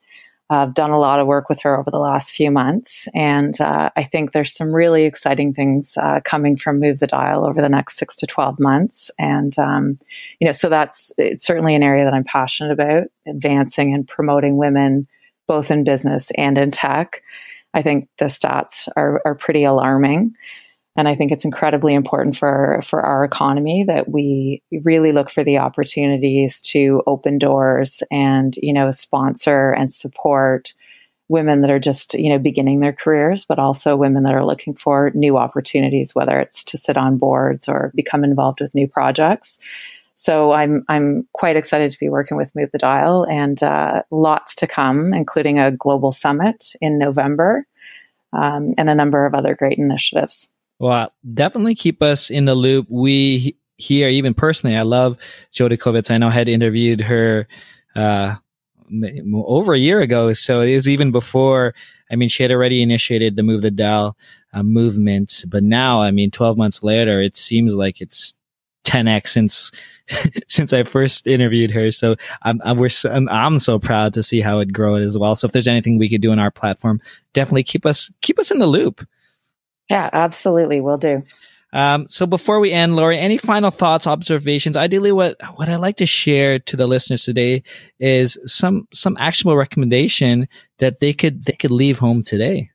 I've 0.49 0.73
done 0.73 0.91
a 0.91 0.99
lot 0.99 1.19
of 1.19 1.25
work 1.25 1.49
with 1.49 1.61
her 1.61 1.79
over 1.79 1.89
the 1.89 1.99
last 1.99 2.31
few 2.31 2.51
months, 2.51 3.07
and 3.15 3.59
uh, 3.59 3.89
I 3.95 4.03
think 4.03 4.31
there's 4.31 4.53
some 4.53 4.73
really 4.73 5.05
exciting 5.05 5.53
things 5.53 5.97
uh, 5.97 6.19
coming 6.23 6.57
from 6.57 6.79
Move 6.79 6.99
the 6.99 7.07
Dial 7.07 7.45
over 7.47 7.61
the 7.61 7.69
next 7.69 7.97
six 7.97 8.15
to 8.17 8.27
twelve 8.27 8.59
months. 8.59 9.09
And 9.17 9.57
um, 9.57 9.97
you 10.39 10.45
know, 10.45 10.51
so 10.51 10.69
that's 10.69 11.11
it's 11.17 11.45
certainly 11.45 11.75
an 11.75 11.83
area 11.83 12.03
that 12.05 12.13
I'm 12.13 12.25
passionate 12.25 12.71
about, 12.71 13.03
advancing 13.27 13.93
and 13.93 14.07
promoting 14.07 14.57
women 14.57 15.07
both 15.47 15.71
in 15.71 15.83
business 15.83 16.31
and 16.37 16.57
in 16.57 16.71
tech. 16.71 17.21
I 17.73 17.81
think 17.81 18.07
the 18.17 18.25
stats 18.25 18.87
are, 18.95 19.21
are 19.25 19.35
pretty 19.35 19.63
alarming. 19.63 20.35
And 20.95 21.07
I 21.07 21.15
think 21.15 21.31
it's 21.31 21.45
incredibly 21.45 21.93
important 21.93 22.37
for, 22.37 22.79
for 22.83 23.01
our 23.01 23.23
economy 23.23 23.83
that 23.87 24.09
we 24.09 24.61
really 24.83 25.11
look 25.11 25.29
for 25.29 25.43
the 25.43 25.57
opportunities 25.57 26.61
to 26.61 27.01
open 27.07 27.39
doors 27.39 28.03
and, 28.11 28.55
you 28.61 28.73
know, 28.73 28.91
sponsor 28.91 29.71
and 29.71 29.91
support 29.91 30.73
women 31.29 31.61
that 31.61 31.71
are 31.71 31.79
just, 31.79 32.13
you 32.13 32.29
know, 32.29 32.37
beginning 32.37 32.79
their 32.79 32.93
careers, 32.93 33.43
but 33.43 33.57
also 33.57 33.95
women 33.95 34.23
that 34.23 34.35
are 34.35 34.45
looking 34.45 34.75
for 34.75 35.11
new 35.15 35.37
opportunities, 35.37 36.13
whether 36.13 36.39
it's 36.39 36.63
to 36.65 36.77
sit 36.77 36.95
on 36.95 37.17
boards 37.17 37.67
or 37.67 37.91
become 37.95 38.23
involved 38.23 38.61
with 38.61 38.75
new 38.75 38.87
projects. 38.87 39.57
So 40.15 40.51
I'm 40.51 40.85
I'm 40.89 41.27
quite 41.33 41.55
excited 41.55 41.89
to 41.89 41.99
be 41.99 42.07
working 42.07 42.37
with 42.37 42.53
Move 42.53 42.69
the 42.71 42.77
Dial 42.77 43.25
and 43.27 43.63
uh, 43.63 44.03
lots 44.11 44.53
to 44.55 44.67
come, 44.67 45.11
including 45.11 45.57
a 45.57 45.71
global 45.71 46.11
summit 46.11 46.75
in 46.81 46.99
November 46.99 47.65
um, 48.31 48.75
and 48.77 48.91
a 48.91 48.95
number 48.95 49.25
of 49.25 49.33
other 49.33 49.55
great 49.55 49.79
initiatives. 49.79 50.52
Well, 50.79 51.13
definitely 51.33 51.75
keep 51.75 52.01
us 52.01 52.29
in 52.29 52.45
the 52.45 52.55
loop. 52.55 52.87
We 52.89 53.55
here, 53.77 54.07
even 54.09 54.33
personally, 54.33 54.75
I 54.75 54.83
love 54.83 55.17
Jodi 55.51 55.77
Kovitz. 55.77 56.11
I 56.11 56.17
know 56.17 56.27
I 56.27 56.31
had 56.31 56.49
interviewed 56.49 57.01
her 57.01 57.47
uh, 57.95 58.35
over 59.33 59.73
a 59.73 59.79
year 59.79 60.01
ago. 60.01 60.33
So 60.33 60.61
it 60.61 60.75
was 60.75 60.87
even 60.89 61.11
before, 61.11 61.73
I 62.11 62.15
mean, 62.15 62.29
she 62.29 62.43
had 62.43 62.51
already 62.51 62.81
initiated 62.81 63.35
the 63.35 63.43
Move 63.43 63.61
the 63.61 63.71
Dial 63.71 64.17
uh, 64.53 64.63
movement. 64.63 65.43
But 65.47 65.63
now, 65.63 66.01
I 66.01 66.11
mean, 66.11 66.31
12 66.31 66.57
months 66.57 66.83
later, 66.83 67.21
it 67.21 67.37
seems 67.37 67.73
like 67.73 68.01
it's 68.01 68.33
10x 68.83 69.27
since 69.27 69.71
since 70.47 70.73
I 70.73 70.83
first 70.83 71.27
interviewed 71.27 71.71
her. 71.71 71.89
So 71.91 72.15
I'm 72.41 72.61
I'm, 72.65 72.77
we're 72.77 72.89
so, 72.89 73.11
I'm, 73.11 73.29
I'm 73.29 73.57
so 73.59 73.79
proud 73.79 74.13
to 74.13 74.23
see 74.23 74.41
how 74.41 74.59
it 74.59 74.73
grows 74.73 75.05
as 75.05 75.17
well. 75.17 75.35
So 75.35 75.45
if 75.45 75.53
there's 75.53 75.67
anything 75.67 75.97
we 75.97 76.09
could 76.09 76.21
do 76.21 76.31
on 76.31 76.39
our 76.39 76.51
platform, 76.51 77.01
definitely 77.31 77.63
keep 77.63 77.85
us 77.85 78.11
keep 78.21 78.39
us 78.39 78.51
in 78.51 78.59
the 78.59 78.67
loop. 78.67 79.07
Yeah, 79.93 80.09
absolutely. 80.11 80.81
We'll 80.81 80.97
do. 80.97 81.21
Um, 81.71 82.07
so 82.07 82.25
before 82.25 82.59
we 82.59 82.71
end, 82.71 82.95
Lori, 82.95 83.19
any 83.19 83.37
final 83.37 83.69
thoughts, 83.69 84.07
observations? 84.07 84.75
Ideally, 84.75 85.11
what 85.11 85.37
what 85.53 85.69
I'd 85.69 85.75
like 85.75 85.97
to 85.97 86.07
share 86.07 86.57
to 86.57 86.75
the 86.75 86.87
listeners 86.87 87.23
today 87.23 87.61
is 87.99 88.35
some 88.47 88.87
some 88.91 89.15
actionable 89.19 89.55
recommendation 89.55 90.47
that 90.79 90.99
they 90.99 91.13
could 91.13 91.45
they 91.45 91.53
could 91.53 91.69
leave 91.69 91.99
home 91.99 92.23
today. 92.23 92.71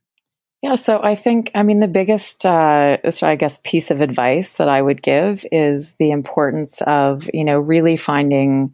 Yeah, 0.62 0.76
so 0.76 1.02
I 1.02 1.16
think 1.16 1.50
I 1.56 1.64
mean 1.64 1.80
the 1.80 1.88
biggest, 1.88 2.46
uh, 2.46 2.98
I 3.22 3.34
guess, 3.34 3.58
piece 3.64 3.90
of 3.90 4.00
advice 4.00 4.58
that 4.58 4.68
I 4.68 4.80
would 4.80 5.02
give 5.02 5.44
is 5.50 5.94
the 5.94 6.12
importance 6.12 6.82
of 6.82 7.28
you 7.34 7.44
know 7.44 7.58
really 7.58 7.96
finding 7.96 8.72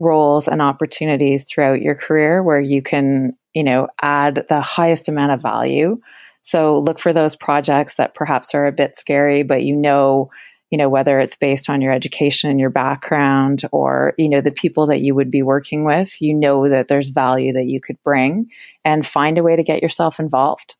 roles 0.00 0.48
and 0.48 0.60
opportunities 0.60 1.44
throughout 1.44 1.80
your 1.80 1.94
career 1.94 2.42
where 2.42 2.60
you 2.60 2.82
can 2.82 3.38
you 3.54 3.64
know 3.64 3.88
add 4.02 4.44
the 4.50 4.60
highest 4.60 5.08
amount 5.08 5.32
of 5.32 5.40
value 5.40 5.98
so 6.42 6.78
look 6.78 6.98
for 6.98 7.12
those 7.12 7.36
projects 7.36 7.96
that 7.96 8.14
perhaps 8.14 8.54
are 8.54 8.66
a 8.66 8.72
bit 8.72 8.96
scary, 8.96 9.42
but 9.42 9.62
you 9.62 9.76
know, 9.76 10.30
you 10.70 10.78
know, 10.78 10.88
whether 10.88 11.18
it's 11.18 11.36
based 11.36 11.68
on 11.68 11.80
your 11.80 11.92
education 11.92 12.58
your 12.58 12.70
background 12.70 13.62
or, 13.72 14.14
you 14.18 14.28
know, 14.28 14.40
the 14.40 14.52
people 14.52 14.86
that 14.86 15.00
you 15.00 15.14
would 15.14 15.30
be 15.30 15.42
working 15.42 15.84
with, 15.84 16.20
you 16.22 16.32
know 16.32 16.68
that 16.68 16.88
there's 16.88 17.08
value 17.08 17.52
that 17.52 17.66
you 17.66 17.80
could 17.80 18.00
bring 18.02 18.46
and 18.84 19.04
find 19.04 19.36
a 19.36 19.42
way 19.42 19.56
to 19.56 19.62
get 19.62 19.82
yourself 19.82 20.20
involved. 20.20 20.76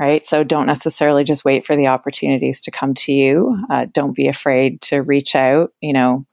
Right. 0.00 0.24
So 0.24 0.44
don't 0.44 0.66
necessarily 0.66 1.24
just 1.24 1.44
wait 1.44 1.66
for 1.66 1.74
the 1.74 1.88
opportunities 1.88 2.60
to 2.60 2.70
come 2.70 2.94
to 2.94 3.12
you. 3.12 3.60
Uh, 3.68 3.86
don't 3.92 4.14
be 4.14 4.28
afraid 4.28 4.80
to 4.82 5.02
reach 5.02 5.34
out. 5.34 5.72
You 5.80 5.92
know, 5.92 6.24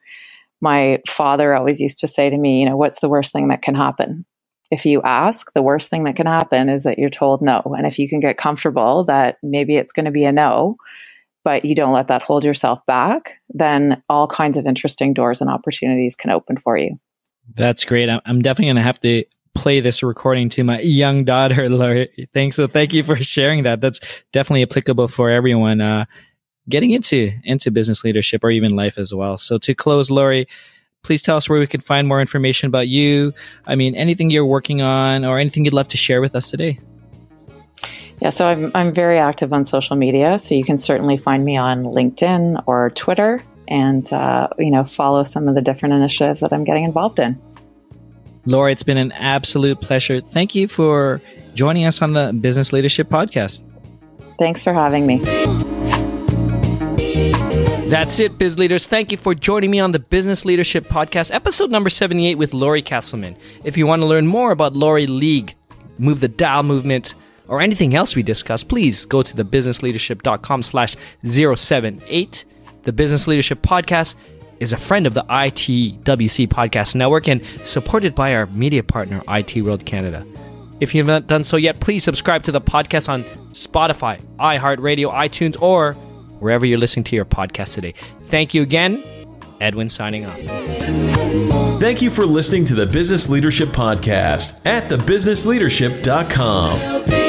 my 0.61 1.01
father 1.07 1.55
always 1.55 1.81
used 1.81 1.99
to 1.99 2.07
say 2.07 2.29
to 2.29 2.37
me, 2.37 2.59
you 2.59 2.69
know, 2.69 2.77
what's 2.77 2.99
the 2.99 3.09
worst 3.09 3.33
thing 3.33 3.47
that 3.47 3.63
can 3.63 3.73
happen? 3.73 4.25
If 4.75 4.85
you 4.85 5.01
ask, 5.03 5.53
the 5.53 5.61
worst 5.61 5.89
thing 5.89 6.03
that 6.03 6.17
can 6.17 6.27
happen 6.27 6.67
is 6.67 6.83
that 6.83 6.99
you're 6.99 7.09
told 7.09 7.41
no. 7.41 7.61
And 7.77 7.87
if 7.87 7.97
you 7.97 8.09
can 8.09 8.19
get 8.19 8.35
comfortable 8.37 9.05
that 9.05 9.37
maybe 9.41 9.77
it's 9.77 9.93
going 9.93 10.05
to 10.05 10.11
be 10.11 10.25
a 10.25 10.33
no, 10.33 10.75
but 11.45 11.63
you 11.63 11.75
don't 11.75 11.93
let 11.93 12.09
that 12.09 12.21
hold 12.21 12.43
yourself 12.43 12.85
back, 12.85 13.37
then 13.49 14.03
all 14.09 14.27
kinds 14.27 14.57
of 14.57 14.67
interesting 14.67 15.13
doors 15.13 15.39
and 15.39 15.49
opportunities 15.49 16.17
can 16.17 16.29
open 16.29 16.57
for 16.57 16.77
you. 16.77 16.99
That's 17.53 17.85
great. 17.85 18.09
I'm 18.09 18.41
definitely 18.41 18.65
going 18.65 18.75
to 18.75 18.81
have 18.81 18.99
to 18.99 19.23
play 19.53 19.79
this 19.79 20.03
recording 20.03 20.49
to 20.49 20.63
my 20.65 20.81
young 20.81 21.23
daughter, 21.23 21.69
Lori. 21.69 22.27
Thanks. 22.33 22.57
So 22.57 22.67
thank 22.67 22.91
you 22.91 23.01
for 23.01 23.15
sharing 23.15 23.63
that. 23.63 23.79
That's 23.79 24.01
definitely 24.33 24.63
applicable 24.63 25.07
for 25.07 25.29
everyone 25.29 25.79
uh, 25.79 26.03
getting 26.67 26.91
into 26.91 27.31
into 27.45 27.71
business 27.71 28.03
leadership 28.03 28.43
or 28.43 28.51
even 28.51 28.75
life 28.75 28.97
as 28.97 29.13
well. 29.13 29.37
So 29.37 29.57
to 29.59 29.73
close, 29.73 30.11
Lori, 30.11 30.47
please 31.05 31.21
tell 31.21 31.37
us 31.37 31.47
where 31.47 31.59
we 31.59 31.67
can 31.67 31.81
find 31.81 32.07
more 32.07 32.19
information 32.19 32.67
about 32.67 32.87
you. 32.87 33.33
I 33.67 33.75
mean, 33.75 33.95
anything 33.95 34.31
you're 34.31 34.45
working 34.45 34.81
on 34.81 35.23
or 35.23 35.39
anything 35.39 35.63
you'd 35.63 35.73
love 35.73 35.87
to 35.89 35.97
share 35.97 36.19
with 36.19 36.35
us 36.35 36.49
today. 36.49 36.79
Yeah, 38.21 38.31
so 38.31 38.47
I'm, 38.47 38.71
I'm 38.73 38.93
very 38.93 39.19
active 39.19 39.53
on 39.53 39.65
social 39.65 39.95
media. 39.95 40.39
So 40.39 40.55
you 40.55 40.63
can 40.63 40.77
certainly 40.77 41.17
find 41.17 41.45
me 41.45 41.57
on 41.57 41.83
LinkedIn 41.83 42.63
or 42.65 42.89
Twitter 42.91 43.41
and, 43.67 44.11
uh, 44.11 44.47
you 44.57 44.71
know, 44.71 44.83
follow 44.83 45.23
some 45.23 45.47
of 45.47 45.55
the 45.55 45.61
different 45.61 45.93
initiatives 45.93 46.41
that 46.41 46.51
I'm 46.51 46.63
getting 46.63 46.85
involved 46.85 47.19
in. 47.19 47.39
Laura, 48.45 48.71
it's 48.71 48.83
been 48.83 48.97
an 48.97 49.11
absolute 49.13 49.81
pleasure. 49.81 50.21
Thank 50.21 50.55
you 50.55 50.67
for 50.67 51.21
joining 51.53 51.85
us 51.85 52.01
on 52.01 52.13
the 52.13 52.31
Business 52.33 52.71
Leadership 52.73 53.09
Podcast. 53.09 53.63
Thanks 54.37 54.63
for 54.63 54.73
having 54.73 55.05
me. 55.07 55.23
That's 57.87 58.19
it, 58.19 58.39
biz 58.39 58.57
leaders. 58.57 58.87
Thank 58.87 59.11
you 59.11 59.17
for 59.17 59.35
joining 59.35 59.69
me 59.69 59.79
on 59.79 59.91
the 59.91 59.99
Business 59.99 60.43
Leadership 60.43 60.85
Podcast, 60.85 61.31
episode 61.31 61.69
number 61.69 61.89
78 61.89 62.35
with 62.35 62.53
Lori 62.53 62.81
Casselman. 62.81 63.37
If 63.63 63.77
you 63.77 63.85
want 63.85 64.01
to 64.01 64.07
learn 64.07 64.25
more 64.25 64.51
about 64.51 64.75
Lori 64.75 65.05
League, 65.05 65.53
Move 65.99 66.19
the 66.19 66.27
Dial 66.27 66.63
movement, 66.63 67.13
or 67.47 67.61
anything 67.61 67.93
else 67.95 68.15
we 68.15 68.23
discuss, 68.23 68.63
please 68.63 69.05
go 69.05 69.21
to 69.21 69.35
thebusinessleadership.com 69.35 70.63
slash 70.63 70.95
078. 71.23 72.45
The 72.83 72.91
Business 72.91 73.27
Leadership 73.27 73.61
Podcast 73.61 74.15
is 74.59 74.73
a 74.73 74.77
friend 74.77 75.05
of 75.05 75.13
the 75.13 75.23
ITWC 75.23 76.47
Podcast 76.47 76.95
Network 76.95 77.27
and 77.27 77.45
supported 77.63 78.15
by 78.15 78.33
our 78.33 78.47
media 78.47 78.81
partner, 78.81 79.21
IT 79.27 79.57
World 79.63 79.85
Canada. 79.85 80.25
If 80.79 80.95
you 80.95 81.03
haven't 81.03 81.27
done 81.27 81.43
so 81.43 81.55
yet, 81.55 81.79
please 81.79 82.03
subscribe 82.03 82.41
to 82.43 82.51
the 82.51 82.61
podcast 82.61 83.09
on 83.09 83.23
Spotify, 83.53 84.21
iHeartRadio, 84.37 85.13
iTunes, 85.13 85.61
or 85.61 85.95
wherever 86.39 86.65
you're 86.65 86.77
listening 86.77 87.05
to 87.05 87.15
your 87.15 87.25
podcast 87.25 87.73
today. 87.73 87.93
Thank 88.25 88.53
you 88.53 88.61
again. 88.61 89.03
Edwin 89.61 89.87
signing 89.89 90.25
off. 90.25 90.37
Thank 91.79 92.01
you 92.01 92.09
for 92.09 92.25
listening 92.25 92.65
to 92.65 92.75
the 92.75 92.85
Business 92.85 93.29
Leadership 93.29 93.69
Podcast 93.69 94.59
at 94.65 94.89
thebusinessleadership.com. 94.89 97.24